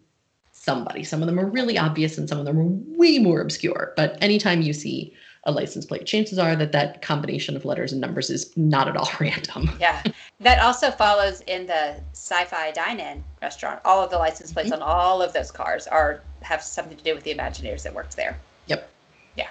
somebody. 0.53 1.03
Some 1.03 1.23
of 1.23 1.27
them 1.27 1.41
are 1.41 1.47
really 1.47 1.77
obvious 1.77 2.19
and 2.19 2.29
some 2.29 2.39
of 2.39 2.45
them 2.45 2.59
are 2.59 2.99
way 2.99 3.19
more 3.19 3.41
obscure. 3.41 3.93
But 3.97 4.17
anytime 4.21 4.63
you 4.63 4.73
see 4.73 5.13
a 5.45 5.51
license 5.51 5.85
plate, 5.85 6.07
chances 6.07 6.39
are 6.39 6.55
that 6.55 6.71
that 6.71 7.03
combination 7.03 7.57
of 7.57 7.65
letters 7.65 7.91
and 7.91 8.01
numbers 8.01 8.31
is 8.31 8.57
not 8.57 8.87
at 8.87 8.97
all 8.97 9.11
random. 9.21 9.71
Yeah, 9.81 10.03
that 10.41 10.61
also 10.61 10.91
follows 10.91 11.41
in 11.43 11.67
the 11.67 11.97
Sci-Fi 12.13 12.71
Dine-In 12.73 13.25
restaurant. 13.41 13.81
All 13.85 14.05
of 14.05 14.11
the 14.11 14.19
license 14.19 14.53
plates 14.53 14.71
mm-hmm. 14.71 14.83
on 14.83 14.89
all 14.89 15.21
of 15.21 15.33
those 15.33 15.51
cars 15.51 15.87
are 15.89 16.23
have 16.43 16.63
something 16.63 16.97
to 16.97 17.05
do 17.05 17.15
with 17.15 17.25
the 17.25 17.35
Imagineers 17.35 17.83
that 17.83 17.95
worked 17.95 18.17
there. 18.17 18.39
Yep. 18.67 18.89
Yeah. 19.37 19.51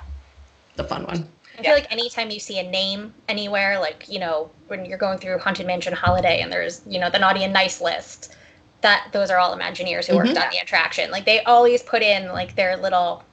The 0.75 0.85
fun 0.85 1.05
one. 1.05 1.27
I 1.61 1.63
feel 1.63 1.73
like 1.73 1.91
anytime 1.91 2.29
you 2.31 2.39
see 2.39 2.59
a 2.59 2.63
name 2.63 3.13
anywhere, 3.27 3.79
like, 3.79 4.05
you 4.09 4.19
know, 4.19 4.49
when 4.67 4.85
you're 4.85 4.97
going 4.97 5.19
through 5.19 5.37
Haunted 5.39 5.67
Mansion 5.67 5.93
Holiday 5.93 6.41
and 6.41 6.51
there's, 6.51 6.81
you 6.87 6.99
know, 6.99 7.09
the 7.09 7.19
naughty 7.19 7.43
and 7.43 7.53
nice 7.53 7.81
list, 7.81 8.35
that 8.81 9.09
those 9.13 9.29
are 9.29 9.37
all 9.37 9.55
Imagineers 9.55 10.07
who 10.07 10.15
worked 10.15 10.29
Mhm. 10.35 10.43
on 10.43 10.49
the 10.51 10.57
attraction. 10.57 11.11
Like 11.11 11.25
they 11.25 11.43
always 11.43 11.83
put 11.83 12.01
in 12.01 12.29
like 12.29 12.55
their 12.55 12.77
little 12.77 13.23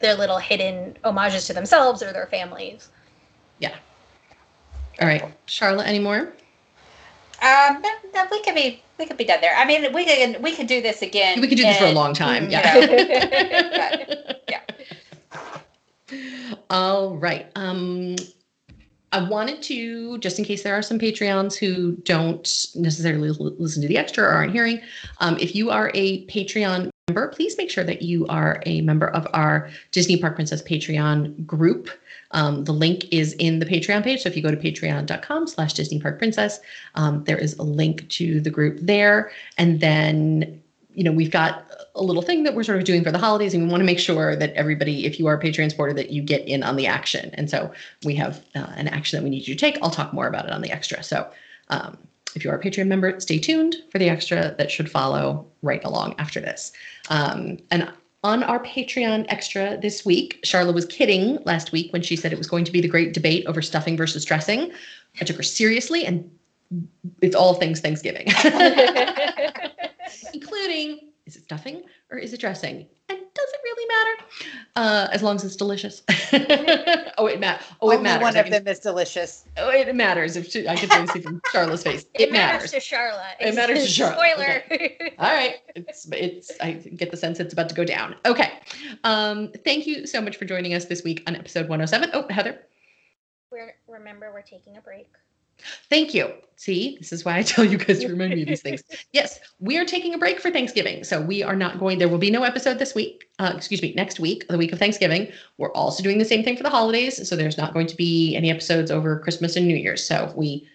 their 0.00 0.14
little 0.14 0.38
hidden 0.38 0.96
homages 1.02 1.46
to 1.48 1.52
themselves 1.52 2.02
or 2.02 2.12
their 2.12 2.26
families. 2.28 2.88
Yeah. 3.58 3.74
All 5.00 5.08
right, 5.08 5.24
Sharla, 5.48 5.84
any 5.84 5.98
more? 5.98 6.32
Um, 7.42 7.82
no, 7.82 7.90
no, 8.14 8.26
we 8.30 8.40
could 8.42 8.54
be 8.54 8.82
we 8.98 9.06
could 9.06 9.16
be 9.16 9.24
done 9.24 9.40
there. 9.40 9.54
I 9.56 9.64
mean, 9.64 9.92
we 9.92 10.04
could 10.04 10.42
we 10.42 10.54
could 10.54 10.66
do 10.68 10.80
this 10.80 11.02
again. 11.02 11.40
We 11.40 11.48
could 11.48 11.58
do 11.58 11.64
this 11.64 11.78
for 11.78 11.84
a 11.86 11.90
long 11.92 12.14
time. 12.14 12.44
you 12.44 12.50
Yeah. 12.52 12.74
know, 12.74 12.80
yeah. 14.48 14.60
All 16.70 17.16
right. 17.16 17.50
Um, 17.54 18.16
I 19.12 19.22
wanted 19.22 19.62
to, 19.62 20.18
just 20.18 20.38
in 20.38 20.44
case 20.44 20.62
there 20.62 20.74
are 20.74 20.82
some 20.82 20.98
Patreons 20.98 21.56
who 21.56 21.92
don't 22.02 22.66
necessarily 22.74 23.28
l- 23.28 23.54
listen 23.58 23.80
to 23.82 23.88
the 23.88 23.96
extra 23.96 24.24
or 24.24 24.28
aren't 24.28 24.52
hearing, 24.52 24.80
um, 25.20 25.38
if 25.38 25.54
you 25.54 25.70
are 25.70 25.90
a 25.94 26.26
Patreon 26.26 26.90
member, 27.08 27.28
please 27.28 27.56
make 27.56 27.70
sure 27.70 27.84
that 27.84 28.02
you 28.02 28.26
are 28.26 28.62
a 28.66 28.82
member 28.82 29.08
of 29.08 29.26
our 29.32 29.70
Disney 29.92 30.18
Park 30.18 30.34
Princess 30.34 30.62
Patreon 30.62 31.46
group. 31.46 31.88
Um, 32.32 32.64
the 32.64 32.72
link 32.72 33.06
is 33.10 33.32
in 33.34 33.58
the 33.58 33.66
Patreon 33.66 34.04
page. 34.04 34.22
So 34.22 34.28
if 34.28 34.36
you 34.36 34.42
go 34.42 34.50
to 34.50 34.56
patreon.com 34.58 35.46
slash 35.46 35.72
Disney 35.72 35.98
Park 35.98 36.18
Princess, 36.18 36.60
um, 36.94 37.24
there 37.24 37.38
is 37.38 37.54
a 37.54 37.62
link 37.62 38.06
to 38.10 38.40
the 38.42 38.50
group 38.50 38.78
there. 38.82 39.30
And 39.56 39.80
then, 39.80 40.62
you 40.98 41.04
know, 41.04 41.12
we've 41.12 41.30
got 41.30 41.64
a 41.94 42.02
little 42.02 42.22
thing 42.22 42.42
that 42.42 42.56
we're 42.56 42.64
sort 42.64 42.78
of 42.78 42.84
doing 42.84 43.04
for 43.04 43.12
the 43.12 43.18
holidays, 43.18 43.54
and 43.54 43.62
we 43.62 43.70
want 43.70 43.80
to 43.80 43.86
make 43.86 44.00
sure 44.00 44.34
that 44.34 44.52
everybody, 44.54 45.06
if 45.06 45.20
you 45.20 45.28
are 45.28 45.34
a 45.34 45.40
Patreon 45.40 45.70
supporter, 45.70 45.94
that 45.94 46.10
you 46.10 46.22
get 46.22 46.46
in 46.48 46.64
on 46.64 46.74
the 46.74 46.88
action. 46.88 47.30
And 47.34 47.48
so 47.48 47.70
we 48.04 48.16
have 48.16 48.44
uh, 48.56 48.72
an 48.74 48.88
action 48.88 49.16
that 49.16 49.22
we 49.22 49.30
need 49.30 49.46
you 49.46 49.54
to 49.54 49.60
take. 49.60 49.78
I'll 49.80 49.90
talk 49.90 50.12
more 50.12 50.26
about 50.26 50.46
it 50.46 50.50
on 50.50 50.60
the 50.60 50.72
extra. 50.72 51.04
So 51.04 51.30
um, 51.68 51.96
if 52.34 52.44
you 52.44 52.50
are 52.50 52.56
a 52.56 52.60
Patreon 52.60 52.88
member, 52.88 53.20
stay 53.20 53.38
tuned 53.38 53.76
for 53.92 54.00
the 54.00 54.08
extra 54.08 54.56
that 54.58 54.72
should 54.72 54.90
follow 54.90 55.46
right 55.62 55.84
along 55.84 56.16
after 56.18 56.40
this. 56.40 56.72
Um, 57.10 57.58
and 57.70 57.92
on 58.24 58.42
our 58.42 58.58
Patreon 58.64 59.26
extra 59.28 59.78
this 59.80 60.04
week, 60.04 60.40
Sharla 60.44 60.74
was 60.74 60.84
kidding 60.84 61.38
last 61.44 61.70
week 61.70 61.92
when 61.92 62.02
she 62.02 62.16
said 62.16 62.32
it 62.32 62.38
was 62.38 62.48
going 62.48 62.64
to 62.64 62.72
be 62.72 62.80
the 62.80 62.88
great 62.88 63.14
debate 63.14 63.46
over 63.46 63.62
stuffing 63.62 63.96
versus 63.96 64.24
dressing. 64.24 64.72
I 65.20 65.24
took 65.24 65.36
her 65.36 65.44
seriously, 65.44 66.04
and 66.04 66.28
it's 67.22 67.36
all 67.36 67.54
things 67.54 67.80
Thanksgiving, 67.80 68.26
including 68.26 68.78
is 68.78 68.90
it 68.96 69.37
stuffing 71.48 71.82
or 72.10 72.18
is 72.18 72.34
it 72.34 72.40
dressing? 72.40 72.86
And 73.08 73.18
does 73.18 73.48
it 73.54 73.60
really 73.64 73.86
matter? 73.88 74.24
Uh, 74.76 75.08
as 75.12 75.22
long 75.22 75.36
as 75.36 75.44
it's 75.44 75.56
delicious. 75.56 76.02
oh, 77.16 77.26
it 77.26 77.40
matters. 77.40 77.66
Oh, 77.80 77.90
it 77.90 77.94
Only 77.96 78.02
matters. 78.02 78.22
one 78.22 78.36
I 78.36 78.40
of 78.40 78.44
can- 78.46 78.52
them 78.64 78.68
is 78.68 78.80
delicious. 78.80 79.46
Oh, 79.56 79.70
it 79.70 79.94
matters. 79.96 80.36
If 80.36 80.50
she, 80.50 80.68
I 80.68 80.76
could 80.76 80.90
really 80.92 81.06
see 81.06 81.20
from 81.20 81.40
Sharla's 81.54 81.82
face, 81.82 82.04
It, 82.12 82.28
it, 82.28 82.32
matters. 82.32 82.70
matters. 82.72 82.86
to 82.86 82.94
Sharla. 82.94 83.26
It 83.40 83.54
matters 83.54 83.82
to 83.96 84.02
Sharla. 84.02 84.12
Spoiler. 84.12 85.10
All 85.18 85.32
right, 85.32 85.54
it's 85.74 86.06
it's. 86.12 86.50
I 86.60 86.72
get 86.72 87.10
the 87.10 87.16
sense 87.16 87.40
it's 87.40 87.54
about 87.54 87.70
to 87.70 87.74
go 87.74 87.84
down. 87.84 88.14
Okay, 88.26 88.52
um, 89.04 89.50
thank 89.64 89.86
you 89.86 90.06
so 90.06 90.20
much 90.20 90.36
for 90.36 90.44
joining 90.44 90.74
us 90.74 90.84
this 90.84 91.02
week 91.02 91.22
on 91.26 91.34
episode 91.34 91.62
107. 91.68 92.10
Oh, 92.12 92.26
Heather, 92.28 92.58
we're, 93.50 93.72
remember, 93.88 94.30
we're 94.34 94.42
taking 94.42 94.76
a 94.76 94.82
break. 94.82 95.08
Thank 95.90 96.14
you. 96.14 96.32
See, 96.56 96.96
this 96.98 97.12
is 97.12 97.24
why 97.24 97.38
I 97.38 97.42
tell 97.42 97.64
you 97.64 97.78
guys 97.78 98.00
to 98.00 98.08
remind 98.08 98.34
me 98.34 98.42
of 98.42 98.48
these 98.48 98.62
things. 98.62 98.82
Yes, 99.12 99.38
we 99.60 99.78
are 99.78 99.84
taking 99.84 100.12
a 100.14 100.18
break 100.18 100.40
for 100.40 100.50
Thanksgiving, 100.50 101.04
so 101.04 101.20
we 101.22 101.42
are 101.42 101.54
not 101.54 101.78
going. 101.78 101.98
There 101.98 102.08
will 102.08 102.18
be 102.18 102.32
no 102.32 102.42
episode 102.42 102.80
this 102.80 102.96
week. 102.96 103.30
Uh, 103.38 103.52
excuse 103.54 103.80
me, 103.80 103.94
next 103.94 104.18
week, 104.18 104.46
the 104.48 104.58
week 104.58 104.72
of 104.72 104.78
Thanksgiving. 104.80 105.30
We're 105.56 105.72
also 105.72 106.02
doing 106.02 106.18
the 106.18 106.24
same 106.24 106.42
thing 106.42 106.56
for 106.56 106.64
the 106.64 106.70
holidays, 106.70 107.28
so 107.28 107.36
there's 107.36 107.56
not 107.56 107.72
going 107.74 107.86
to 107.86 107.96
be 107.96 108.34
any 108.34 108.50
episodes 108.50 108.90
over 108.90 109.20
Christmas 109.20 109.54
and 109.54 109.68
New 109.68 109.76
Year's. 109.76 110.04
So 110.04 110.32
we 110.34 110.68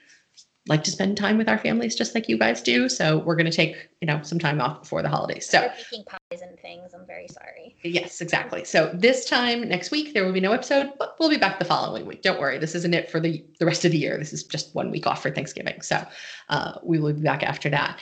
like 0.68 0.84
to 0.86 0.92
spend 0.92 1.18
time 1.18 1.38
with 1.38 1.50
our 1.50 1.58
families 1.58 1.94
just 1.94 2.16
like 2.16 2.30
you 2.30 2.38
guys 2.38 2.62
do. 2.62 2.88
So 2.88 3.18
we're 3.20 3.36
going 3.36 3.50
to 3.50 3.56
take 3.56 3.90
you 4.02 4.06
know 4.06 4.22
some 4.22 4.40
time 4.40 4.62
off 4.62 4.82
before 4.82 5.02
the 5.02 5.10
holidays. 5.10 5.48
So. 5.48 5.62
Making 5.62 6.06
pies 6.06 6.42
and 6.42 6.58
things. 6.60 6.94
I'm 6.94 7.06
very 7.06 7.28
sorry. 7.28 7.76
Yes, 7.84 8.22
exactly. 8.22 8.64
So 8.64 8.92
this 8.94 9.26
time 9.26 9.68
next 9.68 9.92
week 9.92 10.14
there 10.14 10.26
will 10.26 10.32
be 10.32 10.40
no 10.40 10.54
episode, 10.54 10.94
but 10.98 11.16
we'll 11.20 11.30
be 11.30 11.38
back 11.38 11.60
the 11.60 11.66
following 11.66 12.06
week. 12.06 12.22
Don't 12.22 12.40
worry, 12.40 12.58
this 12.58 12.76
isn't 12.76 12.94
it 12.94 13.12
for 13.12 13.20
the 13.20 13.44
the 13.60 13.66
rest 13.66 13.84
of 13.84 13.92
the 13.92 13.98
year. 13.98 14.18
This 14.18 14.32
is 14.34 14.44
just 14.44 14.74
one 14.74 14.90
week 14.90 15.06
off 15.06 15.22
for 15.22 15.32
Thanksgiving. 15.32 15.82
So 15.82 16.06
uh, 16.50 16.80
we 16.84 17.00
will 17.00 17.14
be 17.14 17.22
back 17.22 17.44
after 17.44 17.70
that. 17.70 18.00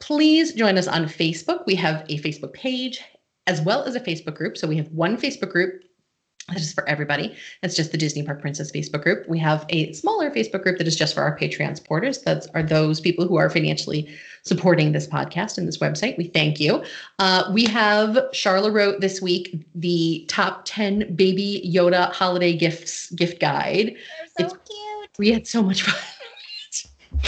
Please 0.00 0.54
join 0.54 0.78
us 0.78 0.86
on 0.86 1.04
Facebook. 1.06 1.66
We 1.66 1.74
have 1.74 2.04
a 2.08 2.18
Facebook 2.20 2.54
page 2.54 3.02
as 3.46 3.60
well 3.60 3.82
as 3.84 3.96
a 3.96 4.00
Facebook 4.00 4.34
group. 4.34 4.56
So 4.56 4.68
we 4.68 4.76
have 4.76 4.88
one 4.92 5.16
Facebook 5.16 5.50
group 5.50 5.82
that 6.48 6.56
is 6.60 6.72
for 6.72 6.88
everybody. 6.88 7.36
That's 7.60 7.76
just 7.76 7.92
the 7.92 7.98
Disney 7.98 8.22
Park 8.22 8.40
Princess 8.40 8.72
Facebook 8.72 9.02
group. 9.02 9.28
We 9.28 9.38
have 9.38 9.66
a 9.68 9.92
smaller 9.92 10.30
Facebook 10.30 10.62
group 10.62 10.78
that 10.78 10.86
is 10.86 10.96
just 10.96 11.14
for 11.14 11.22
our 11.22 11.38
Patreon 11.38 11.76
supporters. 11.76 12.22
That 12.22 12.46
are 12.54 12.62
those 12.62 13.00
people 13.00 13.26
who 13.28 13.36
are 13.36 13.50
financially 13.50 14.08
supporting 14.44 14.92
this 14.92 15.06
podcast 15.06 15.58
and 15.58 15.68
this 15.68 15.78
website. 15.78 16.16
We 16.16 16.24
thank 16.24 16.58
you. 16.58 16.82
Uh, 17.18 17.50
we 17.52 17.66
have 17.66 18.16
Sharla 18.32 18.72
wrote 18.72 19.00
this 19.00 19.20
week 19.20 19.62
the 19.74 20.24
top 20.28 20.62
10 20.64 21.14
baby 21.14 21.62
Yoda 21.74 22.12
holiday 22.12 22.56
gifts 22.56 23.10
gift 23.10 23.40
guide. 23.40 23.94
They're 24.36 24.48
so 24.48 24.54
It's- 24.56 24.68
cute. 24.68 25.10
We 25.18 25.32
had 25.32 25.46
so 25.46 25.62
much 25.62 25.82
fun. 25.82 25.94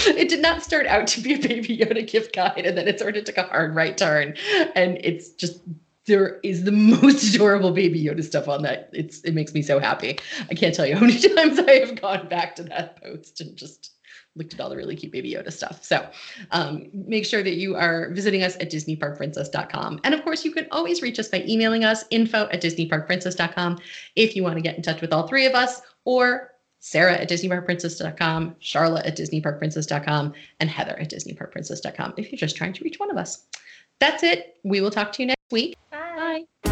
It 0.07 0.29
did 0.29 0.41
not 0.41 0.63
start 0.63 0.87
out 0.87 1.07
to 1.09 1.21
be 1.21 1.35
a 1.35 1.39
baby 1.39 1.77
Yoda 1.79 2.07
gift 2.07 2.35
guide, 2.35 2.65
and 2.65 2.77
then 2.79 2.87
it 2.87 3.01
sort 3.01 3.17
of 3.17 3.25
took 3.25 3.39
a 3.39 3.45
hard 3.45 3.75
right 3.75 3.97
turn. 3.99 4.37
And 4.77 4.99
it's 5.03 5.31
just 5.31 5.61
there 6.11 6.41
is 6.43 6.65
the 6.65 6.73
most 7.03 7.35
adorable 7.35 7.71
baby 7.71 8.03
Yoda 8.03 8.23
stuff 8.23 8.49
on 8.49 8.63
that. 8.63 8.91
It's 8.93 9.21
it 9.21 9.33
makes 9.33 9.55
me 9.55 9.63
so 9.63 9.79
happy. 9.79 10.19
I 10.51 10.55
can't 10.55 10.75
tell 10.75 10.87
you 10.87 10.95
how 10.97 11.01
many 11.01 11.19
times 11.35 11.59
I 11.59 11.79
have 11.79 12.01
gone 12.01 12.29
back 12.29 12.57
to 12.57 12.65
that 12.65 13.03
post 13.03 13.41
and 13.41 13.57
just 13.57 13.93
looked 14.37 14.55
at 14.55 14.61
all 14.61 14.71
the 14.71 14.77
really 14.77 14.95
cute 14.95 15.13
baby 15.13 15.33
Yoda 15.33 15.53
stuff. 15.53 15.83
So 15.83 16.09
um, 16.53 16.89
make 16.93 17.27
sure 17.27 17.43
that 17.43 17.55
you 17.55 17.75
are 17.75 18.11
visiting 18.11 18.43
us 18.43 18.57
at 18.57 18.71
disneyparkprincess.com. 18.71 20.01
And 20.05 20.15
of 20.15 20.23
course, 20.23 20.45
you 20.45 20.53
can 20.53 20.67
always 20.71 21.03
reach 21.03 21.19
us 21.19 21.29
by 21.29 21.45
emailing 21.49 21.85
us 21.85 22.05
info 22.11 22.49
at 22.53 22.63
disneyparkprincess.com 22.63 23.79
if 24.15 24.37
you 24.37 24.45
want 24.45 24.55
to 24.57 24.61
get 24.61 24.77
in 24.77 24.83
touch 24.83 25.01
with 25.01 25.13
all 25.13 25.27
three 25.27 25.47
of 25.47 25.55
us 25.55 25.83
or 26.05 26.53
Sara 26.79 27.15
at 27.15 27.29
disneyparkprincess.com, 27.29 28.57
Sharla 28.63 29.07
at 29.07 29.17
disneyparkprincess.com, 29.17 30.33
and 30.61 30.71
Heather 30.71 30.99
at 30.99 31.11
disneyparkprincess.com 31.11 32.15
if 32.17 32.33
you're 32.33 32.39
just 32.39 32.57
trying 32.57 32.73
to 32.73 32.85
reach 32.85 32.99
one 32.99 33.11
of 33.11 33.17
us. 33.17 33.45
That's 33.99 34.23
it. 34.23 34.57
We 34.65 34.81
will 34.81 34.91
talk 34.91 35.13
to 35.13 35.23
you 35.23 35.27
next 35.27 35.51
week. 35.51 35.77
Bye. 36.21 36.70